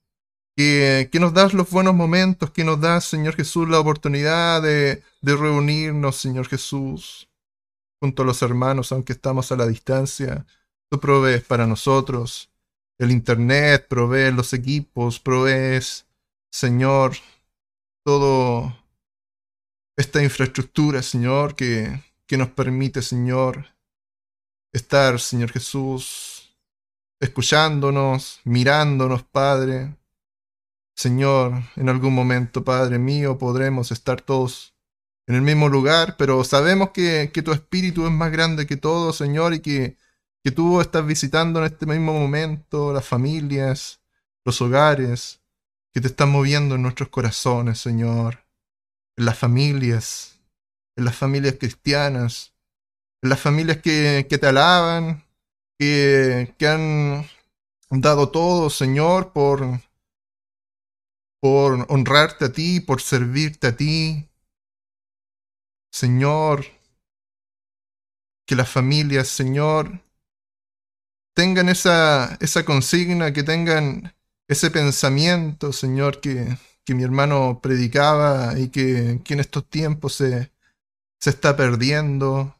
que, 0.56 1.10
nos 1.20 1.34
das 1.34 1.52
los 1.52 1.68
buenos 1.70 1.94
momentos, 1.94 2.50
que 2.50 2.64
nos 2.64 2.80
das, 2.80 3.04
Señor 3.04 3.34
Jesús, 3.34 3.68
la 3.68 3.80
oportunidad 3.80 4.62
de, 4.62 5.02
de 5.20 5.36
reunirnos, 5.36 6.16
Señor 6.16 6.48
Jesús, 6.48 7.28
junto 8.00 8.22
a 8.22 8.26
los 8.26 8.42
hermanos, 8.42 8.92
aunque 8.92 9.12
estamos 9.12 9.50
a 9.50 9.56
la 9.56 9.66
distancia. 9.66 10.46
Tú 10.90 11.00
provees 11.00 11.42
para 11.42 11.66
nosotros 11.66 12.50
el 12.98 13.10
Internet, 13.10 13.86
provees 13.88 14.32
los 14.34 14.52
equipos, 14.52 15.18
provees, 15.18 16.06
Señor, 16.52 17.16
todo 18.04 18.76
esta 19.96 20.22
infraestructura, 20.22 21.02
Señor, 21.02 21.56
que, 21.56 22.00
que 22.26 22.36
nos 22.36 22.50
permite, 22.50 23.02
Señor, 23.02 23.66
estar, 24.72 25.18
Señor 25.20 25.50
Jesús, 25.50 26.56
escuchándonos, 27.20 28.40
mirándonos, 28.44 29.22
Padre. 29.24 29.96
Señor, 30.96 31.62
en 31.76 31.88
algún 31.88 32.14
momento, 32.14 32.64
Padre 32.64 32.98
mío, 32.98 33.38
podremos 33.38 33.90
estar 33.92 34.20
todos 34.20 34.74
en 35.26 35.34
el 35.34 35.42
mismo 35.42 35.68
lugar, 35.68 36.16
pero 36.16 36.44
sabemos 36.44 36.90
que, 36.90 37.30
que 37.32 37.42
tu 37.42 37.52
espíritu 37.52 38.06
es 38.06 38.12
más 38.12 38.30
grande 38.30 38.66
que 38.66 38.76
todo, 38.76 39.12
Señor, 39.12 39.54
y 39.54 39.60
que 39.60 39.96
que 40.44 40.50
tú 40.50 40.82
estás 40.82 41.06
visitando 41.06 41.58
en 41.60 41.72
este 41.72 41.86
mismo 41.86 42.12
momento, 42.12 42.92
las 42.92 43.06
familias, 43.06 44.02
los 44.44 44.60
hogares, 44.60 45.40
que 45.90 46.02
te 46.02 46.08
están 46.08 46.30
moviendo 46.30 46.74
en 46.74 46.82
nuestros 46.82 47.08
corazones, 47.08 47.78
Señor, 47.78 48.44
en 49.16 49.24
las 49.24 49.38
familias, 49.38 50.38
en 50.96 51.06
las 51.06 51.16
familias 51.16 51.54
cristianas, 51.58 52.52
en 53.22 53.30
las 53.30 53.40
familias 53.40 53.78
que, 53.78 54.26
que 54.28 54.36
te 54.36 54.46
alaban, 54.46 55.24
que, 55.78 56.54
que 56.58 56.68
han 56.68 57.26
dado 57.88 58.28
todo, 58.28 58.68
Señor, 58.68 59.32
por, 59.32 59.80
por 61.44 61.84
honrarte 61.90 62.46
a 62.46 62.52
ti, 62.52 62.80
por 62.80 63.02
servirte 63.02 63.66
a 63.66 63.76
ti. 63.76 64.30
Señor, 65.92 66.64
que 68.46 68.56
las 68.56 68.70
familias, 68.70 69.28
Señor, 69.28 70.00
tengan 71.34 71.68
esa, 71.68 72.38
esa 72.40 72.64
consigna, 72.64 73.34
que 73.34 73.42
tengan 73.42 74.14
ese 74.48 74.70
pensamiento, 74.70 75.74
Señor, 75.74 76.22
que, 76.22 76.56
que 76.82 76.94
mi 76.94 77.02
hermano 77.02 77.60
predicaba 77.62 78.58
y 78.58 78.70
que, 78.70 79.20
que 79.22 79.34
en 79.34 79.40
estos 79.40 79.68
tiempos 79.68 80.14
se, 80.14 80.50
se 81.20 81.28
está 81.28 81.58
perdiendo, 81.58 82.56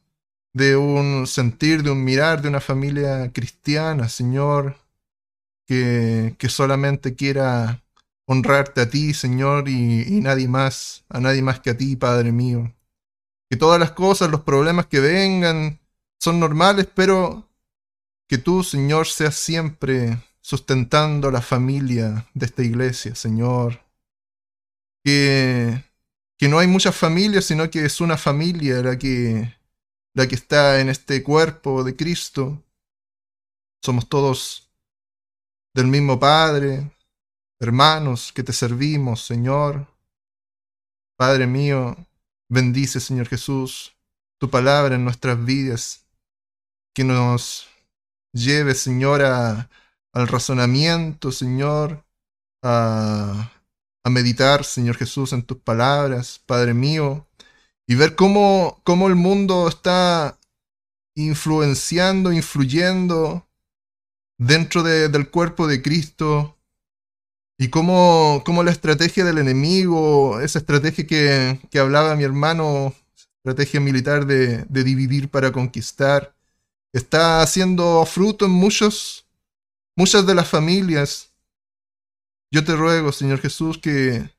de 0.52 0.76
un 0.76 1.26
sentir, 1.26 1.84
de 1.84 1.90
un 1.90 2.04
mirar 2.04 2.42
de 2.42 2.48
una 2.48 2.60
familia 2.60 3.32
cristiana, 3.32 4.10
Señor, 4.10 4.76
que, 5.66 6.36
que 6.38 6.50
solamente 6.50 7.14
quiera 7.14 7.83
honrarte 8.26 8.80
a 8.80 8.90
ti, 8.90 9.14
Señor, 9.14 9.68
y, 9.68 10.20
nadie 10.20 10.48
más, 10.48 11.04
a 11.08 11.20
nadie 11.20 11.42
más 11.42 11.60
que 11.60 11.70
a 11.70 11.76
ti, 11.76 11.96
Padre 11.96 12.32
mío. 12.32 12.74
Que 13.50 13.56
todas 13.56 13.78
las 13.78 13.92
cosas, 13.92 14.30
los 14.30 14.42
problemas 14.42 14.86
que 14.86 15.00
vengan, 15.00 15.80
son 16.18 16.40
normales, 16.40 16.88
pero 16.94 17.48
que 18.28 18.38
tú, 18.38 18.64
Señor, 18.64 19.06
seas 19.06 19.34
siempre 19.34 20.18
sustentando 20.40 21.30
la 21.30 21.42
familia 21.42 22.26
de 22.34 22.46
esta 22.46 22.62
iglesia, 22.62 23.14
Señor. 23.14 23.84
Que, 25.04 25.84
que 26.38 26.48
no 26.48 26.58
hay 26.58 26.66
muchas 26.66 26.96
familias, 26.96 27.44
sino 27.44 27.70
que 27.70 27.84
es 27.84 28.00
una 28.00 28.16
familia 28.16 28.82
la 28.82 28.98
que, 28.98 29.54
la 30.14 30.26
que 30.26 30.34
está 30.34 30.80
en 30.80 30.88
este 30.88 31.22
cuerpo 31.22 31.84
de 31.84 31.94
Cristo. 31.94 32.62
Somos 33.82 34.08
todos 34.08 34.70
del 35.74 35.88
mismo 35.88 36.18
Padre, 36.18 36.90
hermanos 37.64 38.32
que 38.32 38.42
te 38.42 38.52
servimos, 38.52 39.24
Señor. 39.26 39.86
Padre 41.16 41.46
mío, 41.46 41.96
bendice, 42.48 43.00
Señor 43.00 43.28
Jesús, 43.28 43.96
tu 44.38 44.50
palabra 44.50 44.94
en 44.94 45.04
nuestras 45.04 45.44
vidas, 45.44 46.06
que 46.94 47.04
nos 47.04 47.66
lleve, 48.32 48.74
Señor, 48.74 49.22
al 49.22 50.28
razonamiento, 50.28 51.32
Señor, 51.32 52.04
a, 52.62 53.52
a, 54.04 54.10
meditar, 54.10 54.64
Señor 54.64 54.96
Jesús, 54.96 55.32
en 55.32 55.42
tus 55.42 55.58
palabras, 55.58 56.40
Padre 56.46 56.74
mío, 56.74 57.26
y 57.86 57.94
ver 57.94 58.14
cómo, 58.14 58.80
cómo 58.84 59.08
el 59.08 59.14
mundo 59.14 59.68
está 59.68 60.38
influenciando, 61.16 62.32
influyendo 62.32 63.48
dentro 64.38 64.82
de, 64.82 65.08
del 65.08 65.30
cuerpo 65.30 65.66
de 65.66 65.82
Cristo 65.82 66.58
y 67.58 67.68
cómo, 67.68 68.42
cómo, 68.44 68.62
la 68.62 68.72
estrategia 68.72 69.24
del 69.24 69.38
enemigo, 69.38 70.40
esa 70.40 70.58
estrategia 70.58 71.06
que, 71.06 71.60
que 71.70 71.78
hablaba 71.78 72.16
mi 72.16 72.24
hermano, 72.24 72.94
estrategia 73.38 73.80
militar 73.80 74.26
de, 74.26 74.64
de 74.64 74.84
dividir 74.84 75.28
para 75.28 75.52
conquistar, 75.52 76.34
está 76.92 77.42
haciendo 77.42 78.04
fruto 78.06 78.46
en 78.46 78.52
muchos, 78.52 79.26
muchas 79.96 80.26
de 80.26 80.34
las 80.34 80.48
familias. 80.48 81.32
Yo 82.50 82.64
te 82.64 82.74
ruego, 82.74 83.12
Señor 83.12 83.40
Jesús, 83.40 83.78
que, 83.78 84.30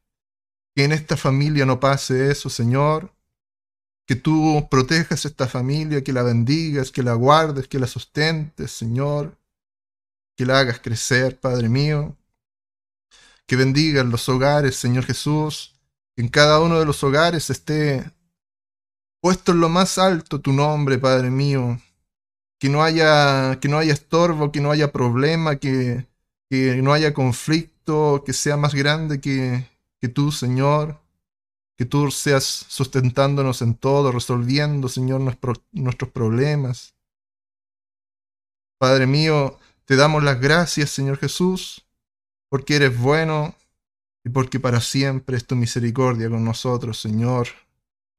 que 0.76 0.84
en 0.84 0.92
esta 0.92 1.16
familia 1.18 1.66
no 1.66 1.80
pase 1.80 2.32
eso, 2.32 2.50
Señor. 2.50 3.14
Que 4.08 4.16
tú 4.16 4.68
protejas 4.70 5.26
esta 5.26 5.48
familia, 5.48 6.04
que 6.04 6.14
la 6.14 6.22
bendigas, 6.22 6.92
que 6.92 7.02
la 7.02 7.14
guardes, 7.14 7.68
que 7.68 7.80
la 7.80 7.88
sustentes, 7.88 8.72
Señor. 8.72 9.38
Que 10.38 10.46
la 10.46 10.60
hagas 10.60 10.80
crecer, 10.80 11.40
Padre 11.40 11.70
mío. 11.70 12.16
Que 13.48 13.56
bendigas 13.56 14.06
los 14.06 14.28
hogares, 14.30 14.76
Señor 14.76 15.06
Jesús. 15.06 15.76
Que 16.16 16.22
en 16.24 16.30
cada 16.30 16.60
uno 16.60 16.80
de 16.80 16.86
los 16.86 17.04
hogares 17.04 17.50
esté 17.50 18.12
puesto 19.22 19.52
en 19.52 19.60
lo 19.60 19.70
más 19.70 19.98
alto 19.98 20.42
tu 20.42 20.54
nombre, 20.54 20.98
Padre 20.98 21.30
mío. 21.30 21.80
Que 22.60 22.70
no 22.70 22.84
haya, 22.84 23.60
que 23.60 23.68
no 23.68 23.78
haya 23.78 23.94
estorbo, 23.94 24.52
que 24.52 24.62
no 24.62 24.72
haya 24.72 24.92
problema, 24.92 25.58
que, 25.58 26.08
que 26.50 26.82
no 26.82 26.94
haya 26.94 27.14
conflicto, 27.14 28.24
que 28.26 28.34
sea 28.34 28.58
más 28.58 28.74
grande 28.74 29.20
que, 29.22 29.70
que 30.00 30.08
tú, 30.08 30.32
Señor. 30.32 31.00
Que 31.78 31.86
tú 31.86 32.10
seas 32.10 32.44
sustentándonos 32.44 33.62
en 33.62 33.76
todo, 33.76 34.12
resolviendo, 34.12 34.88
Señor, 34.88 35.20
nuestros 35.20 36.10
problemas. 36.12 36.96
Padre 38.78 39.08
mío, 39.08 39.60
te 39.86 39.96
damos 39.96 40.24
las 40.24 40.40
gracias, 40.40 40.90
Señor 40.90 41.18
Jesús, 41.18 41.85
porque 42.50 42.76
eres 42.76 42.98
bueno 42.98 43.56
y 44.24 44.30
porque 44.30 44.60
para 44.60 44.82
siempre 44.82 45.38
es 45.38 45.46
tu 45.46 45.56
misericordia 45.56 46.30
con 46.30 46.44
nosotros, 46.44 47.00
Señor. 47.00 47.48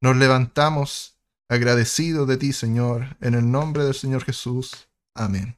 Nos 0.00 0.16
levantamos 0.16 1.16
agradecidos 1.48 2.28
de 2.28 2.36
ti, 2.36 2.52
Señor, 2.52 3.16
en 3.20 3.34
el 3.34 3.50
nombre 3.50 3.84
del 3.84 3.94
Señor 3.94 4.24
Jesús. 4.24 4.88
Amén. 5.14 5.56